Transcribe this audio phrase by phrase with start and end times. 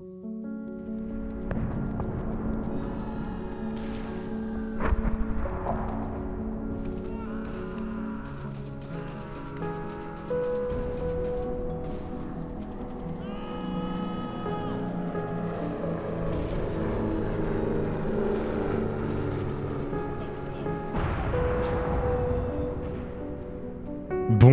[0.00, 0.29] thank you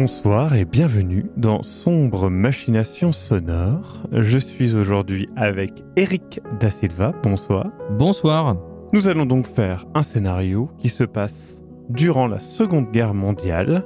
[0.08, 4.04] Bonsoir et bienvenue dans Sombre Machination Sonore.
[4.14, 7.12] Je suis aujourd'hui avec Eric Da Silva.
[7.24, 7.74] Bonsoir.
[7.98, 8.56] Bonsoir.
[8.94, 13.84] Nous allons donc faire un scénario qui se passe durant la Seconde Guerre mondiale.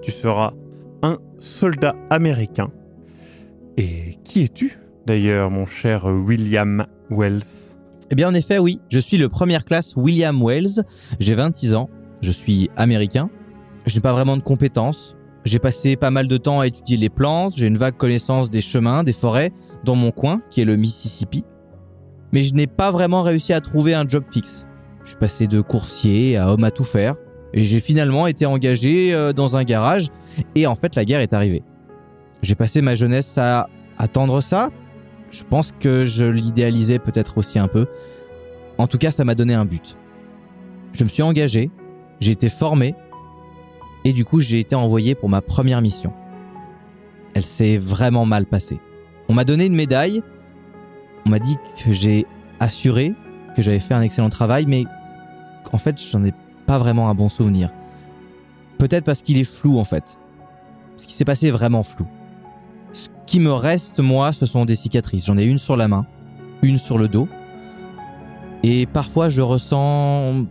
[0.00, 0.52] Tu seras
[1.02, 2.70] un soldat américain.
[3.76, 7.76] Et qui es-tu d'ailleurs, mon cher William Wells?
[8.12, 8.80] Eh bien, en effet, oui.
[8.90, 10.84] Je suis le première classe William Wells.
[11.18, 11.90] J'ai 26 ans.
[12.20, 13.28] Je suis américain.
[13.86, 15.16] Je n'ai pas vraiment de compétences.
[15.44, 18.62] J'ai passé pas mal de temps à étudier les plantes, j'ai une vague connaissance des
[18.62, 19.50] chemins, des forêts,
[19.84, 21.44] dans mon coin, qui est le Mississippi.
[22.32, 24.64] Mais je n'ai pas vraiment réussi à trouver un job fixe.
[25.04, 27.16] Je suis passé de coursier à homme à tout faire,
[27.52, 30.08] et j'ai finalement été engagé euh, dans un garage,
[30.54, 31.62] et en fait la guerre est arrivée.
[32.40, 34.70] J'ai passé ma jeunesse à attendre ça.
[35.30, 37.86] Je pense que je l'idéalisais peut-être aussi un peu.
[38.78, 39.96] En tout cas, ça m'a donné un but.
[40.92, 41.70] Je me suis engagé,
[42.20, 42.94] j'ai été formé,
[44.04, 46.12] et du coup, j'ai été envoyé pour ma première mission.
[47.34, 48.78] Elle s'est vraiment mal passée.
[49.28, 50.22] On m'a donné une médaille.
[51.26, 52.26] On m'a dit que j'ai
[52.60, 53.14] assuré,
[53.56, 54.84] que j'avais fait un excellent travail, mais
[55.72, 56.32] en fait, j'en ai
[56.66, 57.70] pas vraiment un bon souvenir.
[58.78, 60.18] Peut-être parce qu'il est flou, en fait.
[60.96, 62.06] Ce qui s'est passé est vraiment flou.
[62.92, 65.26] Ce qui me reste, moi, ce sont des cicatrices.
[65.26, 66.06] J'en ai une sur la main,
[66.62, 67.28] une sur le dos.
[68.62, 70.44] Et parfois, je ressens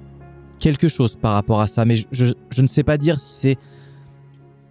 [0.64, 3.58] quelque chose par rapport à ça, mais je, ne sais pas dire si c'est...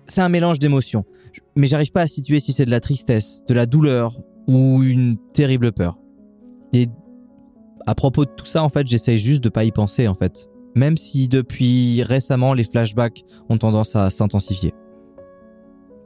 [0.06, 1.04] C'est un mélange d'émotions,
[1.54, 5.16] mais j'arrive pas à situer si c'est de la tristesse, de la douleur ou une
[5.32, 5.98] terrible peur.
[6.72, 6.88] Et
[7.86, 10.48] à propos de tout ça, en fait, j'essaye juste de pas y penser, en fait.
[10.74, 14.74] Même si depuis récemment, les flashbacks ont tendance à s'intensifier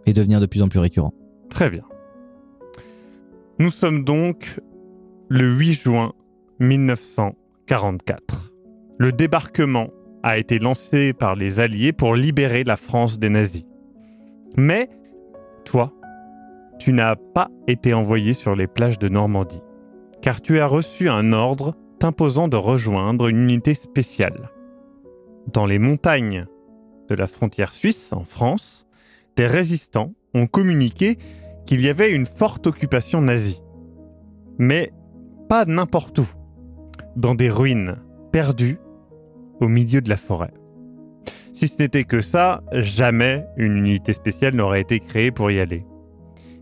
[0.04, 1.14] et devenir de plus en plus récurrents.
[1.48, 1.84] Très bien.
[3.60, 4.60] Nous sommes donc
[5.28, 6.12] le 8 juin
[6.58, 8.55] 1944.
[8.98, 9.88] Le débarquement
[10.22, 13.64] a été lancé par les Alliés pour libérer la France des nazis.
[14.56, 14.88] Mais,
[15.64, 15.92] toi,
[16.78, 19.62] tu n'as pas été envoyé sur les plages de Normandie,
[20.22, 24.50] car tu as reçu un ordre t'imposant de rejoindre une unité spéciale.
[25.52, 26.46] Dans les montagnes
[27.08, 28.86] de la frontière suisse, en France,
[29.36, 31.18] des résistants ont communiqué
[31.66, 33.62] qu'il y avait une forte occupation nazie.
[34.58, 34.92] Mais
[35.48, 36.28] pas n'importe où.
[37.14, 37.96] Dans des ruines
[38.32, 38.78] perdues
[39.60, 40.52] au milieu de la forêt.
[41.52, 45.86] Si ce n'était que ça, jamais une unité spéciale n'aurait été créée pour y aller.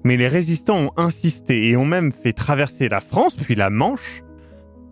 [0.05, 4.23] Mais les résistants ont insisté et ont même fait traverser la France puis la Manche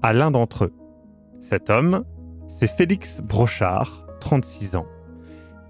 [0.03, 0.73] à l'un d'entre eux.
[1.41, 2.05] Cet homme,
[2.49, 4.87] c'est Félix Brochard, 36 ans.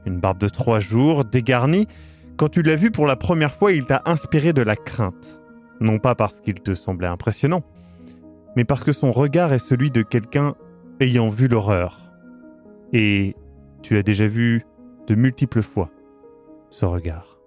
[0.07, 1.87] Une barbe de trois jours, dégarnie.
[2.37, 5.41] Quand tu l'as vu pour la première fois, il t'a inspiré de la crainte.
[5.81, 7.63] Non pas parce qu'il te semblait impressionnant,
[8.57, 10.55] mais parce que son regard est celui de quelqu'un
[11.01, 12.12] ayant vu l'horreur
[12.93, 13.37] et
[13.83, 14.65] tu as déjà vu
[15.07, 15.91] de multiples fois
[16.71, 17.39] ce regard.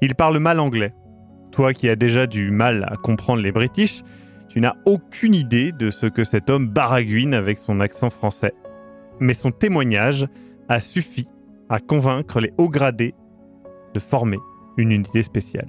[0.00, 0.92] Il parle mal anglais.
[1.50, 4.02] Toi qui as déjà du mal à comprendre les British,
[4.48, 8.54] tu n'as aucune idée de ce que cet homme baragouine avec son accent français.
[9.20, 10.26] Mais son témoignage
[10.68, 11.28] a suffi
[11.68, 13.14] à convaincre les hauts gradés
[13.94, 14.38] de former
[14.76, 15.68] une unité spéciale.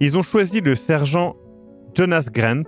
[0.00, 1.36] Ils ont choisi le sergent
[1.94, 2.62] Jonas Grant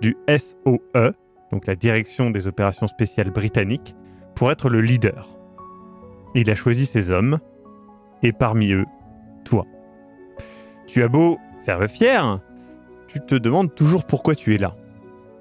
[0.00, 1.12] du SOE,
[1.52, 3.94] donc la direction des opérations spéciales britanniques,
[4.34, 5.28] pour être le leader.
[6.34, 7.38] Il a choisi ses hommes,
[8.22, 8.86] et parmi eux,
[9.44, 9.66] toi.
[10.86, 12.40] Tu as beau faire le fier,
[13.08, 14.76] tu te demandes toujours pourquoi tu es là.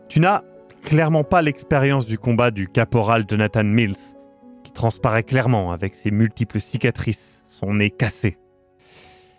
[0.08, 0.44] Tu n'as
[0.84, 4.16] clairement pas l'expérience du combat du caporal Jonathan Mills,
[4.64, 8.38] qui transparaît clairement avec ses multiples cicatrices, son nez cassé.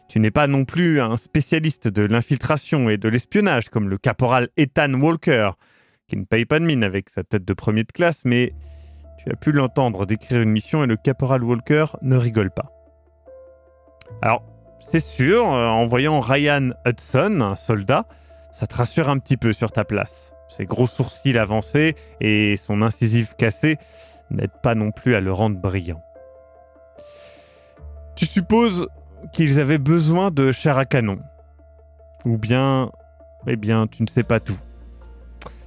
[0.09, 4.49] Tu n'es pas non plus un spécialiste de l'infiltration et de l'espionnage comme le caporal
[4.56, 5.53] Ethan Walker,
[6.08, 8.53] qui ne paye pas de mine avec sa tête de premier de classe, mais
[9.22, 12.72] tu as pu l'entendre décrire une mission et le caporal Walker ne rigole pas.
[14.22, 14.43] Alors,
[14.81, 18.06] c'est sûr, euh, en voyant Ryan Hudson, un soldat,
[18.50, 20.34] ça te rassure un petit peu sur ta place.
[20.49, 23.76] Ses gros sourcils avancés et son incisive cassée
[24.31, 26.02] n'aident pas non plus à le rendre brillant.
[28.17, 28.88] Tu supposes
[29.32, 31.19] qu'ils avaient besoin de chair à canon.
[32.25, 32.90] Ou bien,
[33.46, 34.58] eh bien, tu ne sais pas tout.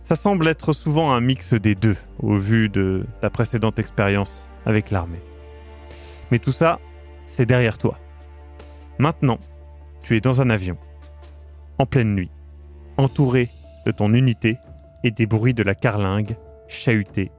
[0.03, 4.91] Ça semble être souvent un mix des deux, au vu de ta précédente expérience avec
[4.91, 5.21] l'armée.
[6.29, 6.79] Mais tout ça,
[7.25, 7.97] c'est derrière toi.
[8.99, 9.39] Maintenant,
[10.01, 10.77] tu es dans un avion,
[11.79, 12.31] en pleine nuit,
[12.97, 13.49] entouré
[13.85, 14.57] de ton unité
[15.05, 16.35] et des bruits de la carlingue
[16.67, 17.31] chahutée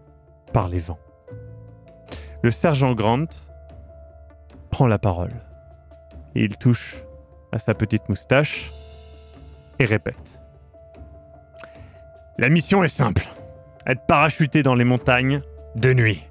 [0.52, 0.99] par les vents.
[2.43, 3.26] Le sergent Grant
[4.70, 5.32] prend la parole.
[6.34, 6.96] Il touche
[7.52, 8.72] à sa petite moustache
[9.78, 10.44] et répète.
[12.36, 13.22] La mission est simple.
[13.86, 15.40] Être parachuté dans les montagnes
[15.76, 16.26] de nuit.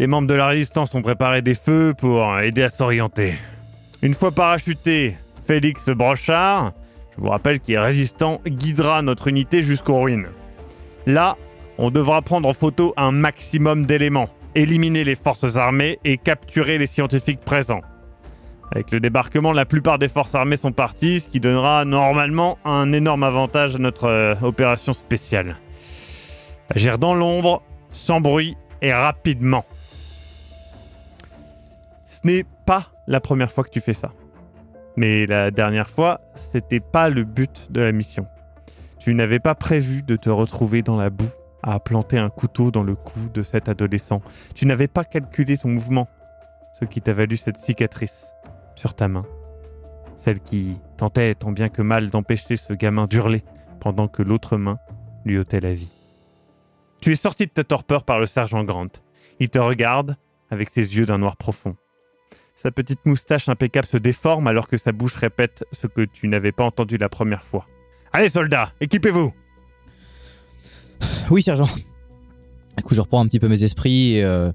[0.00, 3.34] Les membres de la résistance ont préparé des feux pour aider à s'orienter.
[4.02, 5.16] Une fois parachuté,
[5.46, 6.72] Félix Brochard,
[7.14, 10.26] je vous rappelle qu'il est résistant, guidera notre unité jusqu'aux ruines.
[11.06, 11.36] Là,
[11.78, 16.88] on devra prendre en photo un maximum d'éléments, éliminer les forces armées et capturer les
[16.88, 17.82] scientifiques présents.
[18.72, 22.92] Avec le débarquement, la plupart des forces armées sont parties, ce qui donnera normalement un
[22.92, 25.56] énorme avantage à notre euh, opération spéciale.
[26.74, 29.64] Agir dans l'ombre, sans bruit et rapidement.
[32.04, 34.12] Ce n'est pas la première fois que tu fais ça.
[34.96, 38.26] Mais la dernière fois, c'était pas le but de la mission.
[38.98, 41.30] Tu n'avais pas prévu de te retrouver dans la boue
[41.62, 44.22] à planter un couteau dans le cou de cet adolescent.
[44.54, 46.08] Tu n'avais pas calculé son mouvement,
[46.72, 48.32] ce qui t'a valu cette cicatrice
[48.76, 49.26] sur ta main.
[50.14, 53.42] Celle qui tentait tant bien que mal d'empêcher ce gamin d'hurler
[53.80, 54.78] pendant que l'autre main
[55.24, 55.94] lui ôtait la vie.
[57.00, 58.88] Tu es sorti de ta torpeur par le sergent Grant.
[59.40, 60.16] Il te regarde
[60.50, 61.76] avec ses yeux d'un noir profond.
[62.54, 66.52] Sa petite moustache impeccable se déforme alors que sa bouche répète ce que tu n'avais
[66.52, 67.66] pas entendu la première fois.
[68.12, 69.34] Allez soldats, équipez-vous
[71.30, 71.68] Oui, sergent.
[72.78, 74.50] Du coup, je reprends un petit peu mes esprits et euh,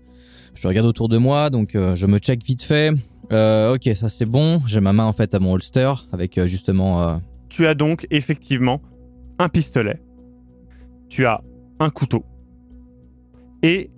[0.55, 2.91] je regarde autour de moi, donc euh, je me check vite fait.
[3.31, 4.61] Euh, ok, ça c'est bon.
[4.65, 7.01] J'ai ma main en fait à mon holster avec euh, justement.
[7.01, 7.15] euh,
[7.49, 8.81] Tu as donc effectivement
[9.39, 10.01] un pistolet,
[11.09, 11.41] tu as
[11.79, 12.25] un couteau
[13.63, 13.89] et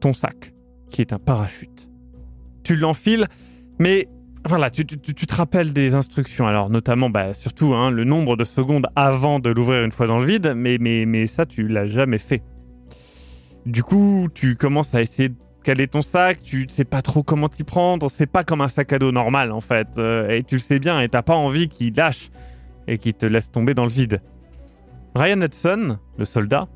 [0.00, 0.54] ton sac,
[0.88, 1.88] qui est un parachute.
[2.64, 3.26] Tu l'enfiles,
[3.78, 4.08] mais
[4.48, 8.36] voilà, tu, tu- tu te rappelles des instructions, alors notamment, bah, surtout hein, le nombre
[8.36, 11.68] de secondes avant de l'ouvrir une fois dans le vide, mais, mais, mais ça, tu
[11.68, 12.42] l'as jamais fait.
[13.66, 15.30] Du coup, tu commences à essayer
[15.62, 18.60] de caler ton sac, tu ne sais pas trop comment t'y prendre, c'est pas comme
[18.60, 21.22] un sac à dos normal en fait, euh, et tu le sais bien, et t'as
[21.22, 22.30] pas envie qu'il lâche
[22.88, 24.20] et qu'il te laisse tomber dans le vide.
[25.14, 26.68] Ryan Hudson, le soldat,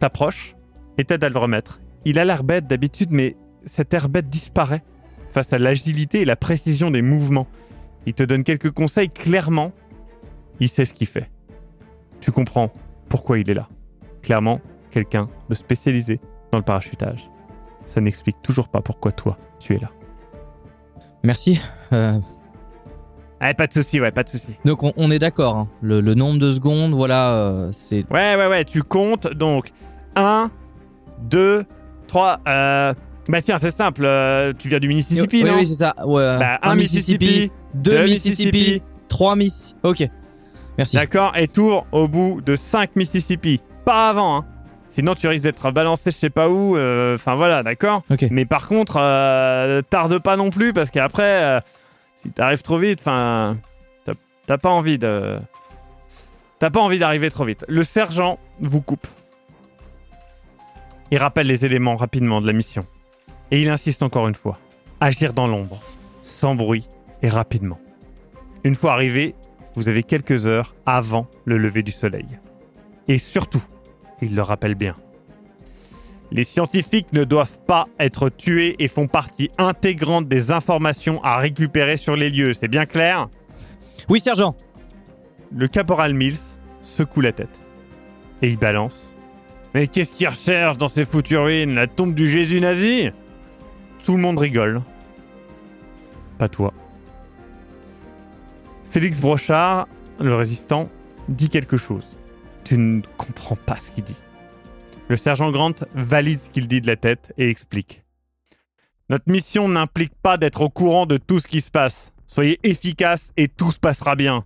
[0.00, 0.56] t'approche
[0.98, 1.80] et t'aide à le remettre.
[2.04, 4.82] Il a l'air bête d'habitude, mais cet air bête disparaît
[5.30, 7.46] face à l'agilité et la précision des mouvements.
[8.06, 9.72] Il te donne quelques conseils clairement.
[10.60, 11.30] Il sait ce qu'il fait.
[12.20, 12.72] Tu comprends
[13.08, 13.68] pourquoi il est là.
[14.22, 14.60] Clairement,
[14.90, 16.20] quelqu'un de spécialisé
[16.52, 17.28] dans le parachutage.
[17.86, 19.90] Ça n'explique toujours pas pourquoi toi, tu es là.
[21.22, 21.60] Merci.
[21.92, 22.18] Euh,
[23.40, 24.56] Ah, pas de souci, ouais, pas de souci.
[24.64, 25.56] donc on, on est d'accord.
[25.56, 25.68] hein.
[25.82, 28.04] Le, le nombre de secondes, voilà, euh, c'est.
[28.10, 29.70] Ouais, ouais, ouais, tu comptes donc
[30.16, 30.50] 1,
[31.22, 31.64] 2,
[32.06, 32.40] 3.
[32.48, 32.94] Euh...
[33.26, 35.56] Bah tiens, c'est simple, euh, tu viens du Mississippi, oui, non?
[35.56, 35.94] oui, c'est ça.
[36.06, 36.38] Ouais.
[36.38, 38.82] Bah, un Mississippi, deux deux Mississippi, Mississippi.
[39.08, 39.74] trois Miss.
[39.82, 40.06] Ok.
[40.76, 40.96] Merci.
[40.96, 43.62] D'accord, et tour au bout de 5 Mississippi.
[43.86, 44.44] Pas avant, hein.
[44.94, 46.76] Sinon, tu risques d'être balancé je sais pas où.
[46.76, 48.02] euh, Enfin, voilà, d'accord.
[48.30, 51.60] Mais par contre, euh, tarde pas non plus, parce qu'après, euh,
[52.14, 53.58] si t'arrives trop vite, enfin,
[54.46, 55.38] t'as pas envie de.
[56.60, 57.64] T'as pas envie d'arriver trop vite.
[57.68, 59.06] Le sergent vous coupe.
[61.10, 62.86] Il rappelle les éléments rapidement de la mission.
[63.50, 64.58] Et il insiste encore une fois.
[65.00, 65.82] Agir dans l'ombre,
[66.22, 66.88] sans bruit
[67.22, 67.78] et rapidement.
[68.62, 69.34] Une fois arrivé,
[69.74, 72.26] vous avez quelques heures avant le lever du soleil.
[73.08, 73.62] Et surtout,
[74.22, 74.96] il le rappelle bien,
[76.30, 81.96] les scientifiques ne doivent pas être tués et font partie intégrante des informations à récupérer
[81.96, 83.28] sur les lieux, c'est bien clair?
[84.08, 84.56] Oui, sergent.
[85.56, 87.60] Le caporal Mills secoue la tête.
[88.42, 89.16] Et il balance.
[89.74, 91.74] Mais qu'est-ce qu'il recherche dans ces foutues ruines?
[91.74, 93.10] La tombe du Jésus nazi?
[94.04, 94.82] Tout le monde rigole.
[96.38, 96.72] Pas toi.
[98.90, 99.88] Félix Brochard,
[100.20, 100.88] le résistant,
[101.28, 102.13] dit quelque chose.
[102.64, 104.16] Tu ne comprends pas ce qu'il dit.
[105.08, 108.02] Le sergent Grant valide ce qu'il dit de la tête et explique.
[109.10, 112.12] Notre mission n'implique pas d'être au courant de tout ce qui se passe.
[112.26, 114.44] Soyez efficace et tout se passera bien.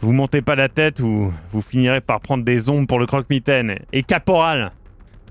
[0.00, 3.78] Vous montez pas la tête ou vous finirez par prendre des ombres pour le croque-mitaine.
[3.92, 4.72] Et caporal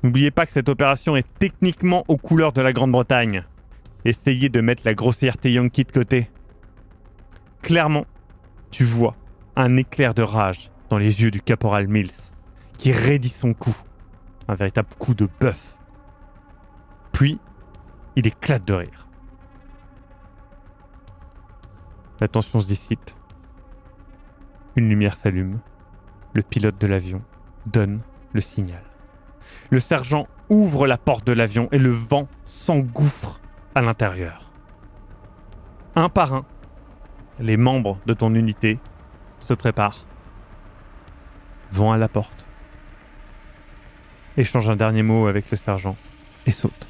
[0.02, 3.44] N'oubliez pas que cette opération est techniquement aux couleurs de la Grande-Bretagne.
[4.06, 6.30] Essayez de mettre la grossièreté Yankee de côté.
[7.62, 8.06] Clairement,
[8.72, 9.16] tu vois
[9.56, 12.34] un éclair de rage dans les yeux du caporal Mills,
[12.78, 13.76] qui raidit son cou.
[14.48, 15.78] Un véritable coup de bœuf.
[17.12, 17.40] Puis,
[18.16, 19.08] il éclate de rire.
[22.20, 23.12] La tension se dissipe.
[24.76, 25.60] Une lumière s'allume.
[26.34, 27.22] Le pilote de l'avion
[27.66, 28.02] donne
[28.34, 28.84] le signal.
[29.70, 33.40] Le sergent ouvre la porte de l'avion et le vent s'engouffre
[33.76, 34.52] à l'intérieur.
[35.96, 36.46] Un par un,
[37.40, 38.80] les membres de ton unité
[39.40, 40.06] se préparent
[41.72, 42.46] vont à la porte,
[44.38, 45.96] échangent un dernier mot avec le sergent
[46.46, 46.90] et sautent.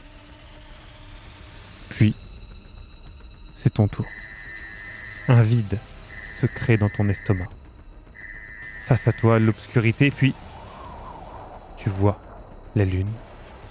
[1.90, 2.16] Puis,
[3.54, 4.06] c'est ton tour.
[5.28, 5.80] Un vide
[6.32, 7.50] se crée dans ton estomac.
[8.86, 10.34] Face à toi, l'obscurité, puis
[11.78, 12.20] tu vois
[12.76, 13.12] la lune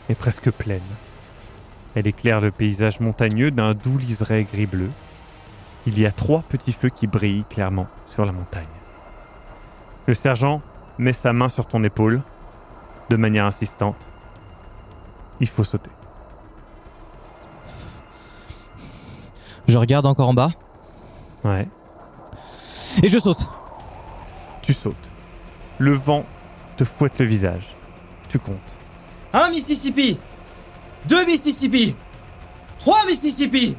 [0.09, 0.81] est presque pleine.
[1.95, 4.91] Elle éclaire le paysage montagneux d'un doux liseré gris-bleu.
[5.87, 8.67] Il y a trois petits feux qui brillent clairement sur la montagne.
[10.07, 10.63] Le sergent
[10.99, 12.23] met sa main sur ton épaule
[13.11, 14.09] de manière insistante.
[15.41, 15.91] Il faut sauter.
[19.67, 20.51] Je regarde encore en bas
[21.45, 21.69] Ouais.
[23.03, 23.49] et je saute.
[24.63, 25.11] Tu sautes.
[25.79, 26.25] Le vent
[26.77, 27.77] te fouette le visage.
[28.29, 28.77] Tu comptes.
[29.33, 30.19] Un Mississippi
[31.07, 31.95] Deux Mississippi
[32.79, 33.77] Trois Mississippi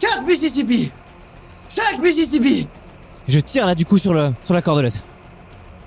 [0.00, 0.92] Quatre Mississippi
[1.68, 2.68] Cinq Mississippi
[3.28, 5.02] Je tire là du coup sur, le, sur la cordelette.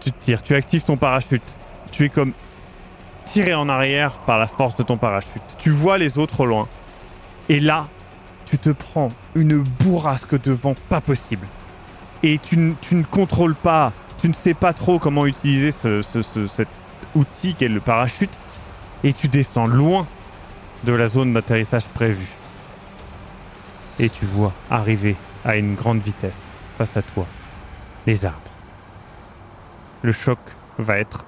[0.08, 1.44] Tu tires, tu actives ton parachute.
[1.92, 2.32] Tu es comme
[3.26, 5.42] tiré en arrière par la force de ton parachute.
[5.58, 6.70] Tu vois les autres au loin.
[7.50, 7.90] Et là,
[8.46, 11.46] tu te prends une bourrasque de vent pas possible.
[12.24, 16.48] Et tu, ne contrôles pas, tu ne sais pas trop comment utiliser ce, ce- ce-
[16.48, 16.70] cet
[17.14, 18.40] outil qu'est le parachute.
[19.04, 20.08] Et tu descends loin
[20.86, 22.30] de la zone d'atterrissage prévue.
[24.00, 26.46] Et tu vois arriver à une grande vitesse
[26.78, 27.26] face à toi
[28.06, 28.57] les arbres.
[30.02, 30.40] Le choc
[30.78, 31.26] va être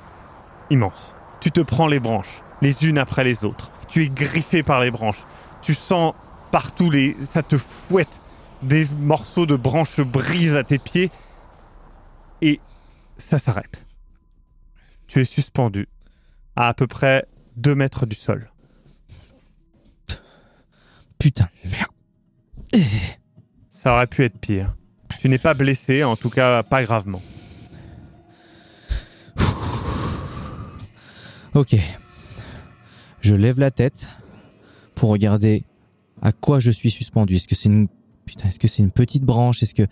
[0.70, 1.16] immense.
[1.40, 3.72] Tu te prends les branches, les unes après les autres.
[3.88, 5.26] Tu es griffé par les branches.
[5.62, 6.14] Tu sens
[6.52, 7.16] partout les.
[7.22, 8.22] Ça te fouette.
[8.62, 11.12] Des morceaux de branches se brisent à tes pieds.
[12.42, 12.60] Et
[13.18, 13.86] ça s'arrête.
[15.08, 15.88] Tu es suspendu
[16.56, 18.52] à à peu près 2 mètres du sol.
[21.18, 22.86] Putain, merde.
[23.70, 24.76] Ça aurait pu être pire.
[25.20, 27.22] Tu n'es pas blessé, en tout cas pas gravement.
[31.56, 31.76] Ok.
[33.22, 34.10] Je lève la tête
[34.96, 35.64] pour regarder
[36.22, 37.36] à quoi je suis suspendu.
[37.36, 37.88] Est-ce que c'est une
[38.26, 39.64] putain Est-ce que c'est une petite branche?
[39.64, 39.88] Est-ce que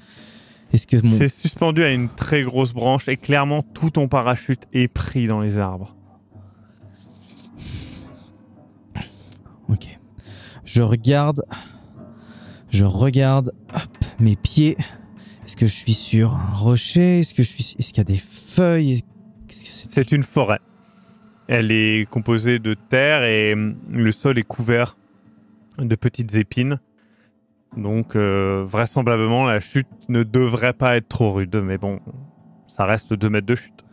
[0.74, 4.64] est-ce que mon C'est suspendu à une très grosse branche et clairement tout ton parachute
[4.74, 5.96] est pris dans les arbres.
[9.70, 9.98] Ok.
[10.66, 11.44] Je regarde.
[12.70, 14.78] Je regarde hop, mes pieds.
[15.46, 17.22] Est-ce que je suis sur un rocher?
[17.22, 19.02] Est-ce que je suis Est-ce qu'il y a des feuilles?
[19.48, 20.60] C'est une forêt.
[21.48, 24.98] Elle est composée de terre et hum, le sol est couvert
[25.78, 26.80] de petites épines.
[27.76, 32.00] Donc euh, vraisemblablement la chute ne devrait pas être trop rude, mais bon,
[32.68, 33.86] ça reste 2 mètres de chute.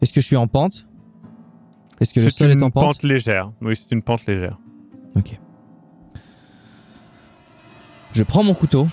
[0.00, 0.86] Est-ce que je suis en pente?
[2.00, 3.52] Est-ce que le C'est sol est une en pente, pente légère.
[3.60, 4.58] Oui, c'est une pente légère.
[5.16, 5.38] Ok.
[8.12, 8.88] Je prends mon couteau.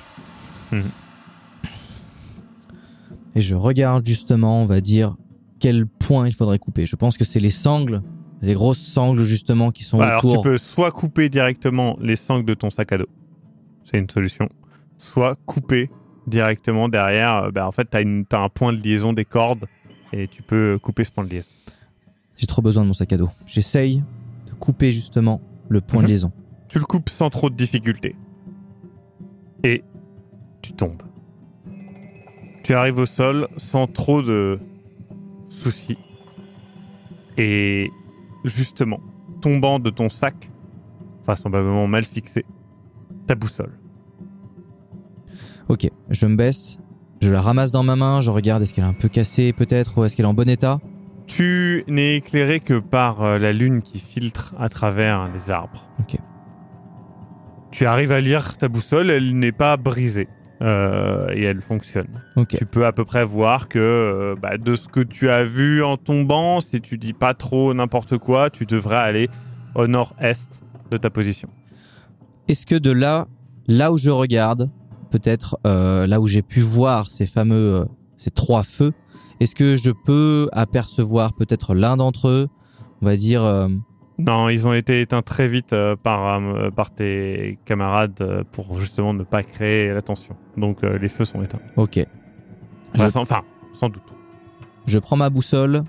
[0.72, 0.84] Mhm.
[3.36, 5.16] Et je regarde justement, on va dire,
[5.60, 6.86] quel point il faudrait couper.
[6.86, 8.02] Je pense que c'est les sangles,
[8.42, 10.44] les grosses sangles justement qui sont Bah, alors tu autour.
[10.44, 13.08] peux soit couper directement les sangles de ton sac à dos.
[13.84, 14.48] C'est une solution.
[14.98, 15.90] Soit couper
[16.28, 17.36] directement derrière.
[17.46, 19.66] euh, bah, en fait, tu as, un point de liaison des cordes
[20.14, 21.50] et tu peux couper ce point de liaison.
[22.38, 23.30] J'ai trop besoin de mon sac à dos.
[23.46, 24.04] J'essaye
[24.48, 26.06] de couper justement le point Mhm.
[26.06, 26.32] de liaison.
[26.70, 28.16] Tu le coupes sans trop de difficulté.
[29.64, 29.84] Et
[30.62, 31.02] tu tombes.
[32.64, 34.60] Tu arrives au sol sans trop de
[35.50, 35.98] soucis.
[37.38, 37.92] Et
[38.46, 39.00] justement,
[39.42, 40.50] tombant de ton sac,
[41.26, 42.46] vraisemblablement mal fixé,
[43.28, 43.78] ta boussole.
[45.68, 46.80] Ok, je me baisse,
[47.22, 49.98] je la ramasse dans ma main, je regarde est-ce qu'elle est un peu cassée peut-être
[49.98, 50.80] ou est-ce qu'elle est en bon état?
[51.28, 55.86] Tu n'es éclairé que par euh, la lune qui filtre à travers les arbres.
[56.00, 56.18] Ok.
[57.72, 60.28] Tu arrives à lire ta boussole, elle n'est pas brisée.
[60.62, 62.22] Euh, et elle fonctionne.
[62.50, 65.84] Tu peux à peu près voir que euh, bah, de ce que tu as vu
[65.84, 69.30] en tombant, si tu dis pas trop n'importe quoi, tu devrais aller
[69.76, 70.62] au nord-est
[70.92, 71.50] de ta position.
[72.48, 73.28] Est-ce que de là,
[73.68, 74.70] là où je regarde,
[75.12, 77.86] peut-être euh, là où j'ai pu voir ces fameux,
[78.18, 78.92] ces trois feux,
[79.40, 82.48] est-ce que je peux apercevoir peut-être l'un d'entre eux,
[83.02, 83.42] on va dire,
[84.20, 88.78] Non, ils ont été éteints très vite euh, par, euh, par tes camarades euh, pour
[88.80, 90.36] justement ne pas créer la tension.
[90.58, 91.60] Donc les feux sont éteints.
[91.78, 91.96] ok.
[91.96, 92.06] Je-
[92.96, 93.42] Enfin, sans, enfin,
[93.74, 94.04] sans doute.
[94.88, 95.84] Je prends ma boussole,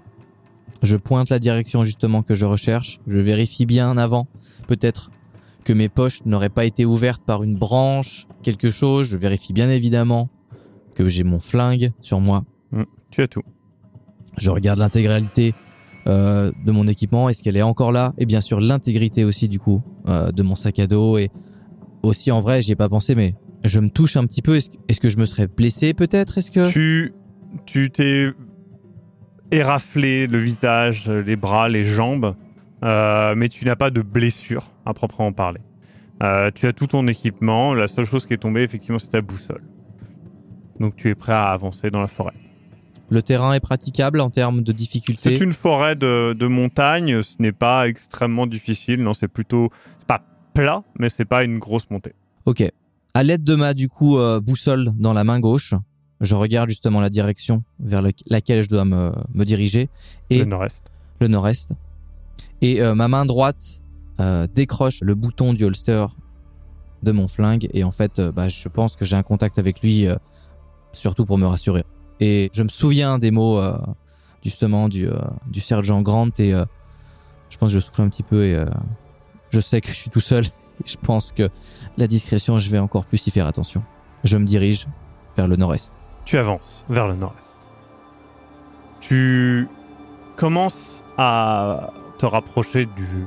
[0.83, 4.29] je pointe la direction justement que je recherche, je vérifie bien en avant,
[4.69, 5.11] peut-être
[5.65, 9.71] que mes poches n'auraient pas été ouvertes par une branche, quelque chose, je vérifie bien
[9.71, 10.29] évidemment
[10.95, 12.45] que j'ai mon flingue sur moi,
[13.11, 13.43] Tu as tout.
[14.39, 15.55] je regarde l'intégralité
[16.11, 18.13] euh, de mon équipement, est-ce qu'elle est encore là?
[18.19, 21.31] Et bien sûr l'intégrité aussi du coup euh, de mon sac à dos et
[22.03, 24.71] aussi en vrai j'y ai pas pensé mais je me touche un petit peu, est-ce
[24.71, 26.39] que, est-ce que je me serais blessé peut-être?
[26.39, 26.71] Est-ce que...
[26.71, 27.13] Tu
[27.67, 28.31] tu t'es
[29.51, 32.35] éraflé le visage, les bras, les jambes,
[32.85, 35.61] euh, mais tu n'as pas de blessure à proprement parler.
[36.55, 37.75] Tu as tout ton équipement.
[37.75, 39.63] La seule chose qui est tombée, effectivement, c'est ta boussole.
[40.79, 42.35] Donc tu es prêt à avancer dans la forêt.
[43.11, 45.37] Le terrain est praticable en termes de difficulté.
[45.37, 47.23] C'est une forêt de, de montagne.
[47.23, 49.03] Ce n'est pas extrêmement difficile.
[49.03, 50.23] Non, c'est plutôt, c'est pas
[50.55, 52.15] plat, mais c'est pas une grosse montée.
[52.47, 52.63] Ok.
[53.15, 55.75] À l'aide de ma du coup euh, boussole dans la main gauche,
[56.21, 59.89] je regarde justement la direction vers le- laquelle je dois me, me diriger
[60.31, 60.93] et Le nord-est.
[61.21, 61.73] le nord-est.
[62.63, 63.83] Et euh, ma main droite
[64.21, 66.07] euh, décroche le bouton du holster
[67.03, 70.07] de mon flingue et en fait, bah, je pense que j'ai un contact avec lui,
[70.93, 71.85] surtout pour me rassurer.
[72.21, 73.77] Et je me souviens des mots euh,
[74.45, 76.65] justement du, euh, du sergent Grant et euh,
[77.49, 78.65] je pense que je souffle un petit peu et
[79.51, 80.45] je sais que je suis tout seul.
[80.87, 81.51] Je pense que
[81.99, 83.83] la discrétion, je vais encore plus y faire attention.
[84.25, 84.87] Je me dirige
[85.37, 85.93] vers le nord-est.
[86.25, 87.69] Tu avances vers le nord-est.
[89.03, 89.69] Tu
[90.37, 93.27] commences à te rapprocher du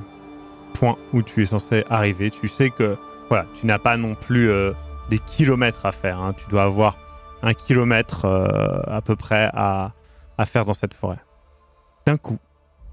[0.74, 2.32] point où tu es censé arriver.
[2.32, 2.98] Tu sais que
[3.30, 4.50] voilà, tu n'as pas non plus
[5.12, 6.20] des kilomètres à faire.
[6.20, 6.34] hein.
[6.36, 6.98] Tu dois avoir
[7.44, 9.94] un kilomètre euh, à peu près à,
[10.38, 11.20] à faire dans cette forêt.
[12.06, 12.38] D'un coup,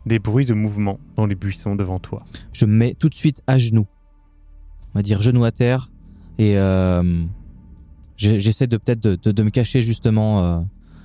[0.07, 2.25] des bruits de mouvement dans les buissons devant toi.
[2.53, 3.87] je me mets tout de suite à genoux.
[4.95, 5.91] On va dire genoux à terre.
[6.39, 7.03] Et euh,
[8.17, 10.43] j'essaie de peut-être de, de- de me cacher justement.
[10.45, 10.61] euh,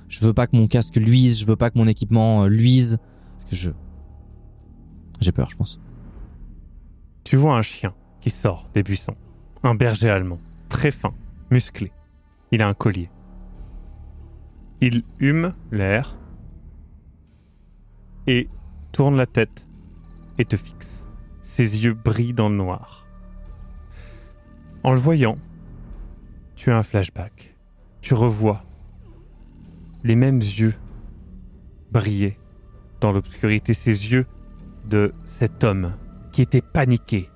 [0.08, 2.98] je veux pas que mon casque luise, je veux pas que mon équipement euh, luise.
[3.38, 3.70] Parce que je.
[5.20, 5.80] J'ai peur, je pense.
[7.24, 9.16] Tu vois un chien qui sort des buissons.
[9.62, 10.38] Un berger allemand,
[10.68, 11.12] très fin,
[11.50, 11.90] musclé.
[12.52, 13.10] Il a un collier.
[14.80, 16.18] Il hume l'air
[18.26, 18.48] et
[18.92, 19.66] tourne la tête
[20.38, 21.08] et te fixe.
[21.40, 23.06] Ses yeux brillent dans le noir.
[24.82, 25.38] En le voyant,
[26.56, 27.56] tu as un flashback.
[28.00, 28.64] Tu revois
[30.04, 30.74] les mêmes yeux
[31.90, 32.38] briller
[33.00, 34.26] dans l'obscurité, ces yeux
[34.84, 35.94] de cet homme
[36.32, 37.30] qui était paniqué,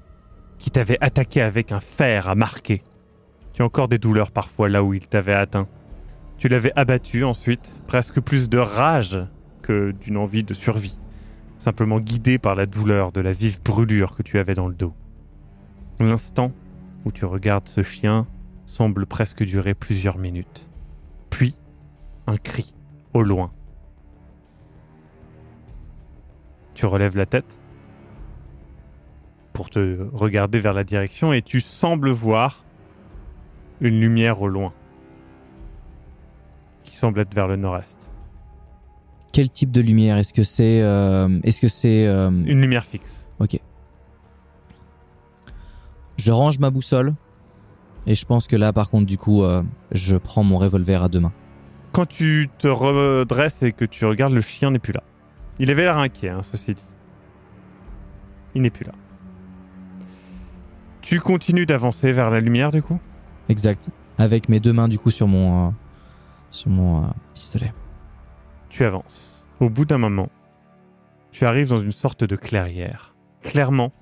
[0.59, 2.83] qui t'avait attaqué avec un fer à marquer.
[3.55, 5.67] Tu as encore des douleurs parfois là où il t'avait atteint.
[6.41, 9.27] Tu l'avais abattu ensuite, presque plus de rage
[9.61, 10.99] que d'une envie de survie,
[11.59, 14.95] simplement guidé par la douleur de la vive brûlure que tu avais dans le dos.
[16.01, 16.53] L'instant
[17.05, 18.27] où tu regardes ce chien
[18.65, 20.71] semble presque durer plusieurs minutes.
[21.29, 21.57] Puis,
[22.27, 22.73] un cri,
[23.13, 23.53] au loin.
[26.73, 27.59] Tu relèves la tête
[29.53, 32.65] pour te regarder vers la direction et tu sembles voir
[33.83, 34.73] une lumière au loin
[36.91, 38.11] qui semble être vers le nord-est.
[39.33, 40.83] Quel type de lumière Est-ce que c'est.
[40.83, 42.07] euh, Est-ce que c'est.
[42.07, 43.29] euh, Une lumière fixe.
[46.17, 47.15] Je range ma boussole.
[48.07, 51.09] Et je pense que là, par contre, du coup, euh, je prends mon revolver à
[51.09, 51.33] deux mains.
[51.93, 55.03] Quand tu te redresses et que tu regardes, le chien n'est plus là.
[55.59, 56.85] Il avait l'air inquiet, hein, ceci dit.
[58.55, 58.93] Il n'est plus là.
[61.03, 62.99] Tu continues d'avancer vers la lumière, du coup?
[63.49, 63.89] Exact.
[64.19, 65.69] Avec mes deux mains, du coup, sur mon.
[65.69, 65.71] euh,
[66.51, 67.73] sur mon euh, pistolet.
[68.69, 69.47] Tu avances.
[69.61, 70.31] Au bout d'un moment,
[71.31, 73.15] tu arrives dans une sorte de clairière.
[73.43, 73.93] Clairement,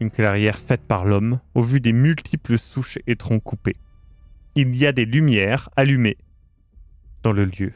[0.00, 3.76] une clairière faite par l'homme au vu des multiples souches et troncs coupés.
[4.54, 6.18] Il y a des lumières allumées
[7.22, 7.72] dans le lieu.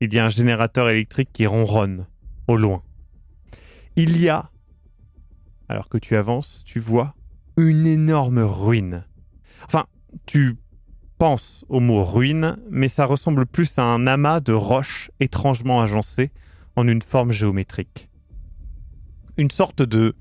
[0.00, 2.06] Il y a un générateur électrique qui ronronne
[2.48, 2.82] au loin.
[3.96, 4.50] Il y a,
[5.68, 7.14] alors que tu avances, tu vois
[7.56, 9.04] une énorme ruine.
[9.64, 9.86] Enfin,
[10.26, 10.56] tu
[11.18, 16.30] penses au mot ruine, mais ça ressemble plus à un amas de roches étrangement agencées
[16.76, 18.08] en une forme géométrique.
[19.36, 20.14] Une sorte de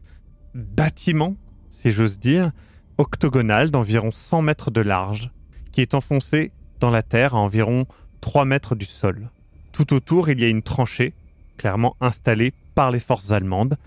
[0.54, 1.36] bâtiment,
[1.70, 2.52] si j'ose dire,
[2.98, 5.32] octogonal d'environ 100 mètres de large,
[5.72, 7.86] qui est enfoncé dans la terre à environ
[8.22, 9.30] 3 mètres du sol.
[9.72, 11.14] Tout autour, il y a une tranchée,
[11.58, 13.78] clairement installée par les forces allemandes,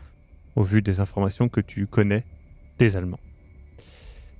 [0.56, 2.24] au vu des informations que tu connais
[2.78, 3.20] des Allemands.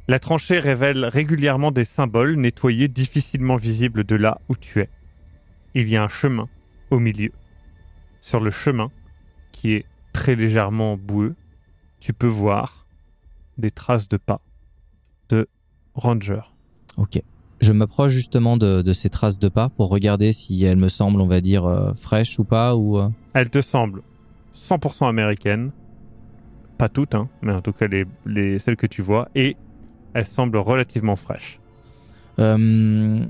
[0.08, 4.88] La tranchée révèle régulièrement des symboles nettoyés difficilement visibles de là où tu es.
[5.74, 6.48] Il y a un chemin
[6.90, 7.30] au milieu.
[8.20, 8.90] Sur le chemin,
[9.52, 11.34] qui est très légèrement boueux,
[12.00, 12.86] tu peux voir
[13.58, 14.40] des traces de pas
[15.28, 15.46] de
[15.94, 16.40] rangers.
[16.96, 17.20] Ok.
[17.60, 21.20] Je m'approche justement de, de ces traces de pas pour regarder si elles me semblent,
[21.20, 22.76] on va dire, euh, fraîches ou pas.
[22.76, 24.02] ou euh, Elles te semblent
[24.54, 25.70] 100% américaines.
[26.78, 29.28] Pas toutes, hein, mais en tout cas les, les- celles que tu vois.
[29.34, 29.56] Et
[30.14, 31.60] elles semblent relativement fraîches.
[32.38, 33.20] Euh,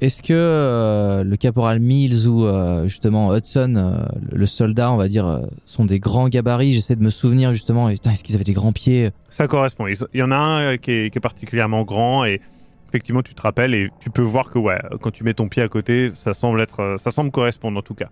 [0.00, 5.40] Est-ce que euh, le caporal Mills ou euh, justement Hudson, le soldat, on va dire,
[5.64, 6.74] sont des grands gabarits?
[6.74, 7.88] J'essaie de me souvenir justement.
[7.88, 9.10] Est-ce qu'ils avaient des grands pieds?
[9.28, 9.86] Ça correspond.
[9.86, 12.40] Il y en a un qui est, qui est particulièrement grand et
[12.88, 15.62] effectivement tu te rappelles et tu peux voir que ouais, quand tu mets ton pied
[15.62, 18.08] à côté, ça semble être, ça semble correspondre en tout cas.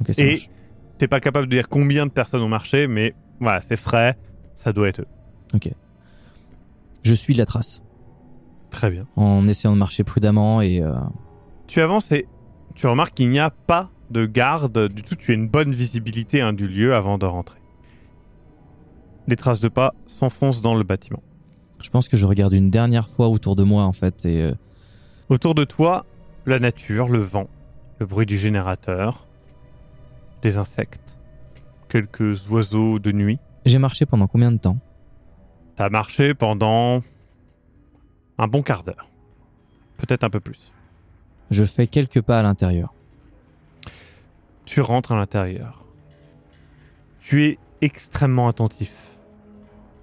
[0.00, 0.40] Ok, ça Et
[0.98, 4.16] t'es pas capable de dire combien de personnes ont marché, mais voilà, c'est frais,
[4.54, 5.06] ça doit être eux.
[7.02, 7.82] Je suis la trace
[8.70, 9.06] Très bien.
[9.16, 10.94] en essayant de marcher prudemment et euh,
[11.66, 12.26] Tu avances et
[12.74, 15.14] tu remarques qu'il n'y a pas de garde du tout.
[15.14, 17.58] Tu as une bonne visibilité hein, du lieu avant de rentrer.
[19.28, 21.22] Les traces de pas s'enfoncent dans le bâtiment.
[21.82, 24.54] je pense que je regarde une dernière fois autour de moi en fait et euh,
[25.28, 26.04] Autour de toi,
[26.46, 27.48] la nature, le vent,
[27.98, 29.26] le bruit du générateur,
[30.42, 31.18] des insectes,
[31.88, 33.38] quelques oiseaux de nuit.
[33.64, 34.78] j'ai marché pendant combien de temps?
[35.76, 37.02] T'as marché pendant
[38.38, 39.10] un bon quart d'heure.
[39.96, 40.72] Peut-être un peu plus.
[41.50, 42.94] Je fais quelques pas à l'intérieur.
[44.64, 45.84] Tu rentres à l'intérieur.
[47.20, 49.18] Tu es extrêmement attentif.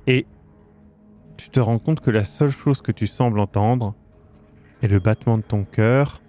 [0.07, 0.25] Et
[1.37, 3.95] tu te rends compte que la seule chose que tu sembles entendre
[4.81, 6.21] est le battement de ton cœur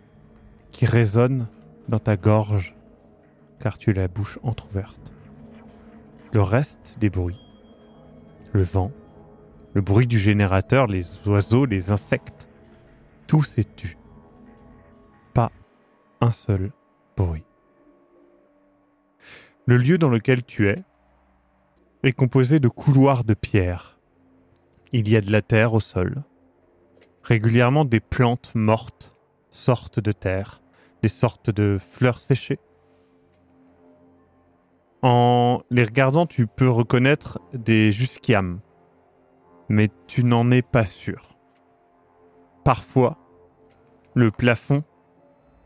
[0.70, 1.46] qui résonne
[1.88, 2.74] dans ta gorge
[3.58, 5.12] car tu as la bouche entr'ouverte.
[6.32, 7.40] Le reste des bruits,
[8.52, 8.92] le vent,
[9.74, 12.48] le bruit du générateur, les oiseaux, les insectes,
[13.26, 13.96] tout s'est tu.
[15.34, 15.52] Pas
[16.20, 16.72] un seul
[17.16, 17.44] bruit.
[19.66, 20.82] Le lieu dans lequel tu es
[22.02, 23.98] est composé de couloirs de pierre.
[24.92, 26.24] Il y a de la terre au sol.
[27.22, 29.14] Régulièrement, des plantes mortes
[29.50, 30.62] sortent de terre,
[31.02, 32.58] des sortes de fleurs séchées.
[35.02, 38.60] En les regardant, tu peux reconnaître des jusquiames,
[39.70, 41.38] mais tu n'en es pas sûr.
[42.64, 43.16] Parfois,
[44.14, 44.82] le plafond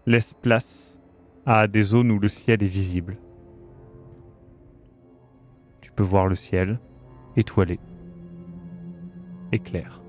[0.07, 1.01] laisse place
[1.47, 3.17] à des zones où le ciel est visible.
[5.81, 6.79] Tu peux voir le ciel
[7.37, 7.81] étoilé
[9.53, 10.03] et clair.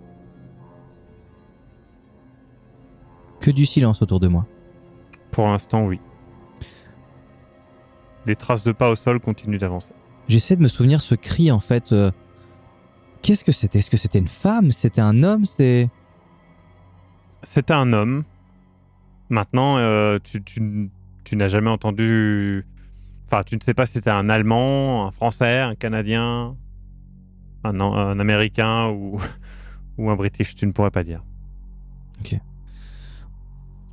[3.40, 4.46] Que du silence autour de moi.
[5.32, 6.02] Pour l'instant, oui.
[8.26, 9.94] Les traces de pas au sol continuent d'avancer.
[10.28, 11.94] J'essaie de me souvenir ce cri en fait.
[11.94, 12.12] euh,
[13.26, 13.80] Qu'est-ce que c'était?
[13.80, 14.70] Est-ce que c'était une femme?
[14.70, 15.46] C'était un homme?
[15.46, 15.90] C'est
[17.42, 18.24] C'était un homme.
[19.30, 20.92] Maintenant, euh, tu, tu-
[21.24, 22.68] tu n'as jamais entendu.
[23.26, 26.56] Enfin, tu ne sais pas si c'était un Allemand, un Français, un Canadien,
[27.64, 29.20] un, un Américain ou,
[29.98, 30.54] ou un British.
[30.54, 31.24] Tu ne pourrais pas dire.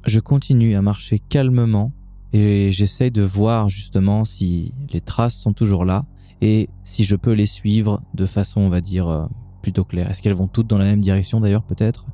[0.05, 1.91] Je continue à marcher calmement
[2.35, 6.05] et j'essaie de voir justement si les traces sont toujours là
[6.43, 9.25] et si je peux les suivre de façon, on va dire, euh,
[9.63, 10.11] plutôt claire.
[10.11, 12.07] Est-ce qu'elles vont toutes dans la même direction d'ailleurs, peut-être?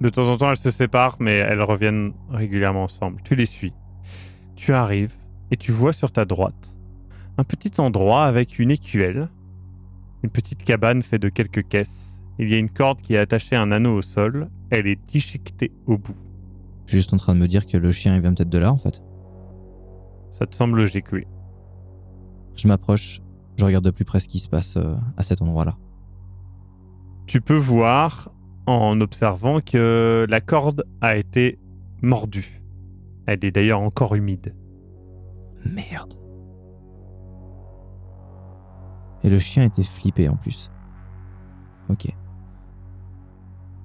[0.00, 3.22] De temps en temps, elles se séparent, mais elles reviennent régulièrement ensemble.
[3.24, 3.72] Tu les suis.
[4.54, 5.14] Tu arrives
[5.50, 6.76] et tu vois sur ta droite
[7.38, 9.28] un petit endroit avec une écuelle,
[10.22, 12.22] une petite cabane faite de quelques caisses.
[12.38, 14.48] Il y a une corde qui est attachée à un anneau au sol.
[14.70, 16.16] Elle est déchiquetée au bout.
[16.86, 18.78] Juste en train de me dire que le chien il vient peut-être de là en
[18.78, 19.02] fait.
[20.30, 21.26] Ça te semble logique, oui.
[22.56, 23.20] Je m'approche,
[23.56, 25.76] je regarde de plus près ce qui se passe euh, à cet endroit-là.
[27.26, 28.32] Tu peux voir,
[28.66, 31.58] en observant, que la corde a été
[32.02, 32.62] mordue.
[33.26, 34.54] Elle est d'ailleurs encore humide.
[35.64, 36.14] Merde.
[39.24, 40.70] Et le chien était flippé en plus.
[41.88, 42.06] Ok.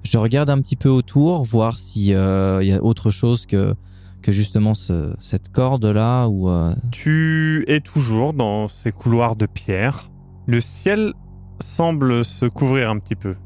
[0.04, 3.74] Je regarde un petit peu autour, voir s'il y a autre chose que,
[4.22, 6.48] que justement ce- cette corde-là ou...
[6.48, 10.10] euh, Tu es toujours dans ces couloirs de pierre.
[10.46, 11.12] Le ciel
[11.60, 13.36] semble se couvrir un petit peu.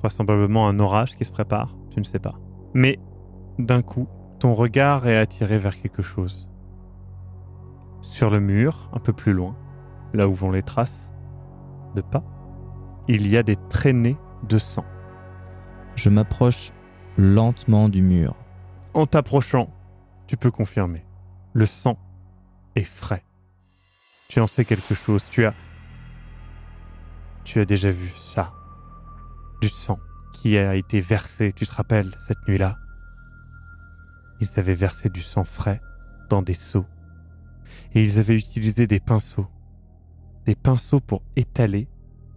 [0.00, 2.34] Vraisemblablement un orage qui se prépare, tu ne sais pas.
[2.74, 2.98] Mais
[3.58, 4.08] d'un coup,
[4.40, 6.48] ton regard est attiré vers quelque chose.
[8.02, 9.56] Sur le mur, un peu plus loin,
[10.12, 11.14] là où vont les traces
[11.94, 12.24] de pas,
[13.08, 14.16] il y a des traînées
[14.48, 14.84] de sang.
[15.94, 16.72] Je m'approche
[17.16, 18.34] lentement du mur.
[18.94, 19.68] En t'approchant,
[20.32, 21.04] tu peux confirmer.
[21.52, 21.98] Le sang
[22.74, 23.22] est frais.
[24.28, 25.26] Tu en sais quelque chose.
[25.30, 25.52] Tu as.
[27.44, 28.54] Tu as déjà vu ça.
[29.60, 29.98] Du sang
[30.32, 31.52] qui a été versé.
[31.52, 32.78] Tu te rappelles cette nuit-là?
[34.40, 35.82] Ils avaient versé du sang frais
[36.30, 36.86] dans des seaux.
[37.92, 39.48] Et ils avaient utilisé des pinceaux.
[40.46, 41.88] Des pinceaux pour étaler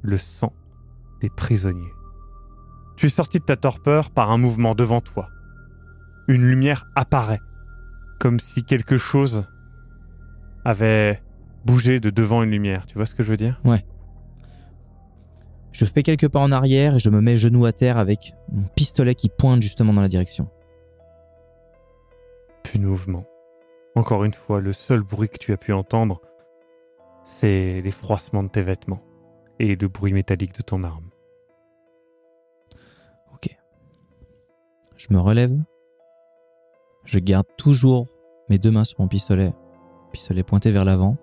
[0.01, 0.51] le sang
[1.21, 1.93] des prisonniers.
[2.97, 5.29] Tu es sorti de ta torpeur par un mouvement devant toi
[6.27, 7.41] une lumière apparaît,
[8.19, 9.45] comme si quelque chose
[10.63, 11.21] avait
[11.65, 12.85] bougé de devant une lumière.
[12.85, 13.59] Tu vois ce que je veux dire?
[15.71, 18.63] Je fais quelques pas en arrière et je me mets genou à terre avec mon
[18.75, 20.49] pistolet qui pointe justement dans la direction.
[22.63, 23.25] Plus de mouvement.
[23.95, 26.21] Encore une fois, le seul bruit que tu as pu entendre,
[27.23, 29.03] c'est les froissements de tes vêtements
[29.59, 31.09] et le bruit métallique de ton arme.
[33.33, 33.55] Ok.
[34.97, 35.57] Je me relève.
[37.05, 38.07] Je garde toujours
[38.49, 39.53] mes deux mains sur mon pistolet,
[40.11, 41.17] pistolet pointé vers l'avant.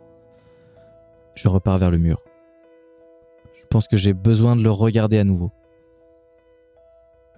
[1.35, 2.23] Je repars vers le mur.
[3.55, 5.51] Je pense que j'ai besoin de le regarder à nouveau.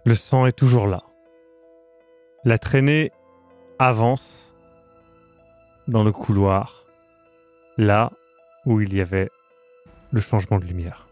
[0.04, 1.02] Le sang est toujours là.
[2.44, 3.12] La traînée
[3.78, 4.54] avance
[5.88, 6.84] dans le couloir,
[7.78, 8.10] là
[8.66, 9.30] où il y avait
[10.10, 11.08] le changement de lumière.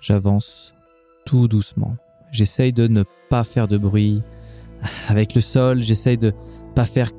[0.00, 0.74] J'avance
[1.24, 1.96] tout doucement.
[2.30, 4.22] J'essaye de ne pas faire de bruit.
[5.08, 6.32] Avec le sol, j'essaye de
[6.74, 7.10] pas faire.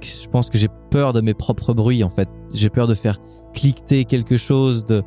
[0.00, 2.28] Je pense que j'ai peur de mes propres bruits en fait.
[2.52, 3.18] J'ai peur de faire
[3.54, 5.02] cliqueter quelque chose de.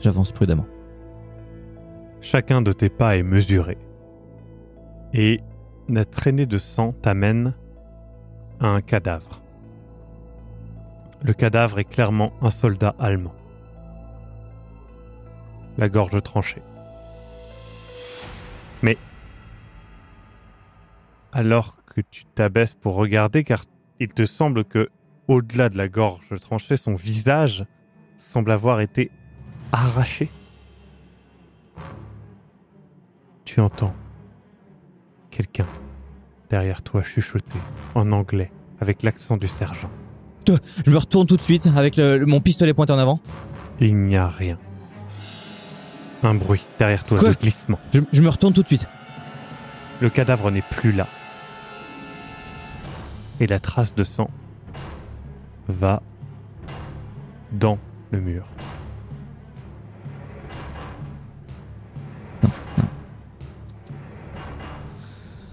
[0.00, 0.66] J'avance prudemment.
[2.20, 3.78] Chacun de tes pas est mesuré.
[5.14, 5.40] Et
[5.88, 7.54] la traînée de sang t'amène
[8.60, 9.42] à un cadavre.
[11.22, 13.34] Le cadavre est clairement un soldat allemand.
[15.78, 16.62] La gorge tranchée.
[21.32, 23.64] Alors que tu t'abaisses pour regarder, car
[24.00, 24.88] il te semble que,
[25.28, 27.64] au-delà de la gorge tranchée, son visage
[28.16, 29.10] semble avoir été
[29.72, 30.28] arraché.
[33.44, 33.94] Tu entends
[35.30, 35.66] quelqu'un
[36.50, 37.58] derrière toi chuchoter
[37.94, 39.90] en anglais avec l'accent du sergent.
[40.84, 43.20] Je me retourne tout de suite avec le- mon pistolet pointé en avant.
[43.80, 44.58] Il n'y a rien.
[46.22, 47.78] Un bruit derrière toi Quoi de glissement.
[47.94, 48.86] Je, je me retourne tout de suite.
[50.00, 51.06] Le cadavre n'est plus là.
[53.42, 54.30] Et la trace de sang
[55.66, 56.00] va
[57.50, 57.76] dans
[58.12, 58.46] le mur.
[62.44, 62.84] Non, non.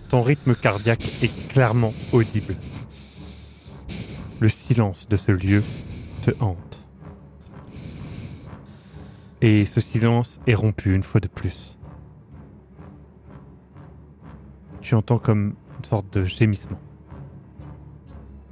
[0.10, 2.56] Ton rythme cardiaque est clairement audible.
[4.40, 5.64] Le silence de ce lieu
[6.22, 6.88] te hante.
[9.42, 11.80] Et ce silence est rompu une fois de plus.
[14.80, 16.78] Tu entends comme une sorte de gémissement.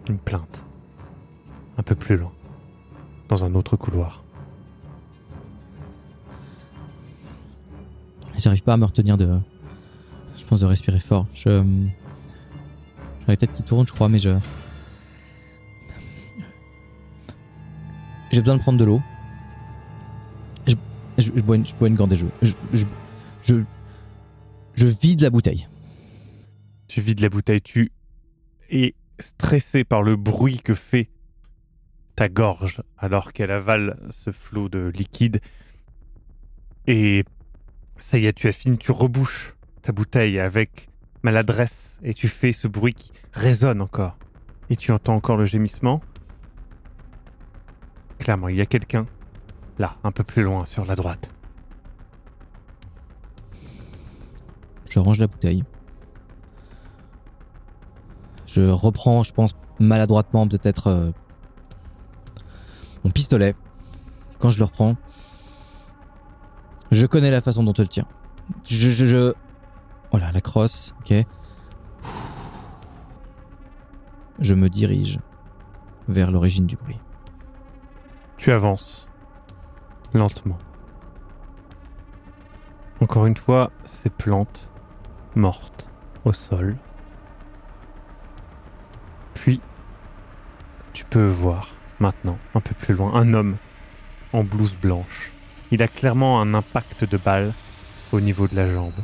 [0.09, 0.63] Une plainte.
[1.77, 2.31] Un peu plus loin.
[3.27, 4.23] Dans un autre couloir.
[8.37, 9.37] J'arrive pas à me retenir de.
[10.37, 11.27] Je pense de respirer fort.
[11.33, 11.61] Je.
[13.19, 14.37] J'ai la tête qui tourne, je crois, mais je.
[18.31, 19.01] J'ai besoin de prendre de l'eau.
[20.67, 20.75] Je,
[21.17, 22.25] je, je bois une, je bois une gorgée.
[22.41, 22.85] Je, je,
[23.41, 23.55] je,
[24.75, 25.67] je vide la bouteille.
[26.87, 27.91] Tu vides la bouteille, tu
[28.69, 31.09] es stressé par le bruit que fait
[32.15, 35.39] ta gorge alors qu'elle avale ce flot de liquide.
[36.87, 37.23] Et
[37.97, 40.89] ça y est, tu as fini, tu rebouches ta bouteille avec
[41.23, 44.17] maladresse et tu fais ce bruit qui résonne encore.
[44.69, 46.01] Et tu entends encore le gémissement.
[48.19, 49.07] Clairement, il y a quelqu'un
[49.77, 51.31] là, un peu plus loin, sur la droite.
[54.89, 55.63] Je range la bouteille.
[58.47, 61.11] Je reprends, je pense, maladroitement peut-être euh,
[63.03, 63.55] mon pistolet.
[64.39, 64.95] Quand je le reprends,
[66.91, 68.07] je connais la façon dont elle tient.
[68.67, 69.33] Je, je, je...
[70.11, 71.13] Voilà, la crosse, ok.
[74.39, 75.19] Je me dirige
[76.07, 76.99] vers l'origine du bruit.
[78.37, 79.09] Tu avances
[80.13, 80.57] lentement.
[83.01, 84.71] Encore une fois, ces plantes
[85.35, 85.91] mortes
[86.23, 86.77] au sol.
[89.33, 89.61] Puis,
[90.97, 93.57] tu peux voir maintenant, un peu plus loin, un homme
[94.33, 95.31] en blouse blanche.
[95.69, 97.53] Il a clairement un impact de balle
[98.11, 98.99] au niveau de la jambe.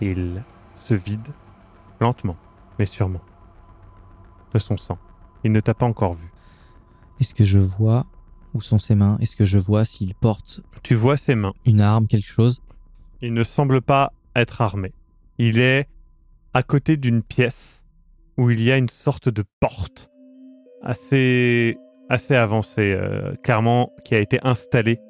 [0.00, 0.42] Il
[0.74, 1.28] se vide
[2.00, 2.36] lentement,
[2.80, 3.20] mais sûrement,
[4.52, 4.98] de son sang.
[5.44, 6.28] Il ne t'a pas encore vu.
[7.20, 8.04] Est-ce que je vois
[8.52, 9.16] où sont ses mains?
[9.20, 11.54] Est-ce que je vois s'il porte Tu vois ses mains.
[11.66, 12.62] une arme, quelque chose?
[13.22, 14.92] Il ne semble pas être armé.
[15.38, 15.86] Il est
[16.52, 17.84] à côté d'une pièce
[18.36, 20.10] où il y a une sorte de porte
[20.82, 25.00] assez, assez avancée, euh, clairement, qui a été installée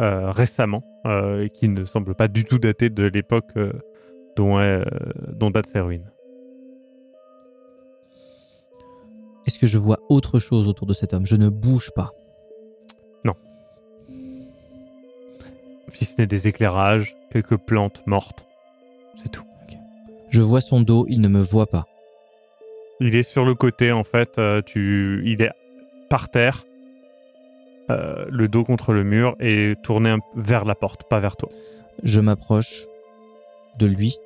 [0.00, 3.52] euh, récemment euh, et qui ne semble pas du tout datée de l'époque
[4.36, 4.58] dont,
[5.32, 6.10] dont datent ces ruines.
[9.46, 11.24] Est-ce que je vois autre chose autour de cet homme?
[11.24, 12.12] Je ne bouge pas.
[15.96, 18.46] Si ce n'est des éclairages, quelques plantes mortes,
[19.16, 19.44] c'est tout.
[20.28, 21.86] Je vois son dos, il ne me voit pas.
[23.00, 24.38] Il est sur le côté, en fait.
[24.38, 25.50] euh, tu, il est
[26.08, 26.64] par terre,
[27.90, 31.48] euh, le dos contre le mur et tourné un- vers la porte, pas vers toi.
[32.02, 32.86] Je m'approche
[33.78, 34.16] de lui,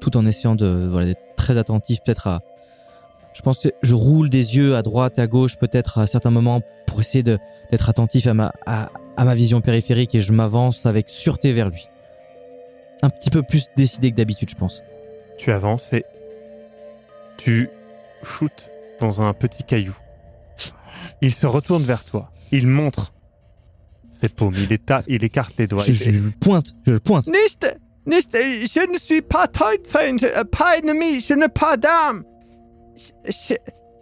[0.00, 2.40] tout en essayant de voilà, d'être très attentif, peut-être à.
[3.34, 6.60] Je pense que je roule des yeux à droite, à gauche, peut-être à certains moments,
[6.86, 11.08] pour essayer d'être attentif à ma, à, à ma vision périphérique et je m'avance avec
[11.08, 11.88] sûreté vers lui.
[13.02, 14.82] Un petit peu plus décidé que d'habitude, je pense.
[15.36, 16.04] Tu avances et
[17.36, 17.68] tu
[18.22, 18.70] shoote
[19.00, 19.94] dans un petit caillou.
[21.20, 22.30] Il se retourne vers toi.
[22.52, 23.12] Il montre
[24.12, 24.54] ses paumes.
[24.56, 25.82] Il, éta- il écarte les doigts.
[25.84, 27.26] Je, je le pointe, je le pointe.
[27.26, 27.66] Nicht,
[28.06, 32.24] nicht, je ne suis pas je- pas ennemi, je n'ai pas d'âme.
[32.96, 33.54] Je- je-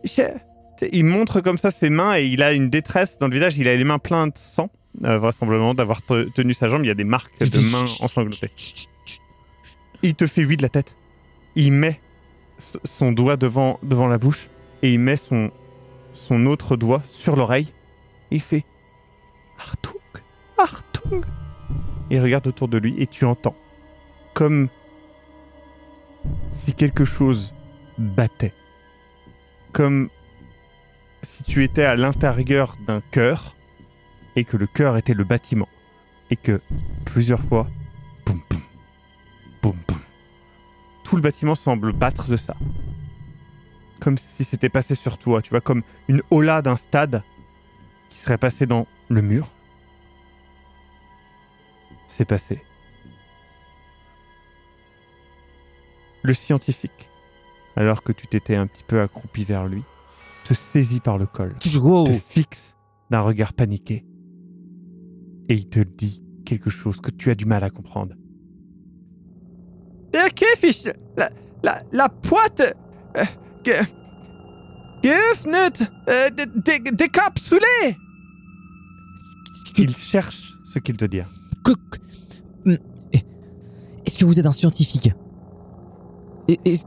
[0.04, 3.56] je- Il montre comme ça ses mains et il a une détresse dans le visage.
[3.56, 4.68] Il a les mains pleines de sang,
[5.04, 6.84] euh, vraisemblablement d'avoir te- tenu sa jambe.
[6.84, 8.50] Il y a des marques de mains ensanglantées.
[10.02, 10.96] Il te fait oui de la tête.
[11.54, 12.00] Il met
[12.84, 14.48] son doigt devant, devant la bouche
[14.82, 15.50] et il met son,
[16.14, 17.72] son autre doigt sur l'oreille.
[18.30, 18.64] Il fait
[19.58, 20.00] Artung,
[20.58, 21.24] Artung.
[22.10, 23.56] Il regarde autour de lui et tu entends
[24.34, 24.68] comme
[26.48, 27.54] si quelque chose
[27.98, 28.54] battait.
[29.72, 30.08] Comme
[31.22, 33.56] si tu étais à l'intérieur d'un cœur
[34.36, 35.68] et que le cœur était le bâtiment.
[36.30, 36.60] Et que
[37.04, 37.68] plusieurs fois,
[38.24, 38.60] boum boum,
[39.62, 39.98] boum boum.
[41.12, 42.56] Tout le bâtiment semble battre de ça.
[44.00, 47.22] Comme si c'était passé sur toi, tu vois, comme une hola d'un stade
[48.08, 49.46] qui serait passé dans le mur.
[52.08, 52.62] C'est passé.
[56.22, 57.10] Le scientifique,
[57.76, 59.82] alors que tu t'étais un petit peu accroupi vers lui,
[60.44, 62.06] te saisit par le col, Wow.
[62.06, 62.78] te fixe
[63.10, 64.06] d'un regard paniqué,
[65.50, 68.14] et il te dit quelque chose que tu as du mal à comprendre.
[70.12, 71.30] Der Käfig, la,
[71.62, 72.74] la, la boîte,
[73.16, 73.24] euh,
[73.64, 73.72] ge,
[75.02, 75.72] geöffnet,
[76.08, 76.46] euh, dé-
[76.80, 77.96] dé- décapsulée.
[79.78, 81.22] Il cherche ce qu'il te dit.
[81.64, 81.98] Que- que-
[82.64, 82.76] Hmm.
[84.04, 85.10] Est-ce que vous êtes un scientifique?
[86.48, 86.84] Est-ce-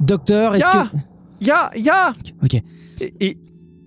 [0.00, 0.96] Docteur, est-ce Ya que...
[1.44, 2.12] Ya, ya
[2.42, 2.54] Ok.
[3.00, 3.38] Et, et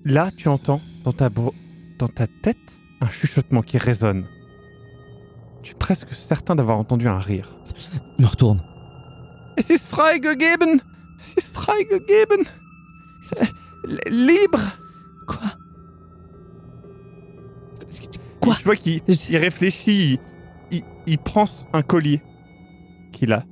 [0.04, 2.58] là, tu entends dans ta, dans ta tête
[3.02, 4.26] un chuchotement qui résonne.
[5.66, 7.58] Tu es presque certain d'avoir entendu un rire.
[8.20, 8.62] Je me retourne.
[9.58, 10.80] Es ist freigegeben!
[11.24, 12.46] Es ist freigegeben!
[14.08, 14.60] Libre!
[15.26, 15.58] Quoi?
[18.42, 18.56] Quoi?
[18.60, 20.20] Tu vois qu'il il réfléchit,
[20.72, 22.22] il prend un collier
[23.12, 23.44] qu'il a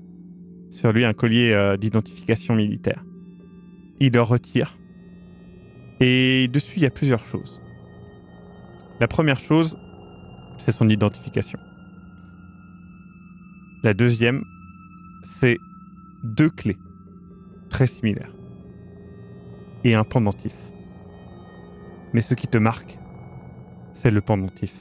[0.69, 3.04] sur lui, un collier euh, d'identification militaire.
[3.99, 4.78] Il le retire.
[5.99, 7.60] Et dessus, il y a plusieurs choses.
[8.99, 9.80] La première chose,
[10.60, 11.58] c'est son identification.
[13.84, 14.46] La deuxième,
[15.24, 15.58] c'est
[16.24, 16.78] deux clés
[17.69, 18.32] très similaires
[19.84, 20.56] et un pendentif.
[22.13, 22.98] Mais ce qui te marque,
[23.91, 24.74] c'est le pendentif.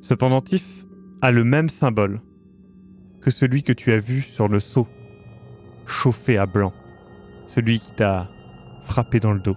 [0.00, 0.86] Ce pendentif
[1.20, 2.22] a le même symbole
[3.20, 4.88] que celui que tu as vu sur le seau,
[5.84, 6.72] chauffé à blanc,
[7.48, 8.30] celui qui t'a
[8.80, 9.56] frappé dans le dos,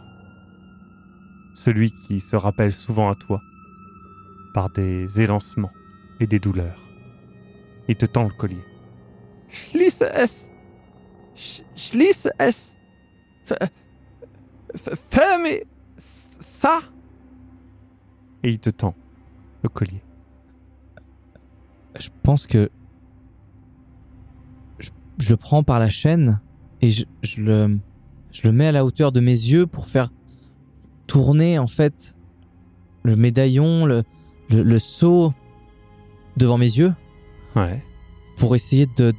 [1.53, 3.41] celui qui se rappelle souvent à toi
[4.53, 5.71] par des élancements
[6.19, 6.84] et des douleurs.
[7.87, 8.63] Il te tend le collier.
[9.47, 10.49] Schließe es.
[11.35, 12.77] Sch- Schließe es.
[13.47, 13.69] F-
[14.73, 15.47] f- Ferme
[15.97, 16.79] ça.
[18.43, 18.95] Et il te tend
[19.63, 20.01] le collier.
[21.99, 22.69] Je pense que...
[24.79, 26.41] Je, le prends par la chaîne
[26.81, 27.79] et je, je le...
[28.31, 30.11] Je le mets à la hauteur de mes yeux pour faire
[31.07, 32.17] tourner, en fait,
[33.03, 34.03] le médaillon, le,
[34.49, 35.33] le, le seau
[36.35, 36.93] devant mes yeux
[37.55, 37.81] Ouais.
[38.37, 39.13] pour essayer de...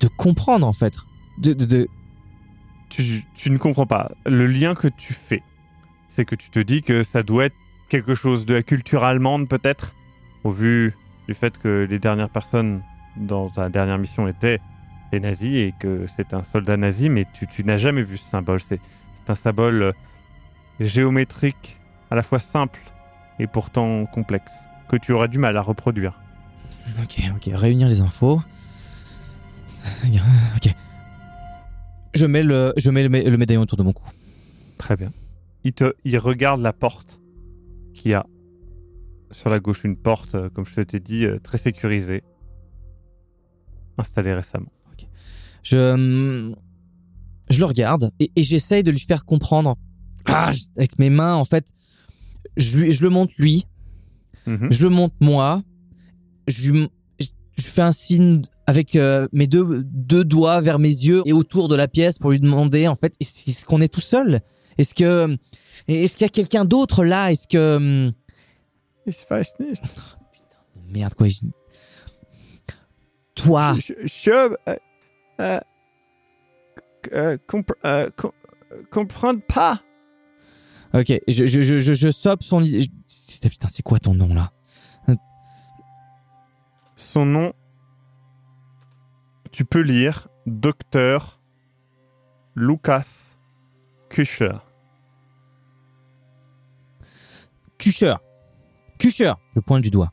[0.00, 0.94] de comprendre, en fait.
[1.38, 1.52] De...
[1.52, 1.88] de, de-
[2.88, 4.10] Tu, tu ne comprends pas.
[4.26, 5.42] Le lien que tu fais,
[6.08, 7.56] c'est que tu te dis que ça doit être
[7.88, 9.94] quelque chose de la culture allemande, peut-être,
[10.44, 10.94] au vu
[11.28, 12.82] du fait que les dernières personnes
[13.16, 14.60] dans ta dernière mission étaient
[15.12, 18.24] des nazis et que c'est un soldat nazi, mais tu, tu n'as jamais vu ce
[18.24, 18.60] symbole.
[18.60, 18.80] C'est
[19.14, 19.92] c'est un symbole euh,
[20.80, 21.78] géométrique,
[22.10, 22.80] à la fois simple
[23.38, 24.52] et pourtant complexe,
[24.88, 26.20] que tu auras du mal à reproduire.
[27.02, 28.40] Ok, ok, réunir les infos.
[30.56, 30.74] Ok.
[32.14, 34.04] Je mets le, je mets le, mé- le médaillon autour de mon cou.
[34.78, 35.12] Très bien.
[35.64, 37.20] Il, te, il regarde la porte
[37.94, 38.26] qui a
[39.30, 42.24] sur la gauche une porte, euh, comme je te t'ai dit, euh, très sécurisée,
[43.98, 44.72] installée récemment.
[45.62, 46.56] Je, hum,
[47.50, 49.76] je le regarde et, et j'essaye de lui faire comprendre.
[50.26, 51.72] Ah, avec mes mains, en fait,
[52.56, 53.66] je, lui- je le montre lui,
[54.46, 54.72] Mhm.
[54.72, 55.62] je le montre moi,
[56.48, 56.88] je, lui-
[57.18, 57.26] je,
[57.62, 61.74] fais un signe avec euh, mes deux, deux doigts vers mes yeux et autour de
[61.76, 64.40] la pièce pour lui demander, en fait, est-ce qu'on est tout seul?
[64.78, 65.36] Est-ce que,
[65.88, 67.30] est-ce qu'il y a quelqu'un d'autre là?
[67.32, 68.12] Est-ce que,
[69.06, 69.82] Ich weiß nicht.
[70.88, 71.40] merde quoi je-
[73.34, 74.76] Toi, Je, je euh,
[75.40, 75.60] euh,
[77.12, 77.64] euh, com-
[79.48, 79.82] pas.
[80.92, 84.52] ok, je, je, je, je, je sope son, putain, c'est quoi ton nom là?
[87.12, 87.52] Son nom,
[89.50, 91.40] tu peux lire Docteur
[92.54, 93.36] Lucas
[94.08, 94.58] Kuscher.
[97.80, 98.14] Kuscher.
[99.00, 99.32] Kuscher.
[99.56, 100.12] Je pointe du doigt.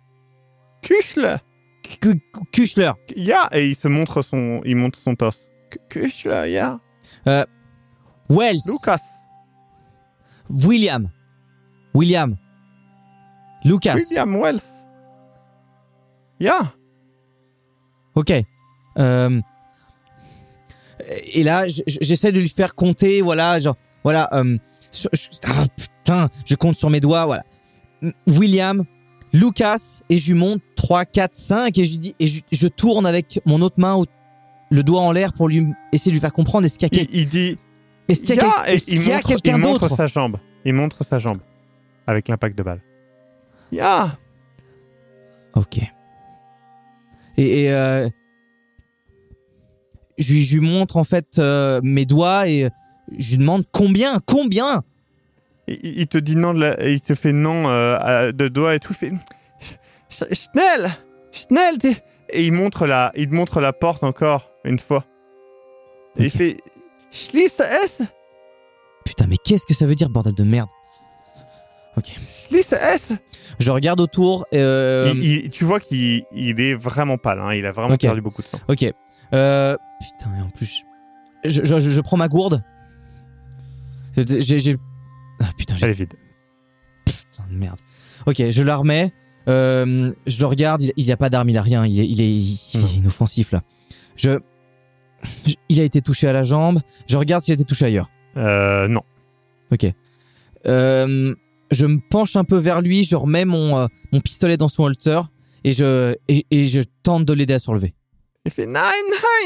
[0.81, 1.35] Kuschler
[2.01, 2.19] Ku-
[2.51, 2.93] Kuchler.
[3.15, 5.51] Ya Et il se montre son, il son torse.
[5.69, 6.79] K- Kuschler, ya
[8.27, 8.63] Wells.
[8.65, 9.03] Lucas
[10.49, 11.11] William.
[11.93, 12.35] William.
[13.63, 13.93] Lucas.
[13.93, 14.87] William Wells
[16.39, 16.73] Ya
[18.17, 18.33] Ok.
[18.97, 19.39] Euh,
[21.33, 24.27] et là, j'essaie de lui faire compter, voilà, genre, voilà.
[24.33, 24.57] euh,
[24.91, 27.43] sur- je- ah, putain, je compte sur mes doigts, voilà.
[28.25, 28.83] William,
[29.33, 33.05] Lucas, et je lui montre 3, 4, 5, et je, dis, et je, je tourne
[33.05, 34.01] avec mon autre main,
[34.71, 37.01] le doigt en l'air, pour lui essayer de lui faire comprendre, est-ce qu'il y a,
[37.01, 37.57] il, quel- il dit
[38.09, 39.95] est-ce qu'il y a, Ya quel- Et est-ce il montre, il quelqu'un montre d'autre?
[39.95, 40.37] sa jambe.
[40.65, 41.39] Il montre sa jambe.
[42.07, 42.81] Avec l'impact de balle.
[43.71, 44.17] Ya
[45.55, 45.79] Ok.
[47.37, 48.07] Et, et, euh,
[50.17, 52.69] je, lui, je lui montre en fait euh, mes doigts et
[53.17, 54.83] je lui demande combien, combien?
[55.67, 58.93] Il, te dit non, de la- il te fait non euh, de doigt et tout.
[58.93, 59.13] Il fait
[60.09, 60.89] Sch- Schnell
[61.31, 61.75] Schnell
[62.29, 65.05] Et il montre, la, il te montre la porte encore une fois.
[66.17, 66.31] Et il Ok.
[66.33, 66.57] fait
[67.11, 68.03] Schließe es
[69.05, 70.69] Putain, mais qu'est-ce que ça veut dire, bordel de merde?
[72.27, 73.09] Schließe es
[73.59, 74.45] Je regarde autour.
[74.53, 77.39] Euh, Il- il- Tu vois qu'il il est vraiment pâle.
[77.39, 78.59] hein, Il a vraiment perdu beaucoup de sang.
[78.67, 78.85] Ok.
[79.33, 80.83] Euh, putain, et en plus,
[81.45, 82.63] je, je, je- je prends ma gourde.
[84.17, 84.77] J'ai,
[85.39, 86.13] ah putain, j'ai Elle est vide.
[87.05, 87.77] putain de merde.
[88.25, 89.11] Ok, je la remets.
[89.47, 90.81] Euh, je le regarde.
[90.81, 91.85] Il, il a pas d'arme, il a rien.
[91.85, 92.87] Il est, il est, il est Non.
[92.87, 93.61] inoffensif là.
[94.15, 94.39] Je,
[95.45, 96.81] je- il a été touché à la jambe.
[97.07, 98.09] Je regarde s'il a été touché ailleurs.
[98.37, 99.01] Euh, non.
[99.71, 99.85] Ok.
[100.65, 101.35] Euh,
[101.71, 103.03] je me penche un peu vers lui.
[103.03, 105.21] Je remets mon, euh, mon pistolet dans son holster
[105.63, 107.93] et je, et, et je tente de l'aider à se relever.
[108.45, 108.91] Il fait Nein,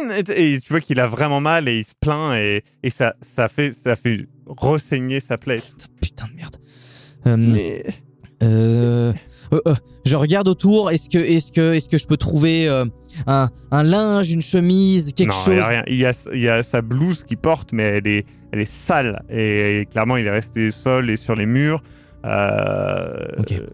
[0.08, 2.90] nein Et, et tu vois qu'il a vraiment mal et il se plaint et, et
[2.90, 5.62] ça, ça, fait, ça fait ressaigner sa plaie.
[6.02, 6.56] Putain de merde.
[7.26, 7.84] Euh, Mais
[8.44, 9.14] Euh,
[10.06, 10.92] je regarde autour.
[10.92, 12.68] Est-ce que, je peux trouver
[13.28, 15.84] un, un linge, une chemise, quelque non, il chose y a rien.
[15.88, 18.72] Il y a, il y a sa blouse qu'il porte, mais elle est, elle est
[18.72, 19.24] sale.
[19.30, 21.82] Et, clairement, il est resté seul et sur les murs.
[22.26, 23.28] Euh.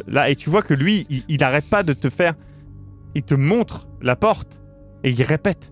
[0.08, 2.34] Là, et tu vois que lui, il, il arrête pas de te faire.
[3.16, 4.62] Il te montre la porte
[5.04, 5.72] et il répète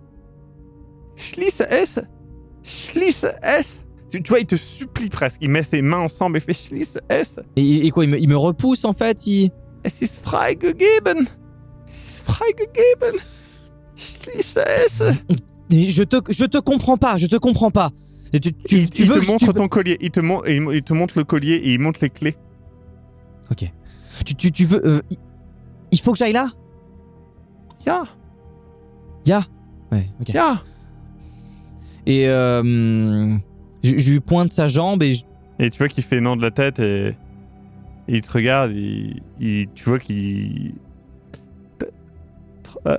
[1.16, 2.02] Schließe es
[2.64, 5.40] Schließe es tu, vois, il te supplie presque.
[5.42, 8.30] Il met ses mains ensemble et fait Schließe es et, et quoi il me, il
[8.30, 9.26] me repousse en fait.
[9.28, 9.52] Il...
[9.84, 11.28] Es ist freigegeben
[11.88, 13.20] Es ist freigegeben
[13.96, 15.02] Schließe es
[15.70, 17.18] Je te, je te comprends pas.
[17.18, 17.92] Je te comprends pas.
[18.32, 19.98] Tu, tu, il, tu il veux te montre ton collier.
[20.00, 20.20] Il te,
[20.50, 22.36] il te montre le collier et il montre les clés.
[23.52, 23.72] Ok.
[24.26, 24.86] Tu, tu, tu veux.
[24.86, 25.02] euh,
[25.92, 26.48] il- faut que j'aille là?
[27.86, 28.04] Ya,
[29.26, 29.44] Ya.
[29.92, 30.08] Ouais.
[30.22, 30.30] Ok.
[30.30, 30.62] ya.
[32.06, 33.36] Et euh,
[33.84, 35.26] je, je lui pointe sa jambe et je-
[35.60, 37.16] Et tu vois qu'il fait non de la tête et, et
[38.08, 38.72] il te regarde.
[38.72, 40.74] Il, il- tu vois qu'il.
[42.64, 42.98] Trop, euh,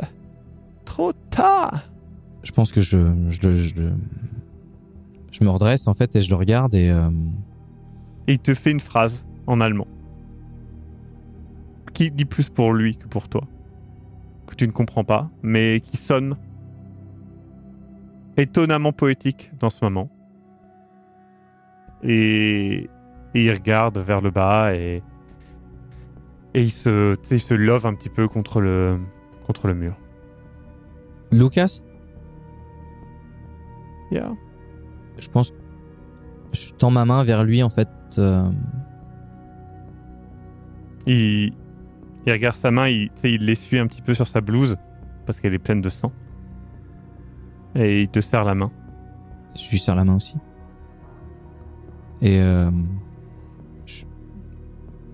[0.85, 1.89] trop tard.
[2.43, 2.99] je pense que je,
[3.31, 3.75] je, le- je,
[5.33, 6.91] je me redresse en fait et je le regarde et.
[6.91, 7.11] euh,
[8.29, 9.87] Et il te fait une phrase en allemand.
[11.97, 13.41] Qui dit plus pour lui que pour toi.
[14.47, 16.37] Que tu ne comprends pas, mais qui sonne
[18.37, 20.11] étonnamment poétique dans ce moment.
[22.03, 22.91] Et,
[23.33, 25.03] et il regarde vers le bas et,
[26.53, 28.99] et il, se, il se love un petit peu contre le,
[29.47, 29.95] contre le mur.
[31.33, 31.81] Lucas?
[34.11, 34.35] Yeah.
[35.19, 35.55] Je pense.
[36.53, 37.89] Je tends ma main vers lui en fait.
[38.19, 38.51] euh,
[41.07, 41.55] Il,
[42.27, 44.77] il regarde sa main, il, l'essuie un petit peu sur sa blouse
[45.25, 46.13] parce qu'elle est pleine de sang.
[47.75, 48.71] Et il te serre la main.
[49.55, 50.35] je lui serre la main aussi.
[52.23, 52.71] Et euh,
[53.85, 54.05] je,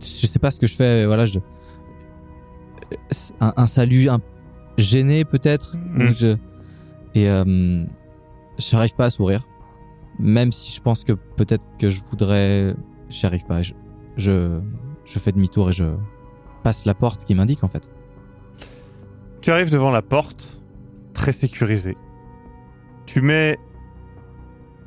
[0.01, 1.05] je sais pas ce que je fais.
[1.07, 1.39] Voilà, je
[3.41, 4.21] un, un salut un
[4.79, 5.77] gêné peut-être.
[5.97, 6.37] Ou Je,
[7.15, 7.85] et euh,
[8.59, 9.47] je n'arrive pas à sourire.
[10.19, 12.75] Même si je pense que peut-être que je voudrais,
[13.09, 13.63] j'y arrive pas.
[13.63, 13.73] Je,
[14.17, 14.61] je,
[15.05, 15.85] je fais demi-tour et je
[16.63, 17.91] passe la porte qui m'indique en fait.
[19.41, 20.63] Tu arrives devant la porte,
[21.15, 21.97] très sécurisée.
[23.07, 23.59] Tu mets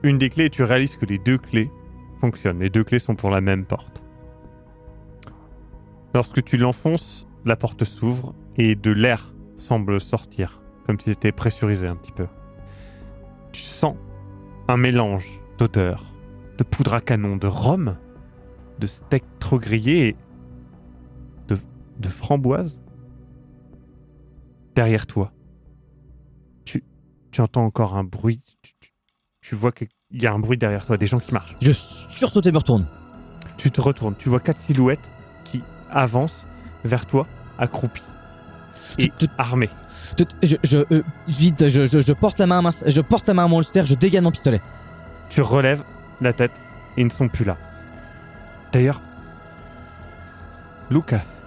[0.03, 1.71] une des clés et tu réalises que les deux clés
[2.21, 2.59] fonctionnent.
[2.59, 4.03] Les deux clés sont pour la même porte.
[6.13, 11.87] Lorsque tu l'enfonces, la porte s'ouvre et de l'air semble sortir, comme si c'était pressurisé
[11.87, 12.27] un petit peu.
[13.51, 13.95] Tu sens
[14.67, 16.13] un mélange d'odeurs,
[16.57, 17.97] de poudre à canon, de rhum,
[18.79, 20.15] de steak trop grillé et
[21.99, 22.83] de, framboise
[24.75, 25.31] derrière toi.
[26.65, 26.83] Tu,
[27.31, 28.41] tu entends encore un bruit.
[28.61, 28.91] Tu, tu-
[29.41, 31.55] tu vois qu'il il y a un bruit derrière toi, des gens qui marchent.
[31.61, 32.87] Je sursaute et me retourne.
[33.57, 35.11] Tu te retournes, tu vois quatre silhouettes
[35.43, 36.47] qui avancent
[36.83, 37.27] vers toi,
[37.57, 38.03] accroupies
[38.99, 39.69] et Je- armées.
[40.43, 43.33] Je, je, euh, vite, je, je, je porte la main à ma, je porte la
[43.33, 44.61] main à mon holster, je dégaine mon pistolet.
[45.29, 45.83] Tu relèves
[46.21, 46.51] la tête
[46.95, 47.57] et ils ne sont plus là.
[48.71, 49.01] D'ailleurs,
[50.91, 51.41] Lucas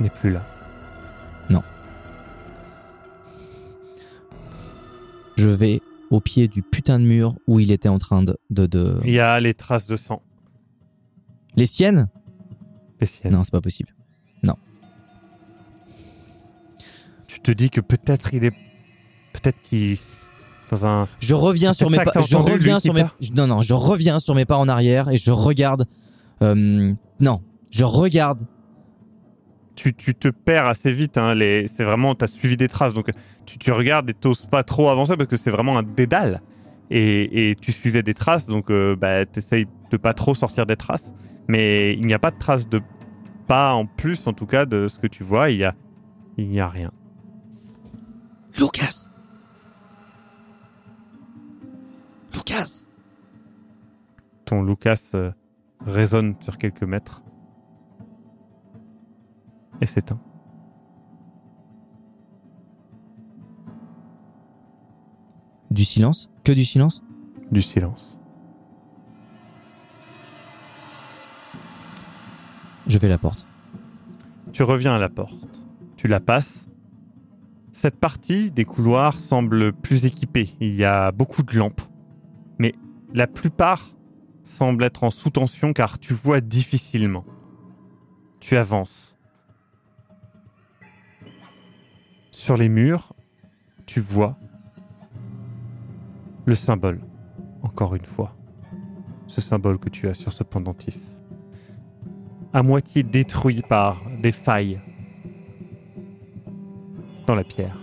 [0.00, 0.42] n'est plus là.
[5.36, 5.80] Je vais
[6.10, 8.36] au pied du putain de mur où il était en train de.
[8.50, 10.22] de, de- Il y a les traces de sang.
[11.56, 12.08] Les siennes?
[13.00, 13.32] Les siennes.
[13.32, 13.90] Non, c'est pas possible.
[17.26, 18.52] Tu te dis que peut-être il est.
[19.32, 19.98] Peut-être qu'il.
[20.70, 21.08] Dans un.
[21.18, 22.12] Je reviens sur mes pas.
[22.22, 23.04] Je reviens sur mes.
[23.34, 25.86] Non, non, je reviens sur mes pas en arrière et je regarde.
[26.42, 27.42] euh, non,
[27.72, 28.46] je regarde.
[29.76, 31.18] Tu, tu te perds assez vite.
[31.18, 31.66] Hein, les...
[31.66, 32.14] C'est vraiment.
[32.14, 32.94] Tu as suivi des traces.
[32.94, 33.10] Donc
[33.46, 36.42] tu, tu regardes et t'oses pas trop avancer parce que c'est vraiment un dédale.
[36.90, 38.46] Et, et tu suivais des traces.
[38.46, 41.14] Donc euh, bah, t'essayes de pas trop sortir des traces.
[41.48, 42.80] Mais il n'y a pas de traces de
[43.46, 45.50] pas en plus, en tout cas, de ce que tu vois.
[45.50, 45.74] Il y a,
[46.36, 46.90] il n'y a rien.
[48.58, 49.10] Lucas
[52.32, 52.84] Lucas
[54.44, 55.32] Ton Lucas euh,
[55.84, 57.23] résonne sur quelques mètres.
[59.84, 60.18] Et s'éteint.
[65.70, 66.30] Du silence?
[66.42, 67.04] Que du silence?
[67.52, 68.18] Du silence.
[72.86, 73.46] Je vais à la porte.
[74.52, 75.66] Tu reviens à la porte.
[75.98, 76.70] Tu la passes.
[77.70, 80.48] Cette partie des couloirs semble plus équipée.
[80.60, 81.82] Il y a beaucoup de lampes.
[82.58, 82.74] Mais
[83.12, 83.90] la plupart
[84.44, 87.26] semblent être en sous-tension car tu vois difficilement.
[88.40, 89.18] Tu avances.
[92.44, 93.14] Sur les murs,
[93.86, 94.36] tu vois
[96.44, 97.00] le symbole.
[97.62, 98.36] Encore une fois.
[99.28, 100.98] Ce symbole que tu as sur ce pendentif
[102.52, 104.78] à moitié détruit par des failles
[107.26, 107.80] dans la pierre.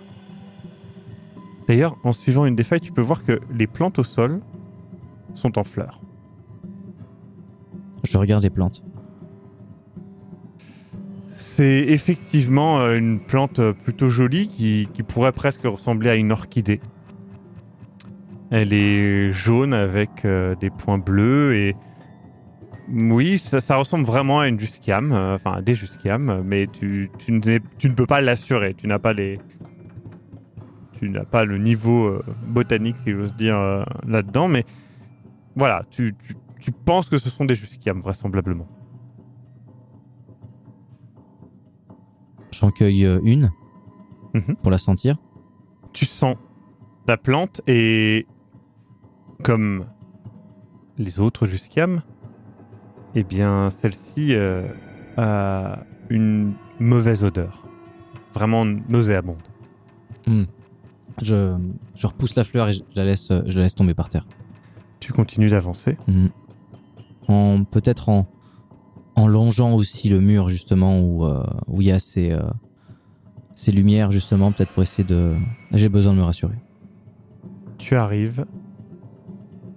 [1.67, 4.41] D'ailleurs, en suivant une des failles, tu peux voir que les plantes au sol
[5.33, 6.01] sont en fleurs.
[8.03, 8.83] Je regarde les plantes.
[11.41, 16.79] C'est effectivement euh, une plante euh, plutôt jolie qui, pourrait presque ressembler à une orchidée.
[18.51, 21.75] Elle est jaune avec euh, des points bleus et
[22.93, 27.93] oui, ça, ressemble vraiment à une jusquiame, euh, enfin à des jusquiames, mais tu, ne
[27.95, 28.75] peux pas l'assurer.
[28.75, 29.39] Tu n'as pas les,
[30.99, 34.47] tu n'as pas le niveau botanique, si j'ose dire, là-dedans.
[34.47, 34.63] Mais
[35.55, 36.13] voilà, tu,
[36.59, 38.67] tu, penses que ce sont des jusquiames vraisemblablement.
[42.51, 43.51] J'en cueille euh, une
[44.33, 44.55] Mhm.
[44.61, 45.17] pour la sentir.
[45.93, 46.35] tu sens
[47.07, 48.25] la plante et
[49.43, 49.85] comme
[50.97, 52.01] les autres jusquiames,
[53.15, 54.67] eh bien celle-ci euh,
[55.17, 55.79] a
[56.09, 57.63] une mauvaise odeur,
[58.33, 59.41] vraiment nauséabonde.
[61.21, 61.57] Je,
[61.95, 64.25] je repousse la fleur et je la laisse, je la laisse tomber par terre.
[65.01, 65.97] Tu continues d'avancer.
[66.07, 66.29] Mhm.
[67.27, 68.27] En peut-être en
[69.15, 72.41] en longeant aussi le mur justement où euh, où il y a ces euh,
[73.55, 75.35] ces lumières justement peut-être pour essayer de.
[75.73, 76.55] J'ai besoin de me rassurer.
[77.77, 78.45] Tu arrives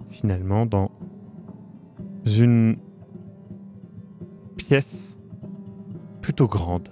[0.09, 0.91] finalement dans
[2.25, 2.77] une
[4.57, 5.19] pièce
[6.21, 6.89] plutôt grande,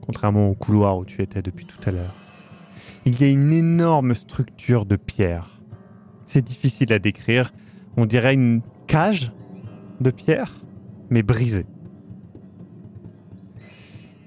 [0.00, 2.14] contrairement au couloir où tu étais depuis tout à l'heure.
[3.04, 5.60] Il y a une énorme structure de pierre.
[6.24, 7.52] C'est difficile à décrire.
[7.96, 9.32] On dirait une cage
[10.00, 10.64] de pierre,
[11.10, 11.66] mais brisée.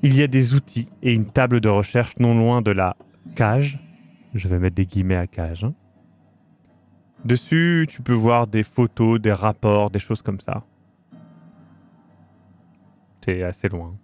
[0.04, 2.96] Il y a des outils et une table de recherche non loin de la
[3.36, 3.80] cage.
[4.34, 5.64] Je vais mettre des guillemets à cage.
[5.64, 5.74] hein.
[7.24, 10.66] Dessus, tu peux voir des photos, des rapports, des choses comme ça.
[13.20, 13.96] T'es assez loin.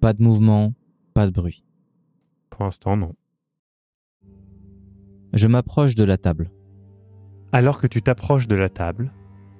[0.00, 0.74] Pas de mouvement,
[1.14, 1.64] pas de bruit.
[2.50, 3.14] Pour l'instant, non.
[5.32, 6.50] Je m'approche de la table.
[7.52, 9.10] Alors que tu t'approches de la table,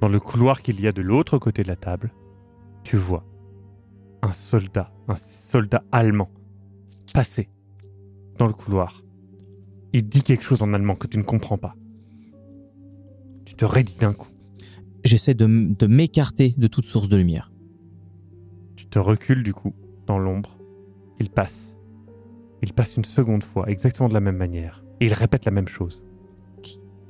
[0.01, 2.13] dans le couloir qu'il y a de l'autre côté de la table,
[2.85, 3.25] tu vois
[4.23, 6.31] un soldat, un soldat allemand,
[7.15, 7.49] passer
[8.39, 9.03] dans le couloir.
[9.93, 11.75] Il dit quelque chose en allemand que tu ne comprends pas.
[13.45, 14.29] Tu te raidis d'un coup.
[15.05, 15.47] J'essaie de,
[15.87, 17.53] m'écarter de toute source de lumière.
[18.75, 19.75] Tu te recules du coup,
[20.07, 20.59] dans l'ombre.
[21.21, 21.79] Il passe.
[22.63, 24.85] Il passe une seconde fois, exactement de la même manière.
[25.01, 26.05] Et il répète la même chose.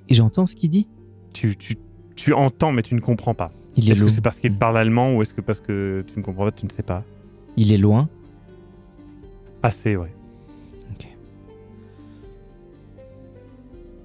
[0.09, 0.89] Et j'entends ce qu'il dit?
[1.32, 1.76] Tu, tu,
[2.17, 3.53] tu entends, mais tu ne comprends pas.
[3.77, 6.19] Il est, Est-ce que c'est parce qu'il parle allemand ou est-ce que parce que tu
[6.19, 7.05] ne comprends pas, tu ne sais pas
[7.59, 8.09] il est loin.
[9.62, 10.12] Assez, ouais.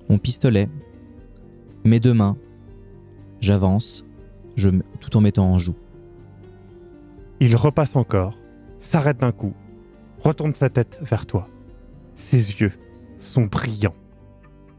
[0.09, 0.67] mon pistolet,
[1.85, 2.35] mes deux mains,
[3.39, 4.03] j'avance,
[4.57, 4.67] je,
[4.99, 5.77] tout en mettant en joue.
[7.39, 8.37] Il repasse encore,
[8.77, 9.53] s'arrête d'un coup,
[10.19, 11.47] retourne sa tête vers toi.
[12.13, 12.73] Ses yeux
[13.19, 13.95] sont brillants,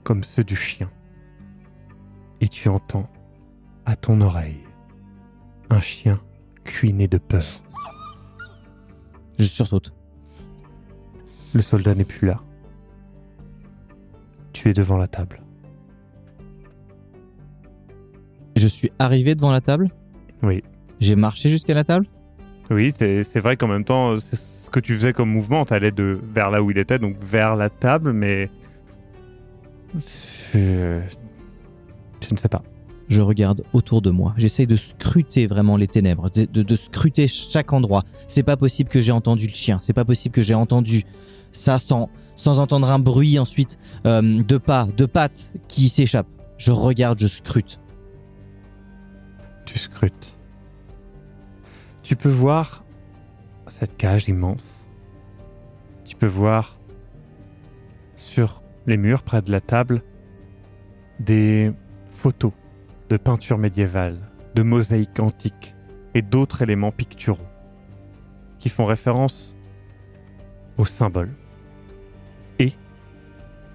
[0.02, 0.90] comme ceux du chien.
[2.42, 3.08] Et tu entends,
[3.86, 4.60] à ton oreille,
[5.70, 6.20] un chien
[6.64, 7.42] cuiné de peur.
[9.38, 9.94] Je sursaute.
[11.54, 12.36] Le soldat n'est plus là.
[14.52, 15.42] Tu es devant la table.
[18.56, 19.88] Je suis arrivé devant la table
[20.42, 20.62] Oui.
[21.00, 22.06] J'ai marché jusqu'à la table
[22.70, 26.18] Oui, c'est vrai qu'en même temps, c'est ce que tu faisais comme mouvement, t'allais de
[26.22, 28.50] vers là où il était, donc vers la table, mais
[29.94, 31.00] je,
[32.20, 32.62] je ne sais pas.
[33.12, 34.32] Je regarde autour de moi.
[34.38, 38.04] J'essaye de scruter vraiment les ténèbres, de, scruter chaque endroit.
[38.26, 39.78] C'est pas possible que j'ai entendu le chien.
[39.80, 41.04] C'est pas possible que j'ai entendu
[41.52, 46.26] ça sans, sans entendre un bruit ensuite euh, de pas, de pattes qui s'échappent.
[46.56, 47.80] Je regarde, je scrute.
[49.66, 50.38] Tu scrutes.
[52.02, 52.82] Tu peux voir
[53.66, 54.88] cette cage immense.
[56.06, 56.78] Tu peux voir
[58.16, 60.02] sur les murs près de la table
[61.20, 61.72] des
[62.08, 62.52] photos
[63.12, 64.16] de peintures médiévales,
[64.54, 65.74] de mosaïques antiques
[66.14, 67.46] et d'autres éléments picturaux
[68.58, 69.54] qui font référence
[70.78, 71.34] aux symboles
[72.58, 72.72] et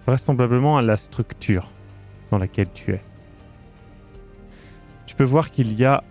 [0.08, 1.72] vraisemblablement à la structure
[2.32, 3.04] dans laquelle tu es.
[5.06, 6.04] Tu peux voir qu'il y a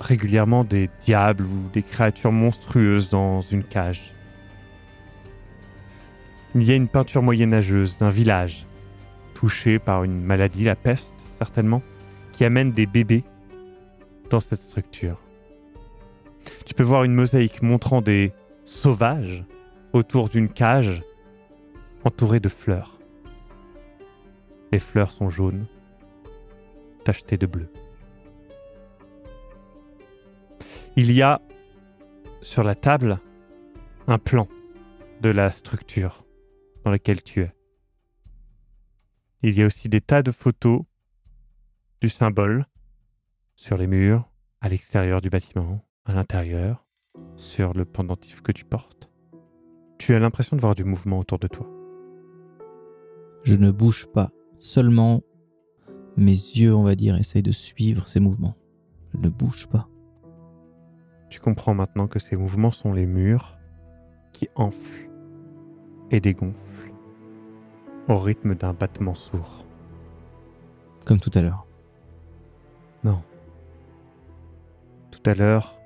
[0.00, 4.12] régulièrement des diables ou des créatures monstrueuses dans une cage.
[6.54, 8.66] Il y a une peinture moyenâgeuse d'un village,
[9.32, 11.82] touché par une maladie, la peste certainement,
[12.32, 13.24] qui amène des bébés
[14.28, 15.24] dans cette structure.
[16.66, 18.32] Tu peux voir une mosaïque montrant des
[18.64, 19.44] sauvages
[19.92, 21.02] autour d'une cage
[22.04, 22.98] entourée de fleurs.
[24.72, 25.66] Les fleurs sont jaunes,
[27.04, 27.70] tachetées de bleu.
[30.96, 31.40] Il y a
[32.42, 33.18] sur la table
[34.08, 34.48] un plan
[35.20, 36.24] de la structure
[36.84, 37.52] dans laquelle tu es.
[39.42, 40.82] Il y a aussi des tas de photos
[42.00, 42.66] du symbole
[43.56, 44.30] sur les murs,
[44.60, 46.84] à l'extérieur du bâtiment, à l'intérieur,
[47.36, 49.10] sur le pendentif que tu portes.
[49.98, 51.68] Tu as l'impression de voir du mouvement autour de toi.
[53.42, 54.30] Je ne bouge pas.
[54.58, 55.22] Seulement
[56.16, 58.56] mes yeux, on va dire, essayent de suivre ces mouvements.
[59.12, 59.88] Je ne bouge pas.
[61.30, 63.58] Tu comprends maintenant que ces mouvements sont les murs
[64.32, 65.10] qui enflent
[66.10, 66.92] et dégonflent
[68.08, 69.66] au rythme d'un battement sourd.
[71.04, 71.67] Comme tout à l'heure.
[73.04, 73.22] Non.
[75.10, 75.78] Tout à l'heure,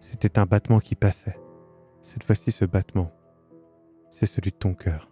[0.00, 1.38] c'était un battement qui passait.
[2.00, 3.10] Cette fois-ci, ce battement,
[4.10, 5.08] c'est celui de ton cœur.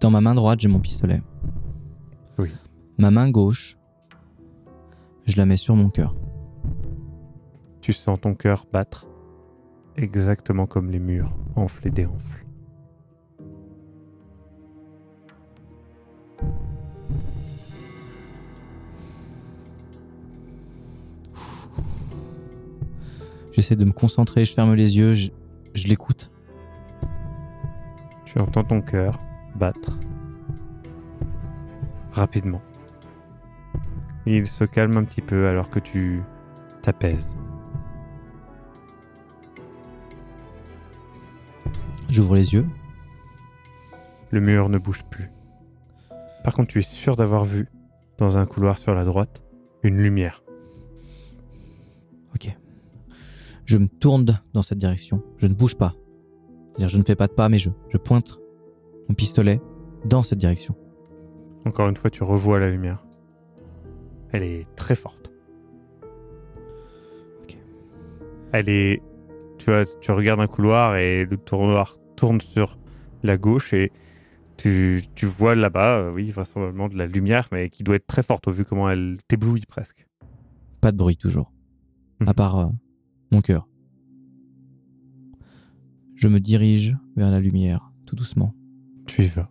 [0.00, 1.22] Dans ma main droite, j'ai mon pistolet.
[2.38, 2.50] Oui.
[2.98, 3.76] Ma main gauche,
[5.24, 6.14] je la mets sur mon cœur.
[7.80, 9.06] Tu sens ton cœur battre
[9.96, 12.20] exactement comme les murs enflent et.
[23.56, 25.30] J'essaie de me concentrer, je ferme les yeux, je,
[25.72, 26.30] je l'écoute.
[28.26, 29.18] Tu entends ton cœur
[29.54, 29.98] battre
[32.12, 32.60] rapidement.
[34.26, 36.22] Il se calme un petit peu alors que tu
[36.82, 37.38] t'apaises.
[42.10, 42.66] J'ouvre les yeux.
[44.32, 45.30] Le mur ne bouge plus.
[46.44, 47.70] Par contre, tu es sûr d'avoir vu,
[48.18, 49.42] dans un couloir sur la droite,
[49.82, 50.42] une lumière.
[52.34, 52.54] Ok.
[53.66, 55.22] Je me tourne dans cette direction.
[55.38, 55.94] Je ne bouge pas.
[56.72, 58.38] C'est-à-dire, je ne fais pas de pas, mais je, je pointe
[59.08, 59.60] mon pistolet
[60.04, 60.76] dans cette direction.
[61.64, 63.04] Encore une fois, tu revois la lumière.
[64.30, 65.32] Elle est très forte.
[67.42, 67.58] Ok.
[68.52, 69.02] Elle est.
[69.58, 72.78] Tu vois, tu regardes un couloir et le couloir tourne sur
[73.24, 73.90] la gauche et
[74.56, 78.22] tu, tu vois là-bas, euh, oui, vraisemblablement de la lumière, mais qui doit être très
[78.22, 80.06] forte au vu comment elle t'éblouit presque.
[80.80, 81.52] Pas de bruit toujours.
[82.20, 82.28] Mhm.
[82.28, 82.66] À part euh,
[83.30, 83.68] mon cœur.
[86.14, 88.54] Je me dirige vers la lumière, tout doucement.
[89.06, 89.50] Tu y vas.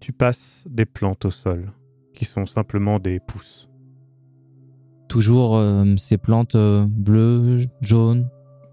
[0.00, 1.72] Tu passes des plantes au sol,
[2.14, 3.68] qui sont simplement des pousses.
[5.08, 8.28] Toujours euh, ces plantes euh, bleues, jaunes.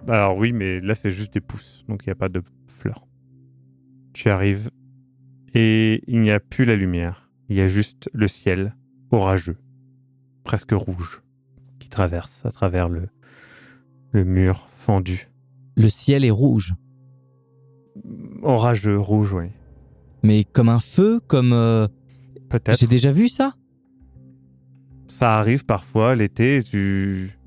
[0.07, 3.07] Alors oui, mais là c'est juste des pousses, donc il n'y a pas de fleurs.
[4.13, 4.69] Tu arrives
[5.53, 7.31] et il n'y a plus la lumière.
[7.47, 8.75] Il y a juste le ciel
[9.11, 9.57] orageux,
[10.43, 11.23] presque rouge,
[11.79, 13.07] qui traverse à travers le,
[14.15, 15.29] le mur fendu.
[15.75, 16.73] Le ciel est rouge.
[18.43, 19.47] Orageux, rouge, oui.
[20.23, 21.51] Mais comme un feu, comme...
[21.51, 21.87] euh,
[22.49, 22.79] Peut-être.
[22.79, 23.55] J'ai déjà vu ça
[25.09, 27.37] Ça arrive parfois l'été, tu...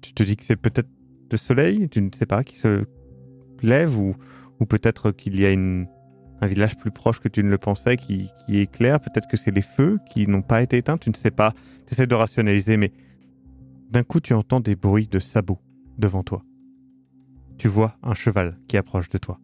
[0.00, 0.88] tu te dis que c'est peut-être
[1.32, 2.84] le soleil, tu ne sais pas, qui se
[3.60, 4.14] lève, ou,
[4.60, 5.88] ou peut-être qu'il y a une,
[6.40, 9.50] un village plus proche que tu ne le pensais qui, qui éclaire, peut-être que c'est
[9.50, 11.52] les feux qui n'ont pas été éteints, tu ne sais pas,
[11.86, 12.92] tu essaies de rationaliser, mais
[13.90, 15.58] d'un coup tu entends des bruits de sabots
[16.00, 16.42] devant toi.
[17.58, 19.38] Tu vois un cheval qui approche de toi,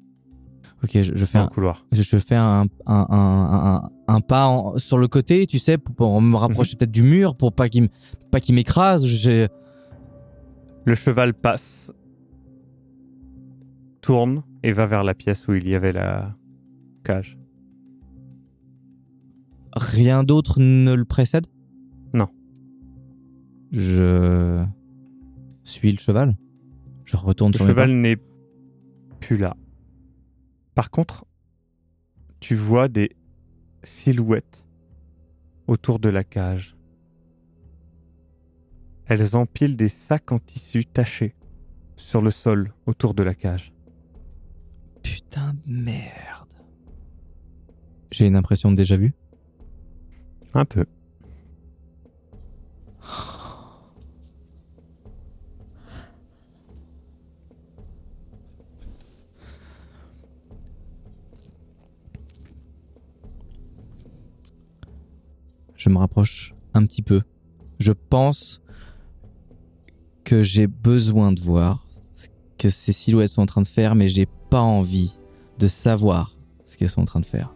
[0.82, 1.86] Ok, je, je fais un, couloir.
[1.92, 6.36] je fais un, un, un, un, pas en- sur le côté, tu sais, pour, me
[6.36, 7.88] rapprocher peut-être du mur, pour pas qu'il
[8.30, 9.04] pas qu'il m'écrase.
[10.84, 11.92] Le cheval passe,
[14.00, 16.36] tourne et va vers la pièce où il y avait la
[17.04, 17.38] cage.
[19.74, 21.46] Rien d'autre ne le précède?
[22.14, 22.28] Non.
[23.72, 24.64] Je
[25.64, 26.36] suis le cheval?
[27.06, 28.18] Je retourne Le sur cheval n'est
[29.20, 29.56] plus là.
[30.74, 31.24] Par contre,
[32.40, 33.16] tu vois des
[33.82, 34.68] silhouettes
[35.68, 36.76] autour de la cage.
[39.06, 41.34] Elles empilent des sacs en tissu tachés
[41.94, 43.72] sur le sol autour de la cage.
[45.02, 46.54] Putain de merde.
[48.10, 49.14] J'ai une impression de déjà vu.
[50.54, 50.86] Un peu.
[65.76, 67.22] Je me rapproche un petit peu.
[67.78, 68.62] Je pense
[70.24, 74.08] que j'ai besoin de voir ce que ces silhouettes sont en train de faire, mais
[74.08, 75.18] j'ai pas envie
[75.58, 77.54] de savoir ce qu'elles sont en train de faire.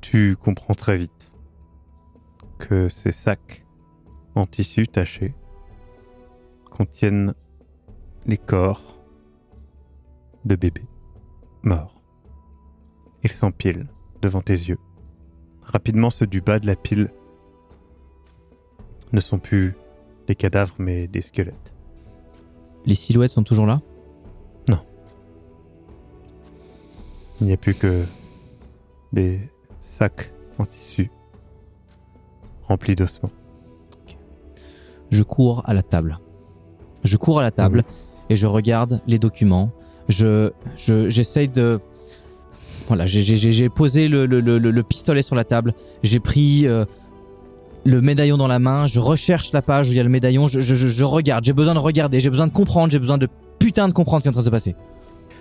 [0.00, 1.36] Tu comprends très vite
[2.58, 3.66] que ces sacs
[4.34, 5.34] en tissu taché
[6.70, 7.34] contiennent
[8.26, 9.00] les corps
[10.44, 10.86] de bébés
[11.62, 12.02] morts.
[13.22, 13.88] Ils s'empilent
[14.22, 14.78] devant tes yeux.
[15.66, 17.10] Rapidement, ceux du bas de la pile
[19.12, 19.74] ne sont plus
[20.26, 21.74] des cadavres mais des squelettes.
[22.84, 23.82] Les silhouettes sont toujours là?
[27.40, 28.04] Il n'y a plus que
[29.12, 29.38] des
[29.80, 31.10] sacs en tissu
[32.62, 33.30] remplis d'ossements.
[35.10, 36.18] Je cours à la table.
[37.04, 37.84] Je cours à la table
[38.30, 39.70] et je regarde les documents.
[40.08, 41.80] Je, je, j'essaye de.
[42.88, 45.72] Voilà, j'ai, posé le, le, le, le pistolet sur la table.
[46.04, 46.84] J'ai pris euh,
[47.84, 48.86] le médaillon dans la main.
[48.86, 50.46] Je recherche la page où il y a le médaillon.
[50.46, 51.44] Je, regarde.
[51.44, 52.20] J'ai besoin de regarder.
[52.20, 52.92] J'ai besoin de comprendre.
[52.92, 53.28] J'ai besoin de
[53.58, 54.76] putain de comprendre ce qui est en train de se passer.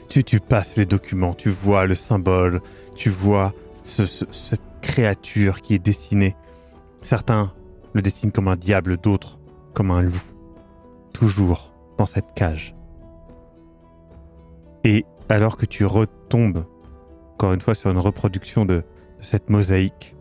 [0.10, 2.62] Tu, passes les documents, tu vois le symbole,
[2.96, 6.36] tu vois ce- ce- cette créature qui est dessinée.
[7.02, 7.52] Certains
[7.94, 9.40] le dessinent comme un diable, d'autres
[9.74, 10.22] comme un loup.
[11.14, 12.76] Toujours dans cette cage.
[14.84, 16.66] Et alors que tu retombes,
[17.36, 18.84] encore une fois, sur une reproduction de, de
[19.24, 20.16] cette mosaïque,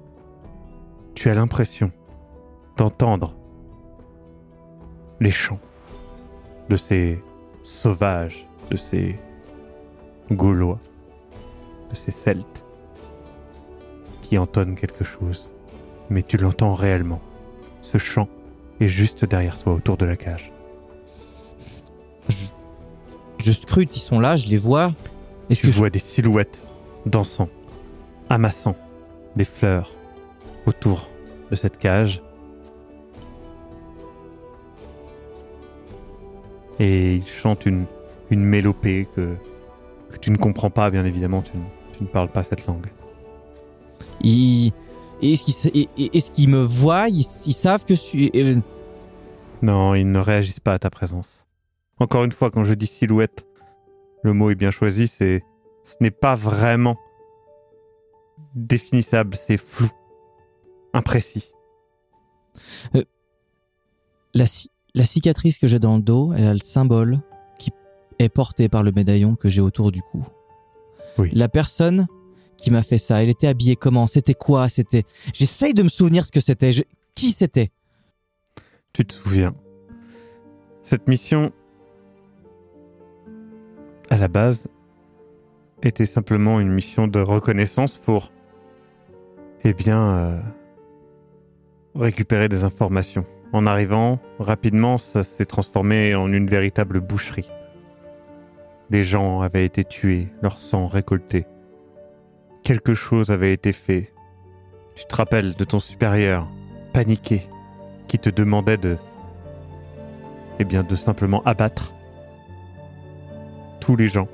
[1.15, 1.91] tu as l'impression
[2.77, 3.35] d'entendre
[5.21, 5.61] les chants
[6.69, 7.23] de ces
[7.63, 9.17] sauvages, de ces
[10.33, 10.81] Gaulois,
[11.91, 12.65] de ces Celtes,
[14.23, 15.53] qui entonnent quelque chose.
[16.11, 17.21] Mais tu l'entends réellement.
[17.81, 18.29] Ce chant
[18.81, 20.53] est juste derrière toi, autour de la cage.
[22.29, 22.47] Je,
[23.39, 23.95] je scrute.
[23.97, 24.35] Ils sont là.
[24.37, 24.93] Je les vois.
[25.51, 26.67] Est-ce Tu que je- vois des silhouettes
[27.07, 27.49] dansant,
[28.31, 28.77] amassant
[29.37, 29.91] des fleurs
[30.67, 31.09] autour
[31.51, 32.23] de cette cage.
[36.81, 37.85] Et ils chantent une,
[38.31, 39.37] une mélopée que,
[40.11, 42.87] que tu ne comprends pas, bien évidemment, tu, ne- tu ne parles pas cette langue.
[44.23, 44.73] ils,
[45.23, 48.31] est-ce qu'ils, qu'ils me voient ils, ils savent que je suis.
[48.35, 48.57] euh,
[49.63, 51.47] Non, ils ne réagissent pas à ta présence.
[52.01, 53.47] Encore une fois, quand je dis silhouette,
[54.25, 55.45] le mot est bien choisi, c'est
[55.85, 56.97] ce n'est pas vraiment
[58.57, 59.89] définissable, c'est flou,
[60.93, 61.53] imprécis.
[64.35, 67.21] La, ci- la cicatrice que j'ai dans le dos, elle a le symbole
[67.59, 67.71] qui
[68.19, 70.27] est porté par le médaillon que j'ai autour du cou.
[71.19, 71.31] Oui.
[71.33, 72.07] La personne
[72.57, 74.07] qui m'a fait ça, elle était habillée comment?
[74.09, 74.69] C'était quoi?
[74.69, 75.05] C'était.
[75.33, 76.73] J'essaye de me souvenir ce que c'était.
[76.73, 76.83] Je-
[77.15, 77.71] Qui c'était?
[78.93, 79.55] Tu te souviens.
[80.83, 81.53] Cette mission,
[84.11, 84.69] à la base,
[85.85, 88.33] était simplement une mission de reconnaissance pour,
[89.65, 90.41] eh bien, euh,
[91.95, 93.27] récupérer des informations.
[93.53, 97.51] En arrivant, rapidement, ça s'est transformé en une véritable boucherie.
[98.91, 101.47] Des gens avaient été tués, leur sang récolté.
[102.65, 104.13] Quelque chose avait été fait.
[104.95, 106.49] Tu te rappelles de ton supérieur,
[106.93, 107.43] paniqué,
[108.09, 108.97] qui te demandait de
[110.61, 111.95] eh bien de simplement abattre
[113.81, 114.29] tous les gens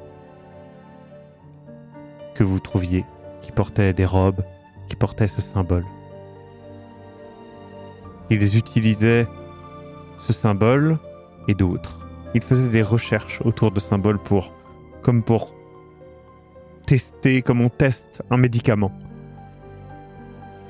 [2.45, 3.05] vous trouviez
[3.43, 4.45] qui portaient des robes,
[4.89, 5.85] qui portaient ce symbole.
[8.31, 9.27] Ils utilisaient
[10.19, 10.99] ce symbole
[11.49, 12.09] et d'autres.
[12.35, 14.53] Ils faisaient des recherches autour de symboles pour,
[15.03, 15.55] comme pour
[16.87, 18.93] tester, comme on teste un médicament.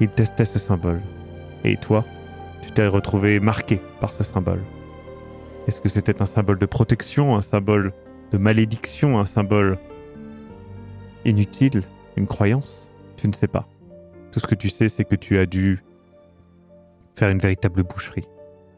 [0.00, 1.02] Ils testaient ce symbole.
[1.64, 2.04] Et toi,
[2.62, 4.62] tu t'es retrouvé marqué par ce symbole.
[5.66, 7.92] Est-ce que c'était un symbole de protection, un symbole
[8.32, 9.78] de malédiction, un symbole
[11.24, 11.82] inutile,
[12.16, 13.68] une croyance Tu ne sais pas.
[14.32, 15.82] Tout ce que tu sais, c'est que tu as dû
[17.14, 18.28] faire une véritable boucherie.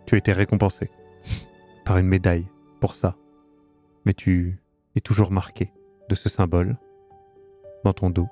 [0.06, 0.90] Tu as été récompensé
[1.84, 2.46] par une médaille
[2.80, 3.16] pour ça.
[4.04, 4.58] Mais tu
[4.96, 5.72] es toujours marqué
[6.08, 6.76] de ce symbole
[7.84, 8.28] dans ton dos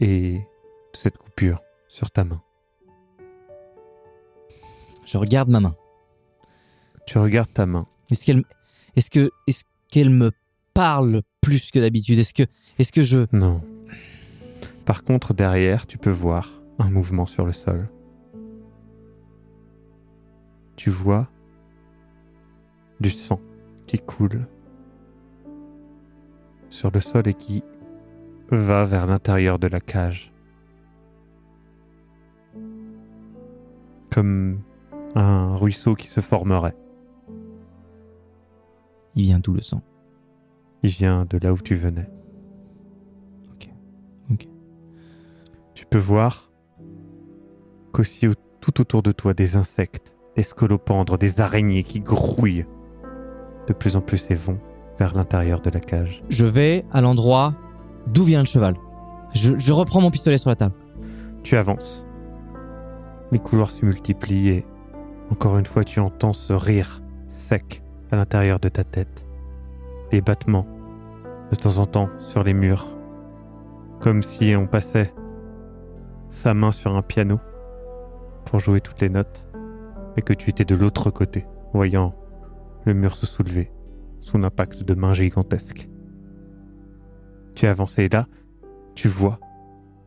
[0.00, 2.42] et de cette coupure sur ta main.
[5.04, 5.74] Je regarde ma main.
[7.06, 7.86] Tu regardes ta main.
[8.10, 8.44] Est-ce qu'elle,
[8.96, 10.30] est-ce que, est-ce qu'elle me
[10.74, 12.44] parle plus que d'habitude Est-ce que,
[12.78, 13.62] est-ce que je Non.
[14.84, 17.88] Par contre, derrière, tu peux voir un mouvement sur le sol.
[20.76, 21.28] Tu vois
[23.00, 23.40] du sang
[23.86, 24.46] qui coule
[26.70, 27.62] sur le sol et qui
[28.50, 30.32] va vers l'intérieur de la cage.
[34.10, 34.60] Comme
[35.14, 36.76] un ruisseau qui se formerait.
[39.16, 39.82] Il vient d'où le sang?
[40.82, 42.08] Il vient de là où tu venais.
[43.52, 43.70] Ok.
[44.30, 44.48] Ok.
[45.74, 46.50] Tu peux voir
[47.92, 52.66] qu'aussi au- tout autour de toi des insectes, des scolopendres, des araignées qui grouillent
[53.66, 54.58] de plus en plus et vont
[54.98, 56.22] vers l'intérieur de la cage.
[56.28, 57.54] Je vais à l'endroit
[58.06, 58.74] d'où vient le cheval.
[59.34, 60.74] Je, je reprends mon pistolet sur la table.
[61.42, 62.06] Tu avances.
[63.32, 64.66] Les couloirs se multiplient et
[65.30, 69.26] encore une fois tu entends ce rire sec à l'intérieur de ta tête.
[70.12, 70.66] Les battements
[71.50, 72.96] de temps en temps sur les murs.
[74.00, 75.12] Comme si on passait
[76.28, 77.38] sa main sur un piano
[78.44, 79.48] pour jouer toutes les notes
[80.16, 82.14] et que tu étais de l'autre côté, voyant
[82.84, 83.72] le mur se soulever
[84.20, 85.88] sous l'impact de mains gigantesques.
[87.54, 88.26] Tu avances et là,
[88.94, 89.38] tu vois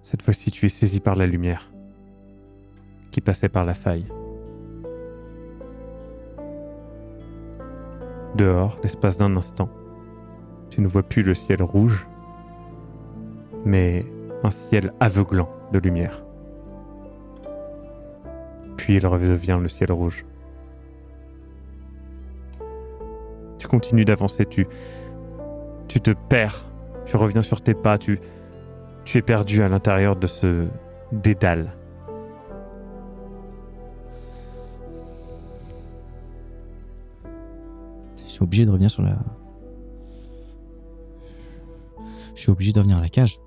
[0.04, 1.72] cette fois-ci, tu es saisi par la lumière
[3.12, 4.06] qui passait par la faille.
[8.36, 9.70] Dehors, l'espace d'un instant,
[10.74, 12.07] tu ne vois plus le ciel rouge,
[13.63, 14.07] mais
[14.43, 16.24] un ciel aveuglant de lumière.
[18.76, 20.26] Puis il redevient le ciel rouge.
[23.59, 24.67] Tu continues d'avancer, tu,
[25.88, 26.65] tu te perds,
[27.05, 28.19] tu reviens sur tes pas, tu,
[29.05, 30.65] tu es perdu à l'intérieur de ce
[31.11, 31.71] dédale.
[38.17, 39.17] Je suis obligé de revenir sur la.
[42.36, 43.39] Je suis obligé de revenir à la cage.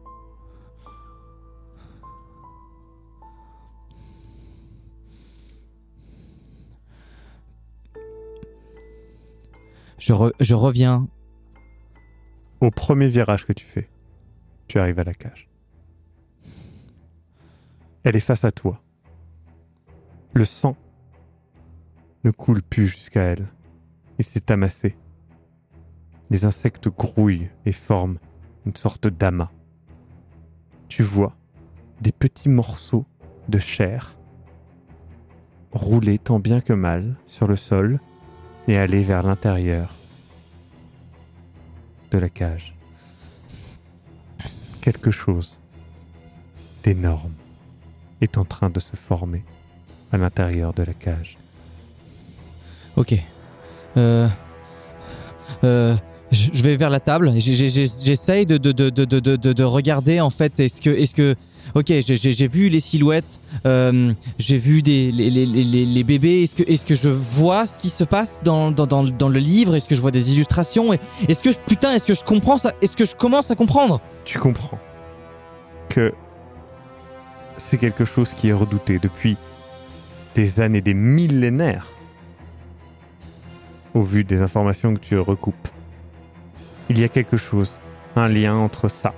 [9.99, 11.09] Je, je reviens.
[12.61, 13.91] Au premier virage que tu fais,
[14.67, 15.51] tu arrives à la cage.
[18.03, 18.81] Elle est face à toi.
[20.33, 20.75] Le sang
[22.25, 23.47] ne coule plus jusqu'à elle.
[24.19, 24.97] Il s'est amassé.
[26.31, 28.19] Les insectes grouillent et forment
[28.67, 29.51] une sorte d'amas.
[30.89, 31.37] Tu vois
[32.01, 33.07] des petits morceaux
[33.49, 34.17] de chair
[35.73, 38.01] rouler tant bien que mal sur le sol
[38.69, 39.95] et aller vers l'intérieur
[42.11, 42.75] de la cage.
[44.81, 45.61] Quelque chose
[46.83, 47.35] d'énorme
[48.21, 49.45] est en train de se former
[50.13, 51.39] à l'intérieur de la cage.
[52.97, 53.15] Ok.
[53.97, 54.29] Euh,
[55.65, 55.97] euh,
[56.53, 57.33] je vais vers la table.
[57.37, 60.61] J'essaye de, de, de, de, de, de, de regarder en fait.
[60.61, 61.35] Est-ce que, est-ce que,
[61.75, 63.41] ok, j'ai- vu les silhouettes.
[63.67, 66.43] euh, j'ai vu des les, bébés.
[66.43, 69.75] Est-ce que, est-ce que je vois ce qui se passe dans, dans, le livre?
[69.75, 70.93] Est-ce que je vois des illustrations?
[71.29, 72.73] Est-ce que putain, est-ce que je comprends ça?
[72.83, 74.01] Est-ce que je commence à comprendre?
[74.25, 74.79] Tu comprends
[75.89, 76.13] que
[77.57, 79.37] c'est quelque chose qui est redouté depuis
[80.35, 81.91] des années, des millénaires,
[83.95, 85.69] au vu des informations que tu recoupes.
[86.89, 87.81] Il y a quelque chose,
[88.15, 89.13] un lien entre ça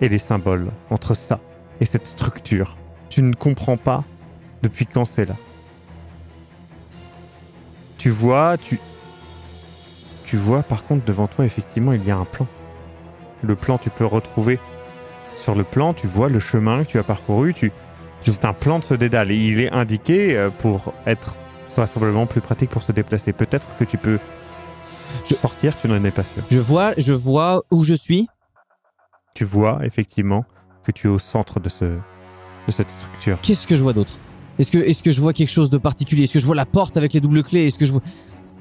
[0.00, 1.40] et les symboles, entre ça
[1.80, 2.76] et cette structure.
[3.08, 4.04] Tu ne comprends pas
[4.62, 5.34] depuis quand c'est là.
[7.98, 8.78] Tu vois, tu...
[10.24, 12.46] Tu vois par contre devant toi, effectivement, il y a un plan.
[13.42, 14.58] Le plan, tu peux retrouver
[15.36, 17.52] sur le plan, tu vois le chemin que tu as parcouru.
[17.54, 17.72] Tu...
[18.24, 21.34] C'est un plan de ce dédale et il est indiqué euh, pour être
[21.76, 23.32] vraisemblablement plus pratique pour se déplacer.
[23.32, 24.20] Peut-être que tu peux
[25.24, 26.42] Je- sortir, tu n'en es pas sûr.
[26.50, 28.28] Je vois, je vois où je suis.
[29.34, 30.44] Tu vois effectivement
[30.84, 33.38] que tu es au centre de, ce, de cette structure.
[33.42, 34.14] Qu'est-ce que je vois d'autre?
[34.58, 36.24] Est-ce que, est que je vois quelque chose de particulier?
[36.24, 37.66] Est-ce que je vois la porte avec les doubles clés?
[37.68, 38.02] Est-ce que je vois...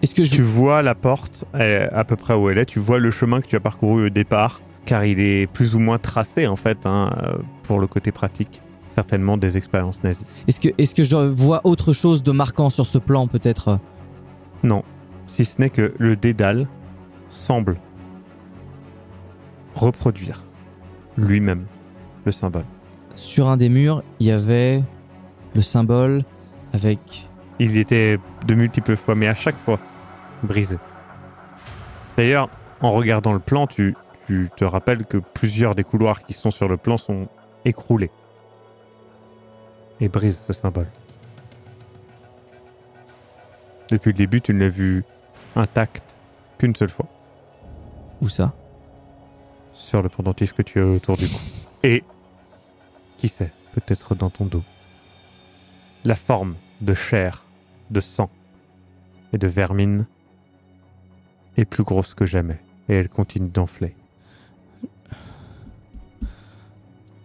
[0.01, 0.35] Est-ce que je...
[0.35, 3.47] Tu vois la porte à peu près où elle est, tu vois le chemin que
[3.47, 7.11] tu as parcouru au départ, car il est plus ou moins tracé en fait hein,
[7.21, 7.33] euh,
[7.63, 10.25] pour le côté pratique, certainement des expériences nazies.
[10.47, 13.77] Est-ce que, est que je vois autre chose de marquant sur ce plan peut-être?
[14.63, 14.83] Non,
[15.31, 16.67] si ce n'est que le dédale
[17.29, 17.77] semble
[19.75, 20.43] reproduire
[21.17, 21.65] lui-même
[22.25, 22.65] le symbole.
[23.15, 24.83] Sur un des murs, il y avait
[25.55, 26.23] le symbole
[26.73, 27.29] avec...
[27.59, 29.79] Il était de multiples fois, mais à chaque fois
[30.43, 30.77] brisé.
[32.17, 32.49] D'ailleurs,
[32.81, 33.95] en regardant le plan, tu,
[34.27, 37.29] tu te rappelles que plusieurs des couloirs qui sont sur le plan sont
[37.63, 38.11] écroulés
[40.01, 40.87] et brisent ce symbole.
[43.89, 45.05] Depuis le début, tu ne l'as vu
[45.55, 46.17] intact
[46.57, 47.07] qu'une seule fois.
[48.21, 48.53] Où ça?
[49.73, 51.39] Sur le pendentif que tu as autour du cou.
[51.83, 52.03] Et,
[53.17, 54.63] qui sait, peut-être dans ton dos.
[56.05, 57.45] La forme de chair,
[57.89, 58.29] de sang
[59.33, 60.05] et de vermine
[61.57, 63.95] est plus grosse que jamais et elle continue d'enfler.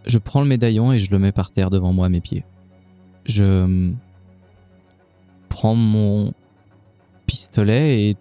[0.05, 2.45] Je prends le médaillon et je le mets par terre devant moi à mes pieds.
[3.25, 3.91] Je
[5.49, 6.33] prends mon
[7.65, 8.15] et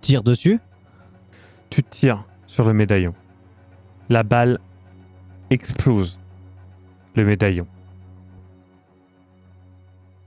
[0.00, 0.60] tire dessus.
[1.70, 3.14] Tu tires sur le médaillon.
[4.08, 4.58] La balle
[5.50, 6.20] explose
[7.14, 7.66] le médaillon.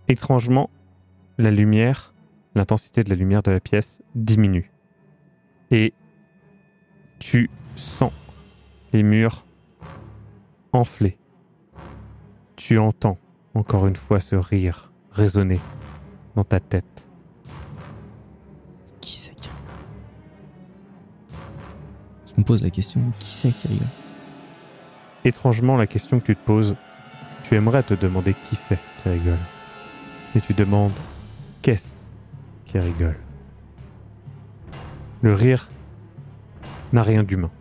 [0.08, 0.70] Étrangement,
[1.38, 2.14] la lumière,
[2.56, 4.72] l'intensité de la lumière de la pièce diminue.
[5.72, 5.94] Et
[7.20, 8.12] tu sens
[8.94, 9.46] les murs
[10.72, 11.18] enflés.
[12.56, 13.18] Tu entends
[13.54, 15.60] encore une fois ce rire résonner
[16.36, 17.08] dans ta tête.
[19.06, 19.76] Qui c'est qui rigole
[22.26, 23.88] Je me pose la question, qui c'est qui rigole
[25.24, 26.76] Étrangement, la question que tu te poses,
[27.44, 29.38] tu aimerais te demander qui c'est qui rigole.
[30.36, 30.98] Et tu demandes
[31.62, 32.10] qu'est-ce
[32.66, 33.20] qui rigole?
[35.22, 35.70] Le rire
[36.92, 37.52] n'a rien d'humain.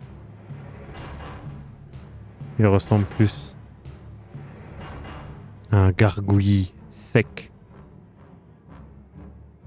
[2.57, 3.55] Il ressemble plus
[5.71, 7.51] à un gargouillis sec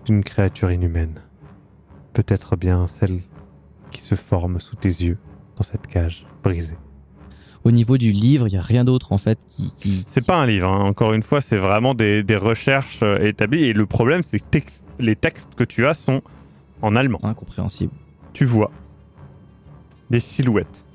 [0.07, 1.20] d'une créature inhumaine.
[2.13, 3.21] Peut-être bien celle
[3.91, 5.19] qui se forme sous tes yeux
[5.57, 6.77] dans cette cage brisée.
[7.65, 9.73] Au niveau du livre, il n'y a rien d'autre en fait qui.
[9.79, 10.85] qui- C'est pas un livre, hein.
[10.85, 13.65] encore une fois, c'est vraiment des, des recherches euh, établies.
[13.65, 16.23] Et le problème, c'est que texte- les textes que tu as sont
[16.83, 17.19] en allemand.
[17.23, 17.93] incompréhensible.
[18.33, 18.71] Tu vois
[20.11, 20.87] des silhouettes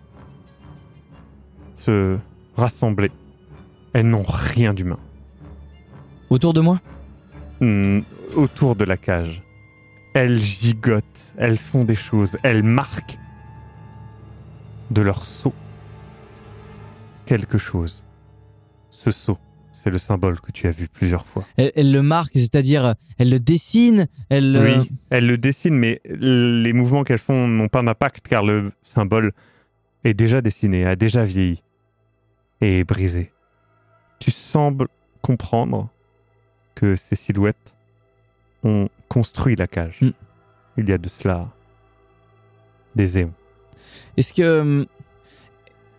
[1.77, 2.17] se
[2.55, 3.11] rassembler.
[3.93, 4.97] Elles n'ont rien d'humain.
[6.29, 6.79] Autour de moi?
[8.35, 9.43] Autour de la cage.
[10.13, 13.17] Elles gigotent, elles font des choses, elles marquent
[14.91, 15.53] de leur saut
[17.25, 18.03] quelque chose.
[18.91, 19.39] Ce saut,
[19.71, 21.45] c'est le symbole que tu as vu plusieurs fois.
[21.57, 24.55] elle, elle le marque, c'est-à-dire euh, elle le dessine, elle.
[24.55, 28.71] euh, Oui, elles le dessinent, mais les mouvements qu'elles font n'ont pas d'impact car le
[28.83, 29.31] symbole
[30.03, 31.63] est déjà dessiné, a déjà vieilli
[32.61, 33.31] et est brisé.
[34.19, 34.87] Tu sembles
[35.21, 35.89] comprendre
[36.75, 37.75] que ces silhouettes
[38.63, 39.99] ont construit la cage.
[40.01, 40.09] Mm.
[40.77, 41.47] Il y a de cela
[42.95, 43.33] des éons.
[44.17, 44.59] Est-ce que.
[44.61, 44.85] hum,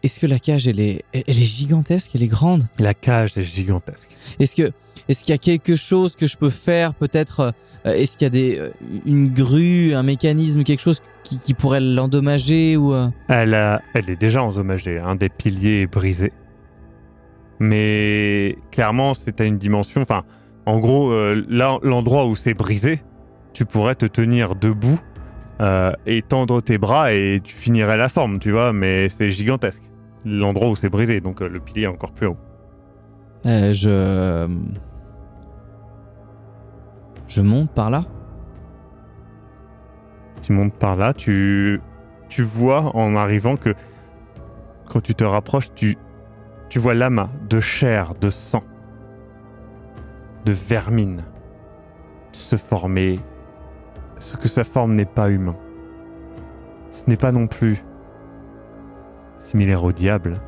[0.03, 2.65] Est-ce que la cage, elle est, elle est gigantesque, elle est grande?
[2.79, 4.11] La cage est gigantesque.
[4.39, 4.73] Est-ce que,
[5.09, 7.55] est-ce qu'il y a quelque chose que je peux faire, peut-être
[7.87, 8.71] euh, Est-ce qu'il y a des, euh,
[9.07, 14.11] une grue, un mécanisme, quelque chose qui, qui pourrait l'endommager ou euh, Elle, a- elle
[14.11, 16.33] est déjà endommagée, un des piliers est brisé.
[17.61, 20.03] Mais clairement, c'est à une dimension.
[20.03, 20.25] Enfin,
[20.67, 23.03] en gros, euh, là, l'endroit où c'est brisé,
[23.53, 24.99] tu pourrais te tenir debout
[25.61, 28.73] euh, et tendre tes bras et tu finirais la forme, tu vois.
[28.73, 29.83] Mais c'est gigantesque.
[30.25, 32.37] L'endroit où c'est brisé, donc euh, le pilier est encore plus haut.
[33.45, 34.49] Je.
[37.29, 38.05] Je monte par là?
[40.41, 41.81] Tu montes par là, tu,
[42.29, 43.75] tu vois en arrivant que
[44.87, 45.97] quand tu te rapproches, tu,
[46.69, 48.63] tu vois l'amas de chair, de sang,
[50.45, 51.25] de vermine
[52.33, 53.21] se former.
[54.19, 55.57] Ce que ça forme n'est pas humain.
[56.91, 57.85] Ce n'est pas non plus
[59.37, 60.41] similaire au diable,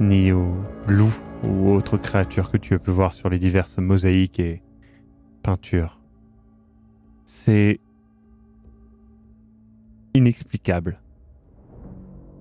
[0.00, 0.54] ni au
[0.88, 4.62] loup ou autres créatures que tu peux voir sur les diverses mosaïques et
[5.42, 6.00] peintures.
[7.26, 7.80] C'est
[10.14, 11.00] inexplicable.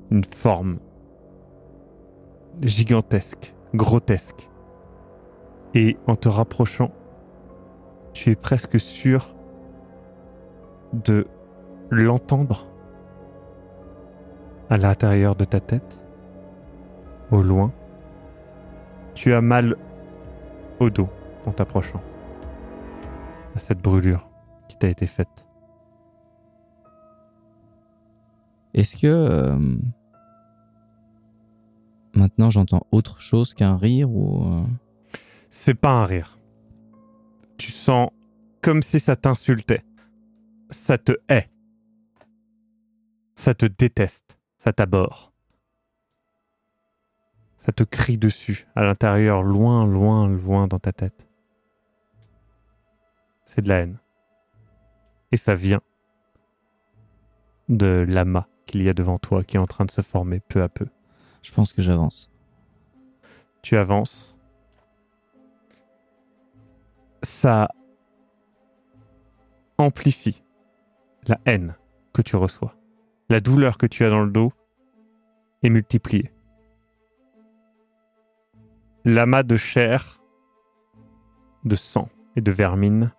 [0.09, 0.79] Une forme
[2.61, 4.50] gigantesque, grotesque.
[5.73, 6.91] Et en te rapprochant,
[8.13, 9.35] tu es presque sûr
[10.93, 11.27] de
[11.89, 12.67] l'entendre
[14.69, 16.01] à l'intérieur de ta tête,
[17.31, 17.71] au loin,
[19.13, 19.75] tu as mal
[20.79, 21.09] au dos
[21.45, 22.01] en t'approchant
[23.55, 24.29] à cette brûlure
[24.67, 25.47] qui t'a été faite.
[28.73, 29.57] Est-ce que euh,
[32.15, 34.63] maintenant j'entends autre chose qu'un rire ou euh,
[35.53, 36.39] C'est pas un rire.
[37.57, 38.09] Tu sens
[38.61, 39.83] comme si ça t'insultait.
[40.69, 41.51] Ça te hait.
[43.35, 44.37] Ça te déteste.
[44.57, 45.33] Ça t'aborde.
[47.57, 51.27] Ça te crie dessus, à l'intérieur, loin, loin, loin dans ta tête.
[53.43, 53.99] C'est de la haine.
[55.33, 55.81] Et ça vient
[57.67, 60.63] de l'amas qu'il y a devant toi qui est en train de se former peu
[60.63, 60.87] à peu.
[61.43, 62.31] Je pense que j'avance.
[63.61, 64.40] Tu avances.
[67.23, 67.69] Ça
[69.77, 70.43] amplifie
[71.27, 71.75] la haine
[72.13, 72.75] que tu reçois.
[73.29, 74.51] La douleur que tu as dans le dos
[75.63, 76.31] est multipliée.
[79.05, 80.21] L'amas de chair,
[81.63, 83.11] de sang et de vermine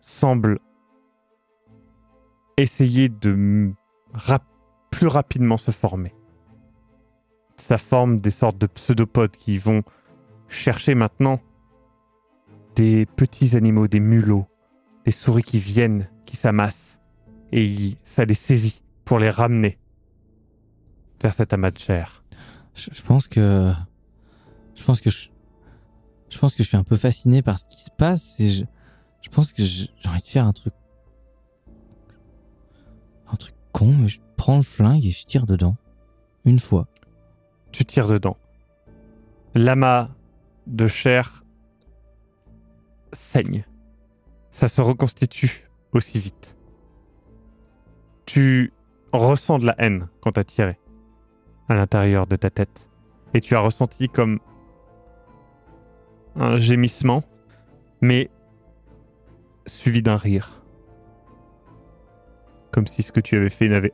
[0.00, 0.58] semble
[2.56, 3.72] essayer de
[4.90, 6.14] plus rapidement se former.
[7.56, 9.82] Ça forme des sortes de pseudopodes qui vont
[10.48, 11.40] chercher maintenant
[12.74, 14.46] des petits animaux, des mulots,
[15.04, 17.00] des souris qui viennent, qui s'amassent,
[17.52, 19.78] et ça les saisit pour les ramener
[21.20, 22.24] vers cet amas de chair.
[22.74, 23.72] Je, je pense que
[24.74, 25.28] je pense que je,
[26.28, 28.64] je pense que je suis un peu fasciné par ce qui se passe et je,
[29.22, 30.74] je pense que j'ai envie de faire un truc
[33.28, 35.76] un truc con mais je prends le flingue et je tire dedans
[36.44, 36.86] une fois.
[37.72, 38.36] Tu tires dedans.
[39.54, 40.10] L'amas
[40.66, 41.43] de chair
[43.14, 43.64] saigne.
[44.50, 46.56] Ça se reconstitue aussi vite.
[48.26, 48.72] Tu
[49.12, 50.78] ressens de la haine quand tu as tiré
[51.68, 52.88] à l'intérieur de ta tête.
[53.32, 54.38] Et tu as ressenti comme
[56.36, 57.22] un gémissement,
[58.00, 58.30] mais
[59.66, 60.62] suivi d'un rire.
[62.70, 63.92] Comme si ce que tu avais fait n'avait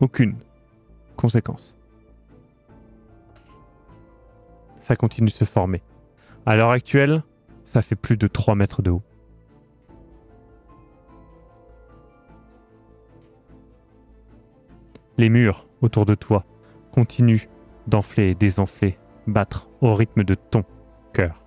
[0.00, 0.36] aucune
[1.16, 1.78] conséquence.
[4.80, 5.82] Ça continue de se former.
[6.44, 7.22] À l'heure actuelle,
[7.66, 9.02] ça fait plus de 3 mètres de haut.
[15.18, 16.44] Les murs autour de toi
[16.92, 17.48] continuent
[17.88, 20.62] d'enfler et désenfler, battre au rythme de ton
[21.12, 21.42] cœur.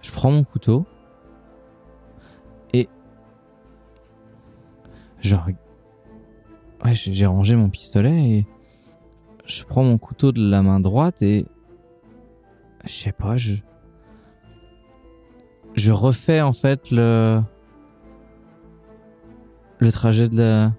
[0.00, 0.86] Je prends mon couteau
[2.72, 2.88] et
[5.24, 8.46] ouais, j'ai rangé mon pistolet et
[9.44, 11.46] je prends mon couteau de la main droite et
[12.84, 13.54] je sais pas, je
[15.74, 17.40] je refais en fait le
[19.78, 20.72] le trajet de la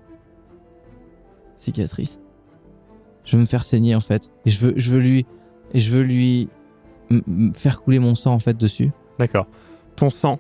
[1.56, 2.20] cicatrice.
[3.24, 5.26] Je veux me faire saigner en fait et je veux lui
[5.74, 6.50] et je veux lui
[7.56, 8.92] faire couler mon sang en fait dessus.
[9.20, 9.48] D'accord.
[9.96, 10.40] Ton sang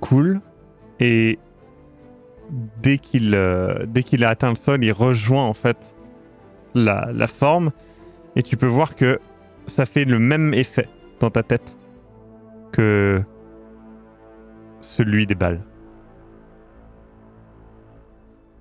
[0.00, 0.40] coule
[1.00, 1.38] et
[2.82, 5.96] dès qu'il euh, dès qu'il a atteint le sol, il rejoint en fait
[6.74, 7.70] la, la forme
[8.34, 9.18] et tu peux voir que
[9.66, 10.88] ça fait le même effet
[11.20, 11.76] dans ta tête
[12.72, 13.22] que
[14.80, 15.62] celui des balles.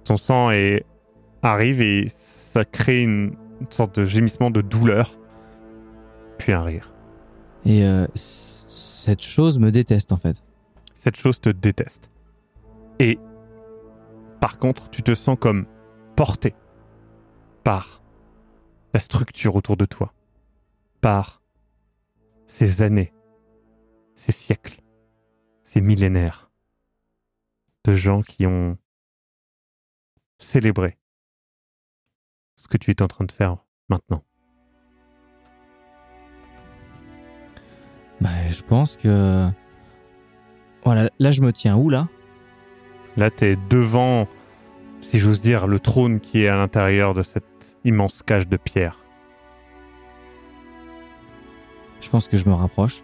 [0.03, 0.86] Ton sang est,
[1.41, 5.18] arrive et ça crée une, une sorte de gémissement de douleur,
[6.38, 6.94] puis un rire.
[7.65, 10.44] Et euh, cette chose me déteste en fait.
[10.94, 12.11] cette chose te déteste.
[12.99, 13.19] Et
[14.40, 15.65] par contre, tu te sens comme
[16.15, 16.53] porté
[17.64, 18.02] par
[18.94, 20.14] la structure autour de toi,
[21.06, 21.44] par
[22.48, 23.14] ces années,
[24.15, 24.82] ces siècles,
[25.64, 26.49] ces millénaires
[27.84, 28.76] de gens qui ont
[30.40, 30.98] célébré
[32.56, 33.57] ce que tu es en train de faire
[33.88, 34.23] maintenant.
[38.19, 39.48] Bah, je pense que
[40.84, 42.10] voilà, là je me tiens où là?
[43.15, 44.27] Là, tu es devant,
[45.02, 49.05] si j'ose dire, le trône qui est à l'intérieur de cette immense cage de pierre.
[52.06, 53.02] Je pense que je me rapproche.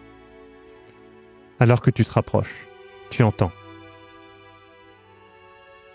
[1.60, 2.68] Alors que tu te rapproches,
[3.10, 3.52] tu entends.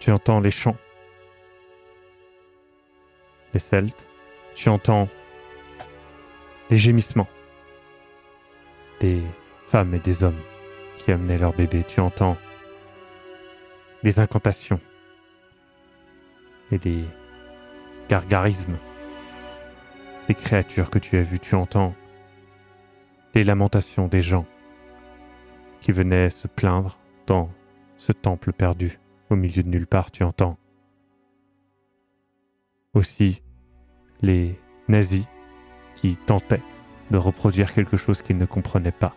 [0.00, 0.76] Tu entends les chants.
[3.54, 4.08] Les Celtes.
[4.56, 5.08] Tu entends
[6.68, 7.28] les gémissements
[8.98, 9.22] des
[9.68, 10.40] femmes et des hommes
[10.98, 11.84] qui amenaient leurs bébés.
[11.86, 12.36] Tu entends
[14.02, 14.80] des incantations
[16.72, 17.04] et des
[18.08, 18.78] gargarismes
[20.26, 21.38] des créatures que tu as vues.
[21.38, 21.94] Tu entends
[23.36, 24.46] les lamentations des gens
[25.82, 27.50] qui venaient se plaindre dans
[27.98, 28.98] ce temple perdu
[29.28, 30.56] au milieu de nulle part, tu entends
[32.94, 33.42] aussi
[34.22, 34.58] les
[34.88, 35.28] nazis
[35.94, 36.62] qui tentaient
[37.10, 39.14] de reproduire quelque chose qu'ils ne comprenaient pas.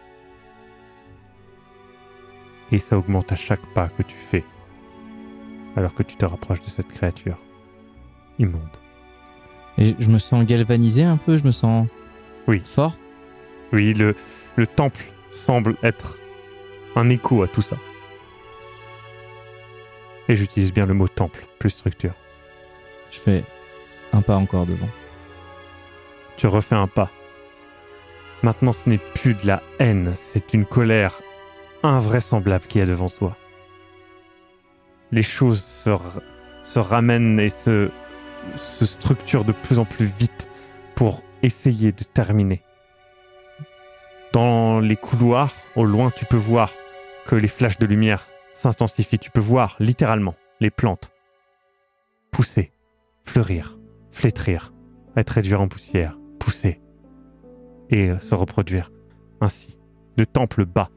[2.73, 4.43] Et ça augmente à chaque pas que tu fais,
[5.77, 7.37] alors que tu te rapproches de cette créature
[8.37, 8.77] immonde.
[9.77, 11.87] Et je me sens galvanisé un peu, je me sens
[12.49, 12.61] Oui.
[12.65, 12.97] fort?
[13.71, 14.15] Oui, le,
[14.55, 16.19] le temple semble être
[16.95, 17.77] un écho à tout ça.
[20.27, 22.13] Et j'utilise bien le mot temple, plus structure.
[23.11, 23.43] Je fais
[24.13, 24.89] un pas encore devant.
[26.37, 27.09] Tu refais un pas.
[28.43, 31.21] Maintenant, ce n'est plus de la haine, c'est une colère
[31.83, 33.35] invraisemblable qui est devant toi.
[35.11, 37.89] Les choses se, ramènent et se,
[38.55, 40.47] se structurent de plus en plus vite
[40.95, 42.61] pour essayer de terminer.
[44.31, 46.71] Dans les couloirs, au loin, tu peux voir
[47.25, 49.19] que les flashs de lumière s'intensifient.
[49.19, 51.11] Tu peux voir littéralement les plantes
[52.31, 52.71] pousser,
[53.23, 53.79] fleurir,
[54.11, 54.73] flétrir,
[55.15, 56.79] être réduire en poussière, pousser
[57.89, 58.91] et euh, se reproduire.
[59.41, 59.77] Ainsi,
[60.17, 60.89] le temple bat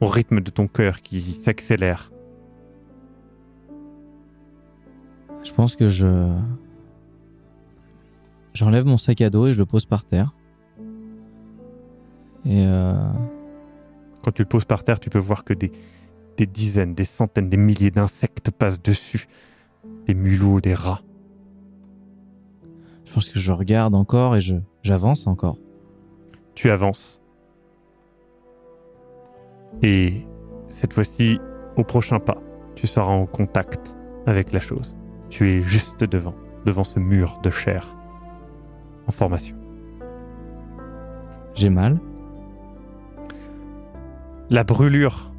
[0.00, 2.10] au rythme de ton cœur qui s'accélère.
[5.42, 6.34] Je pense que je.
[8.54, 10.34] J'enlève mon sac à dos et je le pose par terre.
[12.46, 12.94] Et euh,
[14.22, 15.72] Quand tu le poses par terre, tu peux voir que des,
[16.36, 19.26] des dizaines, des centaines, des milliers d'insectes passent dessus.
[20.06, 21.02] Des mulots, des rats.
[23.04, 25.58] je pense que je regarde encore et je j'avance encore.
[26.54, 27.22] Tu avances.
[29.82, 30.26] Et
[30.68, 31.40] cette fois-ci,
[31.76, 32.38] au prochain pas,
[32.74, 33.96] tu seras en contact
[34.26, 34.96] avec la chose.
[35.28, 36.34] Tu es juste devant,
[36.64, 37.96] devant ce mur de chair
[39.06, 39.56] en formation.
[41.54, 41.98] J'ai mal.
[44.50, 45.32] La brûlure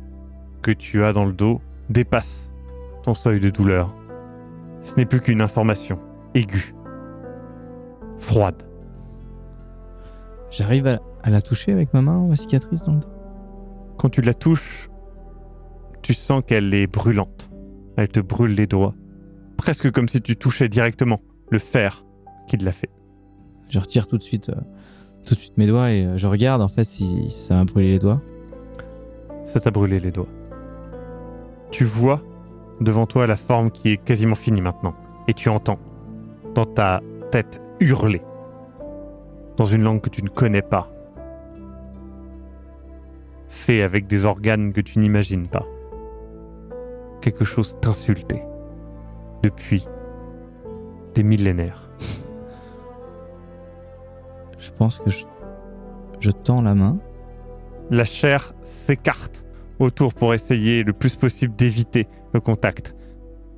[0.62, 2.52] que tu as dans le dos dépasse
[3.04, 3.96] ton seuil de douleur.
[4.82, 6.00] Ce n'est plus qu'une information
[6.34, 6.74] aiguë,
[8.18, 8.64] froide.
[10.50, 13.10] J'arrive à, à la toucher avec ma main, ma cicatrice dans le dos.
[13.98, 14.90] Quand tu la touches,
[16.02, 17.50] tu sens qu'elle est brûlante.
[17.98, 18.96] Elle te brûle les doigts.
[19.58, 22.06] Presque comme si tu touchais directement le fer
[22.48, 22.90] qui te l'a fait.
[23.70, 24.62] Je retire tout de suite, euh,
[25.26, 27.92] tout de suite mes doigts et euh, je regarde en fait si ça m'a brûlé
[27.92, 28.22] les doigts.
[29.46, 30.28] Ça t'a brûlé les doigts.
[31.72, 32.22] Tu vois
[32.82, 34.96] devant toi la forme qui est quasiment finie maintenant.
[35.28, 35.80] Et tu entends
[36.56, 37.02] dans ta
[37.32, 38.22] tête hurler.
[39.58, 40.90] Dans une langue que tu ne connais pas.
[43.48, 45.66] Fait avec des organes que tu n'imagines pas.
[47.22, 48.42] Quelque chose t'insulter.
[49.44, 49.88] Depuis
[51.14, 51.90] des millénaires.
[54.58, 55.26] Je pense que je,
[56.20, 56.98] je tends la main.
[57.92, 59.46] La chair s'écarte
[59.80, 62.96] autour pour essayer le plus possible d'éviter le contact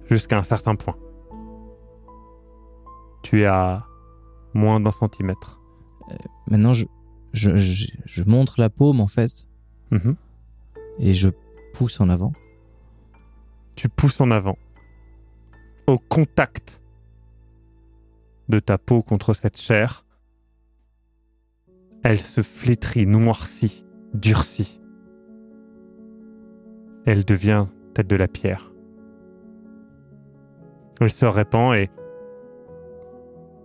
[0.10, 0.96] jusqu'à un certain point.
[3.24, 3.86] Tu es à
[4.54, 5.60] moins d'un centimètre.
[6.50, 6.86] Maintenant, je,
[7.34, 9.46] je, je, je montre la paume en fait
[9.92, 10.16] Mhm.
[11.00, 11.30] et je
[11.74, 12.34] pousse en avant.
[13.76, 14.58] Tu pousses en avant
[15.88, 16.82] au contact
[18.50, 20.06] de ta peau contre cette chair.
[22.04, 24.82] Elle se flétrit, noircit, durcit.
[27.06, 28.72] Elle devient telle de la pierre.
[31.00, 31.90] Elle se répand et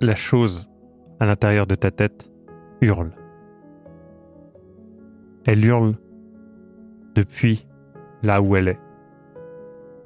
[0.01, 0.71] la chose
[1.21, 2.31] à l'intérieur de ta tête
[2.81, 3.13] hurle.
[5.45, 5.95] Elle hurle
[7.15, 7.67] depuis
[8.23, 8.81] là où elle est,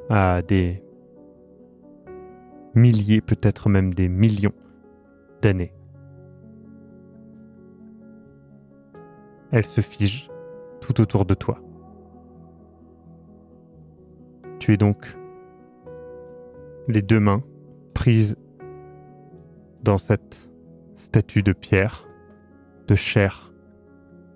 [0.08, 0.82] à des
[2.74, 4.52] milliers, peut-être même des millions
[5.42, 5.75] d'années.
[9.56, 10.28] Elle se fige
[10.82, 11.58] tout autour de toi.
[14.58, 15.16] Tu es donc
[16.88, 17.42] les deux mains
[17.94, 18.36] prises
[19.82, 20.50] dans cette
[20.94, 22.06] statue de pierre,
[22.86, 23.54] de chair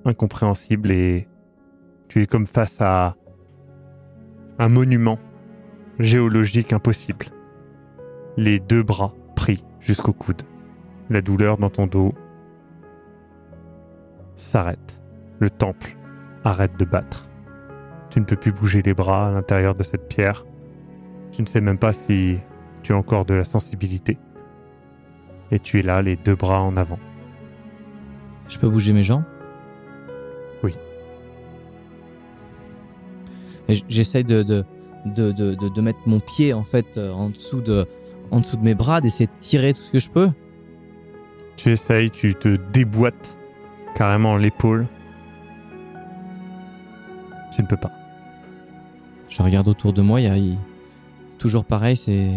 [0.07, 1.29] incompréhensible et
[2.09, 3.15] tu es comme face à
[4.59, 5.19] un monument
[5.99, 7.27] géologique impossible.
[8.39, 10.45] Les deux bras pris jusqu'au coude.
[11.11, 12.15] La douleur dans ton dos
[14.35, 15.00] s'arrête.
[15.41, 15.97] Le temple
[16.45, 17.29] arrête de battre.
[18.11, 20.45] Tu ne peux plus bouger les bras à l'intérieur de cette pierre.
[21.33, 22.39] Tu ne sais même pas si
[22.83, 24.19] tu as encore de la sensibilité.
[25.51, 26.99] Et tu es là, les deux bras en avant.
[28.49, 29.25] Je peux bouger mes jambes?
[30.63, 30.75] Oui.
[33.89, 34.65] J'essaye de, de,
[35.07, 37.87] de, de, de- de mettre mon pied en fait euh, en dessous de,
[38.33, 40.31] en dessous de mes bras, d'essayer de tirer tout ce que je peux?
[41.57, 43.39] Tu essayes, tu te déboîtes
[43.95, 44.87] carrément l'épaule.
[47.61, 47.93] Tu ne peux pas.
[49.29, 50.57] Je regarde autour de moi, il y a, il-
[51.37, 52.31] toujours pareil, c'est.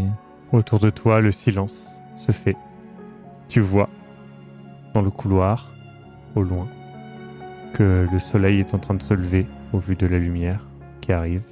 [0.51, 2.57] Autour de toi, le silence se fait.
[3.47, 3.89] Tu vois,
[4.93, 5.71] dans le couloir,
[6.35, 6.67] au loin,
[7.73, 10.67] que le soleil est en train de se lever au vu de la lumière
[10.99, 11.45] qui arrive.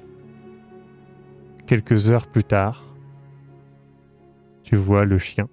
[1.65, 2.83] Quelques heures plus tard,
[4.63, 5.47] tu vois le chien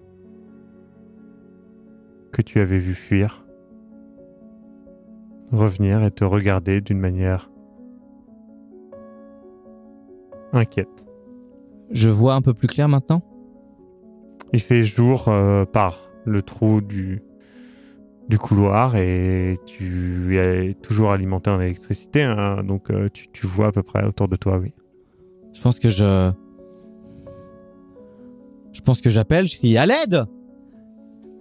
[2.32, 3.44] que tu avais vu fuir
[5.52, 7.48] revenir et te regarder d'une manière
[10.52, 11.06] inquiète.
[11.90, 13.22] Je vois un peu plus clair maintenant?
[14.52, 17.22] Il fait jour euh, par le trou du,
[18.28, 23.68] du couloir et tu es toujours alimenté en électricité, hein, donc euh, tu, tu vois
[23.68, 24.72] à peu près autour de toi, oui.
[25.52, 26.30] Je pense que je.
[28.72, 30.26] Je pense que j'appelle, je crie à l'aide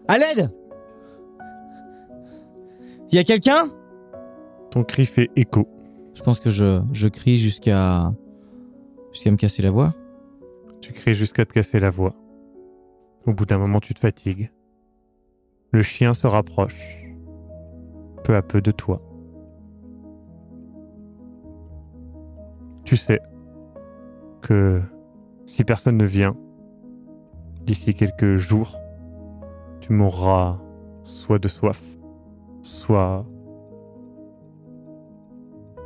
[0.07, 0.49] À l'aide
[3.11, 3.69] Y a quelqu'un?
[4.71, 5.67] Ton cri fait écho.
[6.13, 8.11] Je pense que je, je crie jusqu'à.
[9.17, 9.95] Jusqu'à me casser la voix?
[10.79, 12.13] Tu cries jusqu'à te casser la voix.
[13.25, 14.51] Au bout d'un moment, tu te fatigues.
[15.71, 17.03] Le chien se rapproche,
[18.23, 19.01] peu à peu de toi.
[22.85, 23.19] Tu sais
[24.43, 24.81] que
[25.47, 26.37] si personne ne vient,
[27.63, 28.79] d'ici quelques jours,
[29.81, 30.59] tu mourras
[31.01, 31.81] soit de soif,
[32.61, 33.25] soit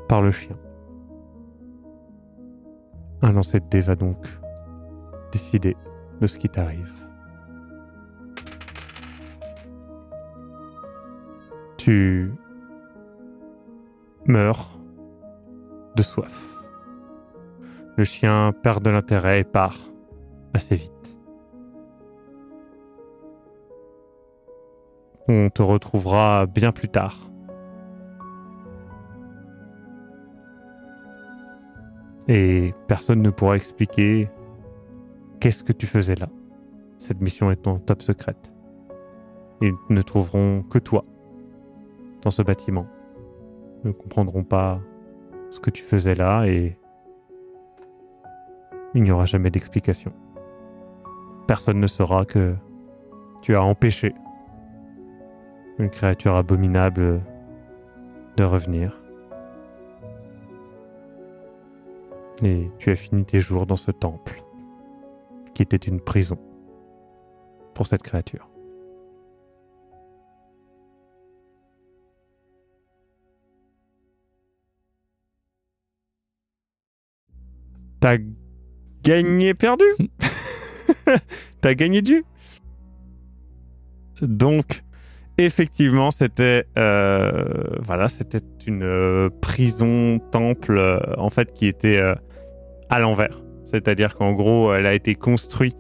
[0.09, 0.57] par le chien.
[3.23, 4.17] Un lancer de va donc
[5.31, 5.77] décider
[6.19, 6.91] de ce qui t'arrive.
[11.77, 12.33] Tu
[14.25, 14.79] meurs
[15.95, 16.63] de soif.
[17.95, 19.77] Le chien perd de l'intérêt et part
[20.53, 21.19] assez vite.
[25.27, 27.30] On te retrouvera bien plus tard.
[32.27, 34.29] Et personne ne pourra expliquer
[35.39, 36.29] qu'est-ce que tu faisais là.
[36.99, 38.53] Cette mission est en top secrète.
[39.61, 41.03] Ils ne trouveront que toi
[42.21, 42.87] dans ce bâtiment.
[43.83, 44.79] Ils ne comprendront pas
[45.49, 46.77] ce que tu faisais là et
[48.93, 50.11] il n'y aura jamais d'explication.
[51.47, 52.55] Personne ne saura que
[53.41, 54.13] tu as empêché
[55.79, 57.21] une créature abominable
[58.37, 59.00] de revenir.
[62.43, 64.43] Et tu as fini tes jours dans ce temple,
[65.53, 66.39] qui était une prison
[67.75, 68.49] pour cette créature.
[77.99, 78.17] T'as
[79.03, 79.85] gagné perdu?
[81.61, 82.25] T'as gagné du?
[84.23, 84.83] Donc,
[85.37, 92.15] effectivement, c'était euh, voilà, c'était une euh, prison temple euh, en fait qui était euh,
[92.91, 93.41] à l'envers.
[93.65, 95.75] C'est-à-dire qu'en gros, elle a été construite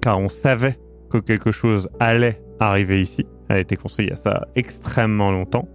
[0.00, 0.76] car on savait
[1.10, 3.26] que quelque chose allait arriver ici.
[3.48, 5.68] Elle a été construite il y a ça extrêmement longtemps.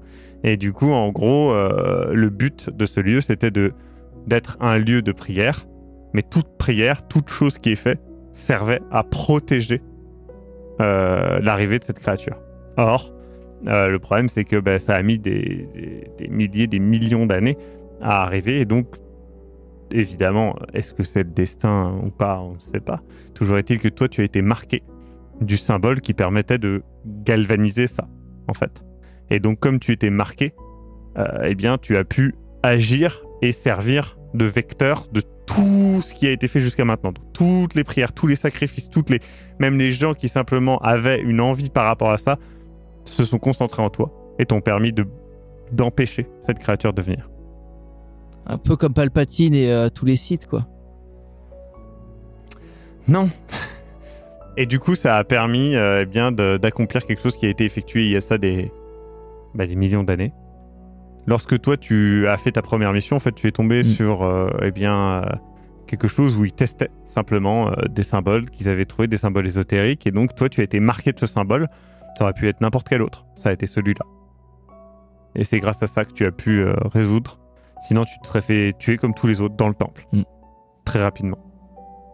[0.44, 3.74] Et du coup, en gros, euh, le but de ce lieu, c'était de
[4.28, 5.66] d'être un lieu de prière.
[6.14, 8.02] Mais toute prière, toute chose qui est faite,
[8.32, 9.82] servait à protéger
[10.82, 12.38] euh, l'arrivée de cette créature.
[12.78, 13.14] Or,
[13.68, 17.26] euh, le problème, c'est que bah, ça a mis des, des- des milliers, des millions
[17.26, 17.58] d'années
[18.02, 18.60] à arriver.
[18.62, 18.88] Et donc,
[19.96, 23.02] évidemment, est-ce que c'est le destin ou pas On ne sait pas.
[23.34, 24.84] Toujours est-il que toi, tu as été marqué
[25.42, 28.08] du symbole qui permettait de galvaniser ça,
[28.48, 28.84] en fait.
[29.30, 30.54] Et donc, comme tu étais marqué,
[31.18, 36.28] euh, eh bien, tu as pu agir et servir de vecteur de tout ce qui
[36.28, 37.14] a été fait jusqu'à maintenant.
[37.34, 38.90] Toutes les prières, tous les sacrifices,
[39.60, 42.38] même les gens qui simplement avaient une envie par rapport à ça,
[43.06, 45.06] se sont concentrés en toi et t'ont permis de
[45.72, 47.28] d'empêcher cette créature de venir.
[48.48, 50.68] Un peu comme Palpatine et euh, tous les sites, quoi.
[53.08, 53.30] Non.
[54.58, 57.66] Et du coup, ça a permis euh, eh bien d'accomplir quelque chose qui a été
[57.66, 58.72] effectué il y a ça des,
[59.54, 60.32] bah, des millions d'années.
[61.28, 63.84] Lorsque toi tu as fait ta première mission, en fait, tu es tombé Mm.
[63.84, 65.22] sur euh, eh bien euh,
[65.88, 70.12] quelque chose où ils testaient simplement des symboles qu'ils avaient trouvé, des symboles ésotériques, et
[70.12, 71.68] donc toi tu as été marqué de ce symbole.
[72.18, 73.26] Ça aurait pu être n'importe quel autre.
[73.36, 74.06] Ça a été celui-là.
[75.36, 77.40] Et c'est grâce à ça que tu as pu résoudre.
[77.82, 80.06] Sinon, tu te serais fait tuer comme tous les autres dans le temple.
[80.12, 80.22] Mm.
[80.86, 81.38] Très rapidement.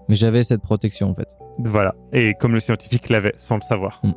[0.09, 1.37] Mais j'avais cette protection, en fait.
[1.59, 1.95] Voilà.
[2.11, 4.01] Et comme le scientifique l'avait, sans le savoir.
[4.03, 4.11] Mm.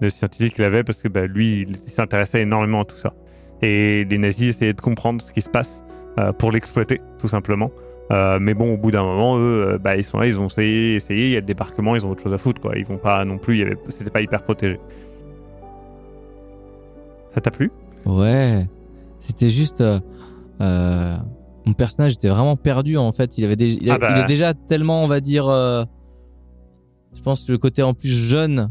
[0.00, 3.14] Le scientifique l'avait parce que bah, lui, il s'intéressait énormément à tout ça.
[3.62, 5.84] Et les nazis essayaient de comprendre ce qui se passe
[6.18, 7.70] euh, pour l'exploiter, tout simplement.
[8.12, 10.46] Euh, mais bon, au bout d'un moment, eux, euh, bah, ils sont là, ils ont
[10.46, 12.76] essayé, essayé, il y a le débarquement, ils ont autre chose à foutre, quoi.
[12.76, 14.78] Ils vont pas non plus, avait, c'était pas hyper protégé.
[17.30, 17.70] Ça t'a plu?
[18.04, 18.66] Ouais.
[19.18, 19.80] C'était juste.
[19.80, 20.00] euh,
[20.64, 21.16] euh,
[21.66, 23.38] mon personnage était vraiment perdu en fait.
[23.38, 24.14] Il avait il, a- Ah bah.
[24.16, 25.84] il est déjà tellement, on va dire, euh,
[27.16, 28.70] je pense que le côté en plus jeune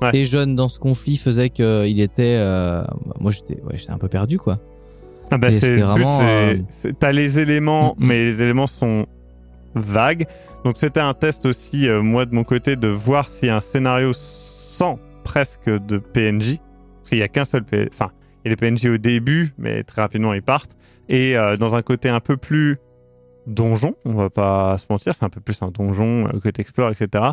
[0.00, 0.10] Ouais.
[0.16, 3.98] et jeune dans ce conflit faisait qu'il était, euh, bah, moi j'étais, ouais, j'étais un
[3.98, 4.58] peu perdu quoi.
[5.30, 6.18] Ah bah c'est vraiment,
[6.98, 8.08] t'as les éléments, Mm, mm.
[8.08, 9.06] mais les éléments sont
[9.76, 10.26] vagues.
[10.64, 14.98] Donc c'était un test aussi, moi de mon côté, de voir si un scénario sans
[15.24, 16.58] presque de PNJ,
[16.98, 18.10] parce qu'il y a qu'un seul PNJ, enfin
[18.44, 20.76] il y a des PNJ au début, mais très rapidement ils partent,
[21.08, 22.78] et euh, dans un côté un peu plus
[23.46, 26.90] donjon, on va pas se mentir, c'est un peu plus un donjon euh, que t'explores,
[26.90, 27.24] etc.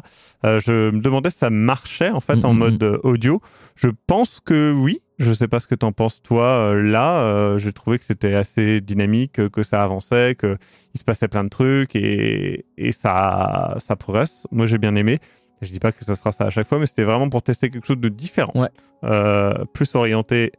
[0.44, 3.42] Euh, je me demandais si ça marchait en fait en mode audio.
[3.76, 5.00] Je pense que oui.
[5.20, 6.74] Je sais pas ce que t'en penses toi.
[6.82, 10.58] là, j'ai trouvé que c'était assez dynamique, que ça avançait, que
[10.94, 14.48] il se passait plein de trucs et, et ça, ça progresse.
[14.50, 15.20] Moi, j'ai bien aimé.
[15.62, 17.70] Je dis pas que ça sera ça à chaque fois, mais c'était vraiment pour tester
[17.70, 18.70] quelque chose de différent, Ouais.
[19.74, 20.54] Plus orienté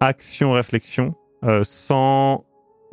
[0.00, 1.14] action réflexion,
[1.44, 2.44] euh, sans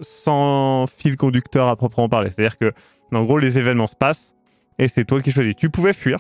[0.02, 2.30] sans fil conducteur à proprement parler.
[2.30, 2.74] C'est-à-dire que,
[3.14, 4.36] en gros, les événements se passent
[4.78, 5.56] et c'est toi qui choisis.
[5.56, 6.18] Tu pouvais fuir.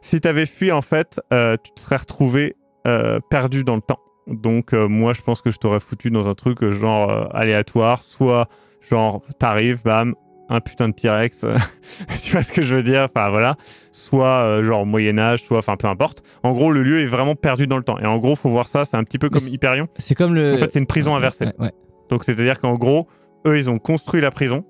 [0.00, 2.56] Si tu avais fui, en fait, euh, tu te serais retrouvé
[2.86, 3.98] euh, perdu dans le temps.
[4.28, 7.24] Donc, euh, moi, je pense que je t'aurais foutu dans un truc euh, genre euh,
[7.32, 8.48] aléatoire, soit
[8.80, 10.14] genre, t'arrives, bam,
[10.48, 11.44] un putain de T-Rex,
[12.24, 13.06] tu vois ce que je veux dire?
[13.14, 13.56] Enfin, voilà.
[13.92, 16.22] Soit euh, genre Moyen-Âge, soit, enfin, peu importe.
[16.42, 17.98] En gros, le lieu est vraiment perdu dans le temps.
[17.98, 19.88] Et en gros, faut voir ça, c'est un petit peu comme Hyperion.
[19.98, 20.54] C'est comme le.
[20.54, 21.46] En fait, c'est une prison inversée.
[21.46, 21.72] Ouais, ouais.
[22.08, 23.06] Donc, c'est-à-dire qu'en gros,
[23.46, 24.64] eux, ils ont construit la prison.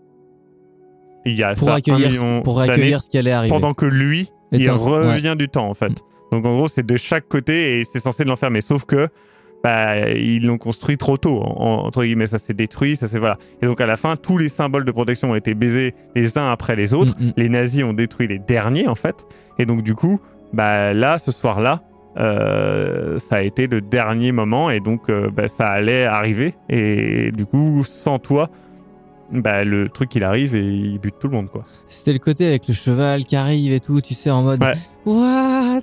[1.25, 3.53] Il y a Pour ça, accueillir, million pour accueillir ce qui allait arriver.
[3.53, 5.91] pendant que lui, Et il revient du temps en fait.
[5.91, 5.97] Mm.
[6.33, 8.61] Donc en gros, c'est de chaque côté et c'est censé l'enfermer.
[8.61, 9.09] Sauf que
[9.65, 12.27] bah, ils l'ont construit trop tôt, en- entre guillemets.
[12.27, 13.39] Ça s'est détruit, ça s'est voilà.
[13.63, 16.51] Et donc à la fin, tous les symboles de protection ont été baisés les uns
[16.51, 17.15] après les autres.
[17.21, 17.33] Mm, mm.
[17.37, 19.27] Les nazis ont détruit les derniers en fait.
[19.59, 20.21] Et donc du coup,
[20.53, 21.83] bah là, ce soir-là,
[22.19, 26.55] euh, ça a été le dernier moment et donc euh, bah, ça allait arriver.
[26.69, 28.51] Et du coup, sans toi,
[29.31, 31.65] bah, le truc il arrive et il bute tout le monde quoi.
[31.87, 34.75] C'était le côté avec le cheval qui arrive et tout, tu sais, en mode Ouais.
[35.05, 35.83] What?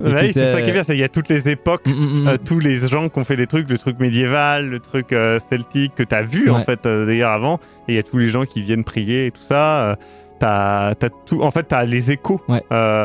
[0.00, 2.22] Ouais, c'est ça qui est bien, c'est qu'il y a toutes les époques Mm, mm,
[2.24, 2.28] mm.
[2.28, 5.38] Euh, tous les gens qui ont fait des trucs, le truc médiéval, le truc euh,
[5.38, 7.56] celtique que t'as vu en fait euh, d'ailleurs avant,
[7.88, 9.96] et il y a tous les gens qui viennent prier et tout ça.
[10.38, 12.40] t'as, t'as tout, en fait t'as les échos.
[12.48, 12.62] Ouais.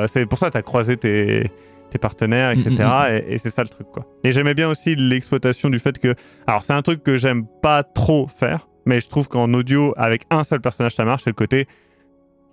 [0.08, 1.52] C'est pour ça que t'as croisé tes,
[1.90, 2.70] tes partenaires, etc.
[2.80, 4.06] Mm, Et, et c'est ça le truc quoi.
[4.24, 6.14] Et j'aimais bien aussi l'exploitation du fait que,
[6.48, 10.24] alors c'est un truc que j'aime pas trop faire, mais je trouve qu'en audio avec
[10.30, 11.68] un seul personnage ça marche, c'est le côté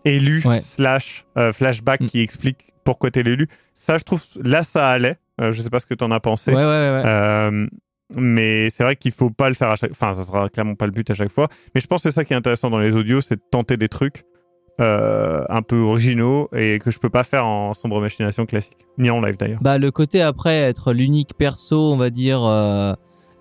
[0.04, 0.60] élu Ouais.
[0.62, 2.06] slash euh, flashback Mm.
[2.06, 2.58] qui explique
[2.88, 3.48] pourquoi t'es l'élu.
[3.74, 5.16] Ça je trouve là ça allait.
[5.42, 6.52] Euh, je sais pas ce que t'en as pensé.
[6.52, 6.90] Ouais, ouais, ouais.
[6.90, 7.02] ouais.
[7.04, 7.66] Euh,
[8.14, 10.86] mais c'est vrai qu'il faut pas le faire à chaque Enfin, ça sera clairement pas
[10.86, 11.48] le but à chaque fois.
[11.74, 13.76] Mais je pense que c'est ça qui est intéressant dans les audios, c'est de tenter
[13.76, 14.24] des trucs
[14.80, 18.78] euh, un peu originaux et que je peux pas faire en sombre machination classique.
[18.96, 19.60] Ni en live d'ailleurs.
[19.60, 22.94] Bah, le côté après être l'unique perso, on va dire, euh,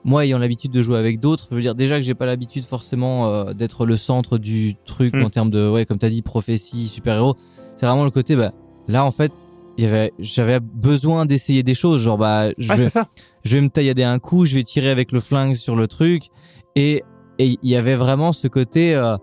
[0.04, 2.66] moi ayant l'habitude de jouer avec d'autres, je veux dire déjà que j'ai pas l'habitude
[2.66, 5.24] forcément d'être le centre du truc Mm.
[5.24, 7.38] en termes de, ouais, comme t'as dit, prophétie, super-héros.
[7.78, 8.52] C'est vraiment le côté, bah,
[8.88, 9.32] là en fait,
[10.20, 13.08] j'avais besoin d'essayer des choses, genre, bah, je, Ah, vais, ça.
[13.46, 16.24] je vais me taillader un coup, je vais tirer avec le flingue sur le truc.
[16.76, 17.04] Et
[17.40, 19.18] il y avait vraiment ce côté, euh,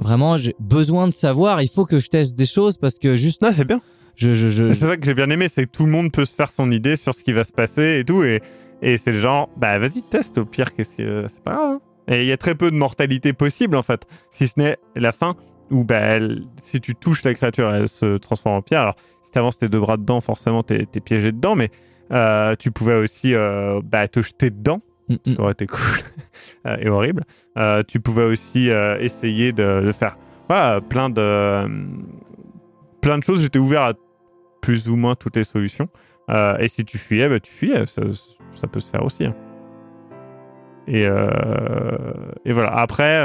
[0.00, 3.42] vraiment, j'ai besoin de savoir, il faut que je teste des choses parce que juste,
[3.42, 3.80] Non, c'est bien.
[4.16, 6.24] je, je, je, C'est ça que j'ai bien aimé, c'est que tout le monde peut
[6.24, 8.24] se faire son idée sur ce qui va se passer et tout.
[8.24, 8.40] Et,
[8.82, 10.38] et c'est le genre, bah vas-y, teste.
[10.38, 11.70] Au pire, qu'est-ce que c'est pas grave.
[11.76, 11.80] hein.
[12.08, 15.12] Et il y a très peu de mortalité possible en fait, si ce n'est la
[15.12, 15.36] fin
[15.72, 18.82] où bah, elle- si tu touches la créature, elle se transforme en pierre.
[18.82, 21.70] Alors, si t'avances tes deux bras dedans, forcément, t'es es piégé dedans, mais
[22.12, 25.34] euh, tu pouvais aussi euh, bah, te jeter dedans, Mm, ce mm.
[25.34, 25.80] qui aurait été cool
[26.66, 27.24] euh, et horrible.
[27.58, 28.68] Euh, tu pouvais aussi
[29.00, 30.16] essayer de, de faire
[30.48, 31.64] voilà, plein de
[33.00, 33.40] plein de choses.
[33.42, 33.92] J'étais ouvert à
[34.60, 35.88] plus ou moins toutes les solutions.
[36.60, 37.84] Et si tu fuyais, bah, tu fuyais.
[37.86, 38.02] Ça,
[38.54, 39.24] ça peut se faire aussi.
[39.24, 39.34] hein.
[40.86, 42.72] Et, et voilà.
[42.76, 43.18] Après,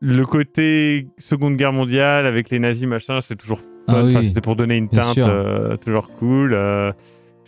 [0.00, 3.64] le côté Seconde Guerre mondiale avec les nazis, machin, c'est toujours fun.
[3.88, 6.52] Ah oui, Enfin, C'était pour donner une teinte euh, toujours cool.
[6.54, 6.92] Euh,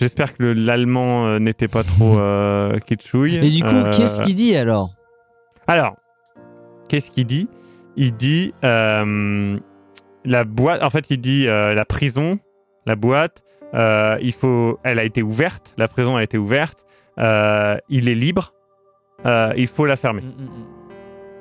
[0.00, 3.36] J'espère que le- l'allemand euh, n'était pas trop euh, kitschouille.
[3.36, 4.94] Et du coup, Euh, qu'est-ce qu'il dit alors?
[5.66, 5.96] Alors,
[6.88, 7.48] qu'est-ce qu'il dit?
[7.96, 9.58] Il dit euh,
[10.24, 10.82] la boîte.
[10.84, 12.38] En fait, il dit euh, la prison,
[12.86, 13.42] la boîte.
[13.74, 14.78] euh, il faut.
[14.84, 15.74] Elle a été ouverte.
[15.76, 16.84] La prison a été ouverte.
[17.18, 18.54] euh, il est libre.
[19.26, 20.22] euh, il faut la fermer.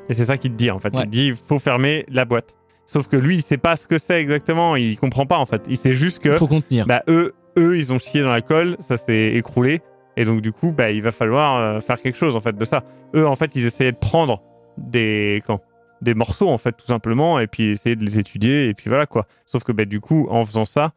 [0.09, 0.93] Et c'est ça qu'il te dit en fait.
[0.93, 1.03] Ouais.
[1.03, 2.55] Il dit il faut fermer la boîte.
[2.85, 4.75] Sauf que lui, il sait pas ce que c'est exactement.
[4.75, 5.63] Il comprend pas en fait.
[5.67, 6.85] Il sait juste que Il faut contenir.
[6.85, 9.81] bah, eux, eux, ils ont chié dans la colle, ça s'est écroulé.
[10.15, 12.65] Et donc, du coup, bah, il va falloir euh, faire quelque chose, en fait, de
[12.65, 12.83] ça.
[13.15, 14.41] Eux, en fait, ils essayaient de prendre
[14.77, 15.61] des, quand,
[16.01, 19.05] des morceaux, en fait, tout simplement, et puis essayer de les étudier, et puis voilà,
[19.05, 19.27] quoi.
[19.45, 20.93] Sauf que, bah, du coup, en faisant ça,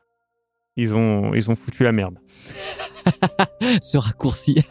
[0.77, 2.19] ils ont, ils ont foutu la merde.
[3.83, 4.65] Ce raccourci.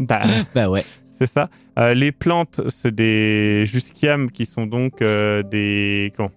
[0.00, 0.20] Bah,
[0.54, 0.84] bah ouais.
[1.18, 1.50] C'est ça.
[1.80, 6.12] Euh, les plantes, c'est des jusquiam qui sont donc euh, des.
[6.16, 6.30] Comment?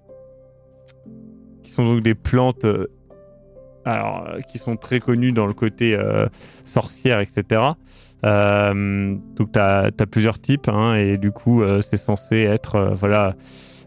[1.62, 2.66] Qui sont donc des plantes.
[2.66, 2.88] euh,
[3.86, 6.00] alors, qui sont très connues dans le côté
[6.66, 7.62] sorcière, etc.
[8.24, 12.94] Donc, tu as, plusieurs types, hein, et du coup, c'est censé être.
[12.96, 13.34] voilà.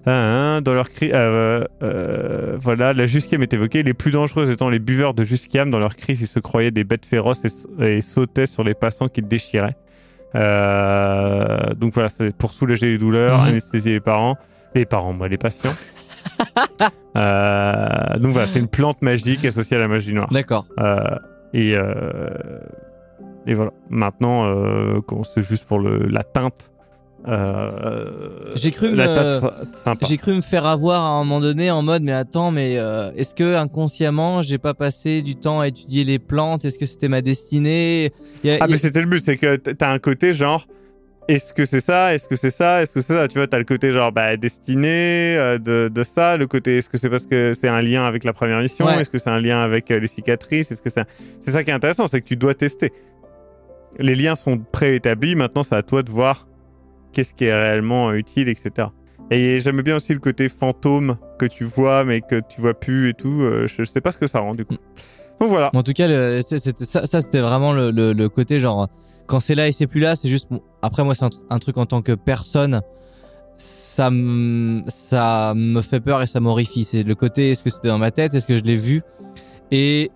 [0.07, 3.85] hein, hein, dans leur cri, voilà, la jusquiam est évoquée.
[3.85, 5.71] Les plus dangereuses étant les buveurs de jusquiam.
[5.71, 9.09] Dans leur crise, ils se croyaient des bêtes féroces et, et sautaient sur les passants
[9.09, 9.77] qu'ils déchiraient.
[10.35, 13.49] Euh, donc voilà, c'est pour soulager les douleurs, Mhm.
[13.49, 14.37] anesthésier les parents,
[14.75, 15.73] les parents, moi, les patients.
[17.17, 20.27] Euh, donc voilà, c'est une plante magique associée à la magie noire.
[20.33, 20.67] D'accord.
[20.81, 21.17] Euh,
[21.53, 21.77] et,
[23.47, 23.71] et voilà.
[23.89, 24.53] Maintenant,
[25.33, 26.73] c'est juste pour le, la teinte.
[27.27, 28.97] Euh, J'ai cru me-.
[30.09, 33.11] J'ai cru me faire avoir à un moment donné en mode mais attends mais euh,
[33.17, 36.65] est-ce que inconsciemment j'ai pas passé du temps à étudier les plantes?
[36.65, 38.11] Est-ce que c'était ma destinée?
[38.43, 40.67] Il y a- Ah, mais c'était le but, c'est que t'as un côté genre.
[41.27, 42.15] Est-ce que c'est ça?
[42.15, 42.83] Est-ce que c'est ça?
[42.83, 43.27] Est-ce que c'est ça?
[43.29, 46.91] Tu vois, t'as le côté genre bah, destiné euh, de, de ça, le côté est-ce
[46.91, 48.85] que c'est parce que c'est un lien avec la première mission?
[48.85, 49.01] Ouais.
[49.01, 50.71] Est-ce que c'est un lien avec les cicatrices?
[50.71, 51.07] Est-ce que c'est un-
[51.41, 52.93] c'est ça qui est intéressant, c'est que tu dois tester.
[53.99, 56.47] Les liens sont préétablis, maintenant c'est à toi de voir
[57.15, 58.89] qu'est-ce qui est réellement utile, etc.
[59.31, 63.09] Et j'aime bien aussi le côté fantôme que tu vois mais que tu vois plus
[63.09, 63.41] et tout.
[63.41, 64.77] euh, je sais pas ce que ça rend du coup.
[65.41, 65.71] Donc voilà.
[65.75, 66.07] En tout cas,
[66.43, 68.89] ça, c'était vraiment le, côté genre
[69.27, 70.49] quand c'est là et c'est plus là, c'est juste.
[70.83, 72.83] Après moi, c'est un, un truc en tant que personne,
[73.57, 76.85] ça me ça me fait peur et ça m'horrifie.
[76.85, 79.03] C'est le côté est-ce que c'était dans ma tête, est-ce que je l'ai vu?
[79.71, 80.11] Et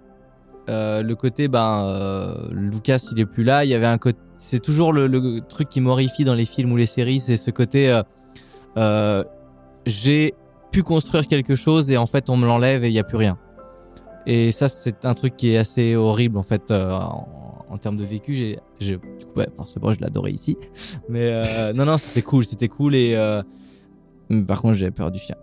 [0.69, 3.65] euh, le côté ben euh, Lucas il est plus là.
[3.65, 6.73] Il y avait un côté, c'est toujours le, le truc qui m'horrifie dans les films
[6.73, 8.03] ou les séries, c'est ce côté euh,
[8.77, 9.25] euh,
[9.85, 10.35] j'ai
[10.71, 13.17] pu construire quelque chose et en fait on me l'enlève et il y a plus
[13.17, 13.39] rien.
[14.27, 17.97] Et ça, c'est un truc qui est assez horrible en fait euh, en, en termes
[17.97, 18.35] de vécu.
[18.35, 20.57] J'ai, j'ai- du coup, ouais, forcément, je l'adorais ici.
[21.09, 21.35] Mais
[21.75, 22.95] non, non, c'était cool, c'était cool.
[22.95, 23.17] Et
[24.47, 25.37] par contre, j'avais peur du chien.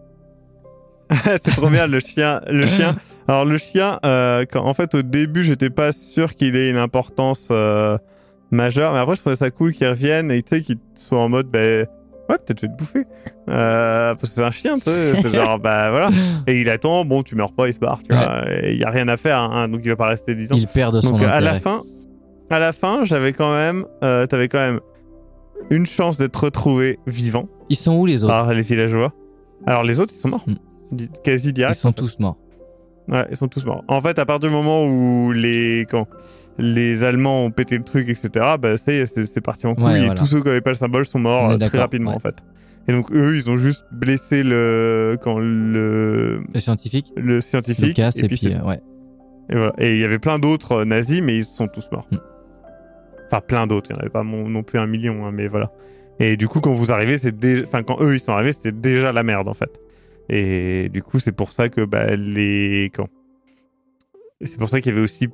[1.11, 2.41] c'est trop bien le chien.
[2.47, 2.95] Le chien.
[3.27, 7.47] Alors le chien, quand, en fait au début j'étais pas sûr qu'il ait une importance
[8.55, 11.29] majeure, mais après je trouvais ça cool qu'il revienne et tu sais qu'il soit en
[11.29, 11.85] mode ben
[12.29, 13.03] ouais peut-être je vais te bouffer
[13.47, 16.09] Euh, parce que c'est un chien, tu sais, c'est genre bah voilà.
[16.47, 18.17] Et il attend, bon tu meurs pas, il se barre, tu Ouais.
[18.17, 18.43] vois.
[18.63, 20.55] Et Il y a rien à faire, hein, donc il va pas rester 10 ans.
[20.57, 21.81] Il perd de son Donc à la fin,
[22.49, 24.79] à la fin j'avais quand même, euh, t'avais quand même
[25.69, 29.13] une chance d'être retrouvé vivant Ils sont où les autres par les villageois.
[29.67, 30.53] Alors les autres ils sont morts, Mm.
[30.91, 31.75] Di- quasi Ils direct.
[31.77, 32.37] sont tous morts.
[33.07, 33.83] Ouais, ils sont tous morts.
[33.87, 36.07] En fait, à partir du moment où les quand
[36.57, 39.85] les Allemands ont pété le truc, etc., bah ça y est, c'est parti en couille.
[39.85, 40.15] Ouais, et voilà.
[40.15, 42.15] tous ceux qui n'avaient pas le symbole sont morts euh, très rapidement, ouais.
[42.15, 42.43] en fait.
[42.87, 47.97] Et donc eux, ils ont juste blessé le quand le Le scientifique, le scientifique.
[47.97, 48.79] Lucas, et, puis, puis euh, ouais.
[49.49, 49.73] et voilà.
[49.79, 52.07] Et il y avait plein d'autres euh, nazis, mais ils sont tous morts.
[52.11, 52.17] Mm.
[53.27, 53.89] Enfin, plein d'autres.
[53.89, 55.71] Il n'y en avait pas non plus un million, hein, mais voilà.
[56.19, 57.63] Et du coup, quand vous arrivez, c'est déjà...
[57.63, 59.81] enfin quand eux ils sont arrivés, c'était déjà la merde en fait.
[60.29, 63.07] Et du coup, c'est pour ça que bah, les quand
[64.41, 65.29] c'est pour ça qu'il y avait aussi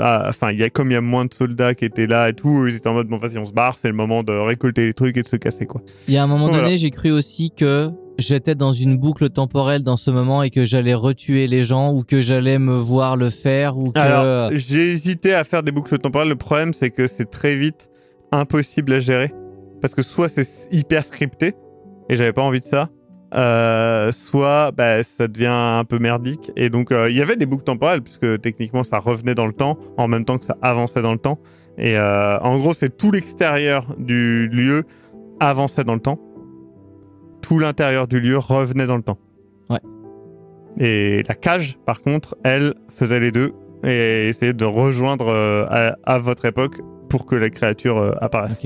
[0.00, 2.32] enfin il y a comme il y a moins de soldats qui étaient là et
[2.32, 4.86] tout, ils étaient en mode bon vas-y on se barre, c'est le moment de récolter
[4.86, 5.82] les trucs et de se casser quoi.
[6.08, 9.82] Il y a un moment donné, j'ai cru aussi que j'étais dans une boucle temporelle
[9.82, 13.30] dans ce moment et que j'allais retuer les gens ou que j'allais me voir le
[13.30, 16.28] faire ou que Alors, j'ai hésité à faire des boucles temporelles.
[16.28, 17.90] Le problème, c'est que c'est très vite
[18.32, 19.32] impossible à gérer.
[19.80, 21.54] Parce que soit c'est hyper scripté,
[22.08, 22.88] et j'avais pas envie de ça,
[23.34, 26.52] euh, soit bah, ça devient un peu merdique.
[26.56, 29.52] Et donc, euh, il y avait des boucles temporelles, puisque techniquement, ça revenait dans le
[29.52, 31.40] temps, en même temps que ça avançait dans le temps.
[31.76, 34.84] Et euh, en gros, c'est tout l'extérieur du lieu
[35.40, 36.20] avançait dans le temps.
[37.42, 39.18] Tout l'intérieur du lieu revenait dans le temps.
[39.68, 39.80] Ouais.
[40.78, 43.52] Et la cage, par contre, elle faisait les deux
[43.82, 45.28] et essayait de rejoindre
[45.68, 48.62] à, à votre époque pour que la créature apparaisse.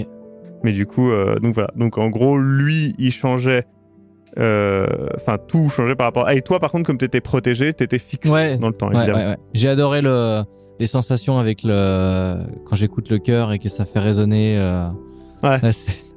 [0.62, 1.10] Mais du coup,
[1.42, 1.70] donc voilà.
[1.74, 3.64] Donc en gros, lui, il changeait.
[4.38, 4.86] Euh,
[5.16, 6.24] Enfin, tout changeait par rapport.
[6.26, 8.56] Ah, et toi, par contre, comme t'étais protégé, t'étais fixe Ouais.
[8.58, 9.36] dans le temps, Ouais, ouais.
[9.54, 10.42] J'ai adoré le,
[10.78, 14.56] les sensations avec le quand j'écoute le cœur et que ça fait résonner.
[14.58, 14.88] euh,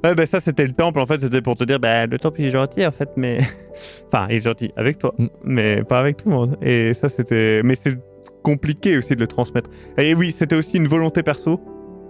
[0.04, 1.20] Ouais, bah ça, c'était le temple, en fait.
[1.20, 3.38] C'était pour te dire, bah, le temple, il est gentil, en fait, mais.
[4.12, 5.26] enfin, il est gentil avec toi, Mm.
[5.44, 6.56] mais pas avec tout le monde.
[6.60, 7.60] Et ça, c'était.
[7.62, 7.96] Mais c'est
[8.42, 9.70] compliqué aussi de le transmettre.
[9.98, 11.60] Et oui, c'était aussi une volonté perso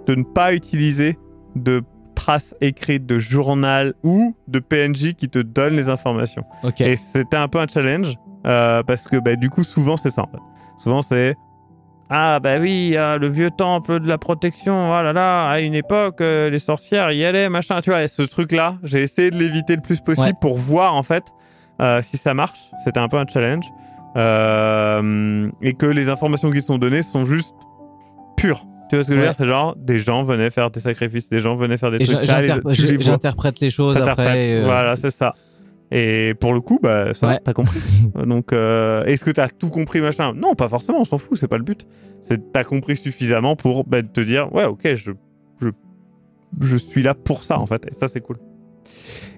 [0.06, 1.18] de ne pas utiliser
[1.54, 1.82] de
[2.22, 6.44] traces écrites de journal ou de PNJ qui te donnent les informations.
[6.78, 8.14] Et c'était un peu un challenge
[8.46, 10.22] euh, parce que bah, du coup, souvent, c'est ça.
[10.22, 10.42] en fait.
[10.78, 11.34] Souvent, c'est
[12.14, 14.90] ah bah oui, le vieux temple de la protection.
[14.90, 17.80] Oh là là, à une époque, euh, les sorcières y allaient, machin.
[17.80, 20.34] Tu vois, et ce truc-là, j'ai essayé de l'éviter le plus possible Ouais.
[20.38, 21.24] pour voir en fait
[21.80, 22.58] euh, si ça marche.
[22.84, 23.64] C'était un peu un challenge
[24.16, 27.54] Euh, et que les informations qui sont données sont juste
[28.36, 28.66] pures.
[28.92, 29.30] Tu vois ce que je veux Ouais.
[29.30, 32.04] dire C'est genre, des gens venaient faire des sacrifices, des gens venaient faire des Et
[32.04, 32.28] trucs.
[32.28, 34.52] les- les j'interprète les choses après.
[34.58, 35.34] euh, Voilà, c'est ça.
[35.90, 37.38] Et pour le coup, bah, ça, Ouais.
[37.42, 37.80] t'as compris.
[38.26, 40.34] Donc, euh, est-ce que t'as tout compris, machin?
[40.34, 41.86] Non, pas forcément, on s'en fout, c'est pas le but.
[42.20, 45.12] C'est t'as compris suffisamment pour bah, te dire, ouais, ok, je,
[45.62, 45.68] je,
[46.60, 47.86] je suis là pour ça, en fait.
[47.90, 48.36] Et ça, c'est cool.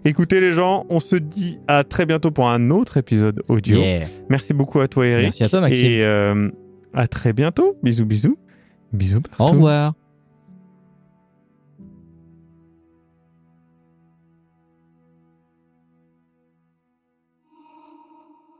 [0.05, 3.79] Écoutez, les gens, on se dit à très bientôt pour un autre épisode audio.
[3.79, 4.05] yeah.
[4.29, 5.27] Merci beaucoup à toi, Eric.
[5.27, 5.87] Merci à toi, Maxime.
[5.87, 6.51] Et euh,
[6.93, 7.77] à très bientôt.
[7.85, 8.37] Bisous, bisous.
[8.95, 9.43] Bisous partout.
[9.43, 9.95] Au revoir.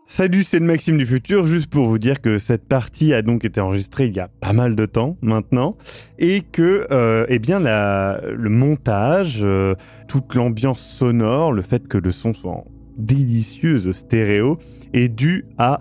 [0.07, 3.45] Salut, c'est le Maxime du futur, juste pour vous dire que cette partie a donc
[3.45, 5.77] été enregistrée il y a pas mal de temps maintenant,
[6.21, 9.75] et que euh, eh bien la, le montage, euh,
[10.07, 12.65] toute l'ambiance sonore, le fait que le son soit en
[12.97, 14.59] délicieuse stéréo,
[14.93, 15.81] est dû à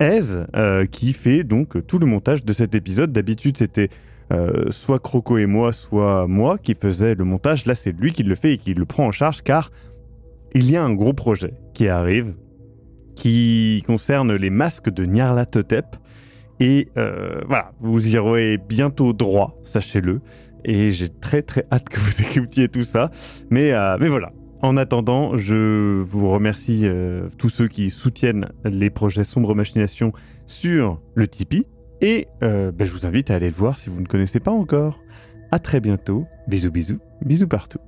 [0.00, 3.12] Ez, euh, qui fait donc tout le montage de cet épisode.
[3.12, 3.88] D'habitude, c'était
[4.32, 7.66] euh, soit Croco et moi, soit moi qui faisais le montage.
[7.66, 9.70] Là, c'est lui qui le fait et qui le prend en charge, car
[10.54, 12.34] il y a un gros projet qui arrive
[13.14, 15.84] qui concerne les masques de Nyarlathotep.
[16.58, 20.20] Et euh, voilà, vous y aurez bientôt droit, sachez-le.
[20.64, 23.10] Et j'ai très très hâte que vous écoutiez tout ça.
[23.50, 24.30] Mais, euh, mais voilà.
[24.62, 30.12] En attendant, je vous remercie euh, tous ceux qui soutiennent les projets Sombre Machination
[30.46, 31.66] sur le Tipeee.
[32.02, 34.50] Et euh, ben, je vous invite à aller le voir si vous ne connaissez pas
[34.50, 35.00] encore.
[35.50, 36.26] À très bientôt.
[36.46, 36.98] Bisous bisous.
[37.24, 37.80] Bisous partout.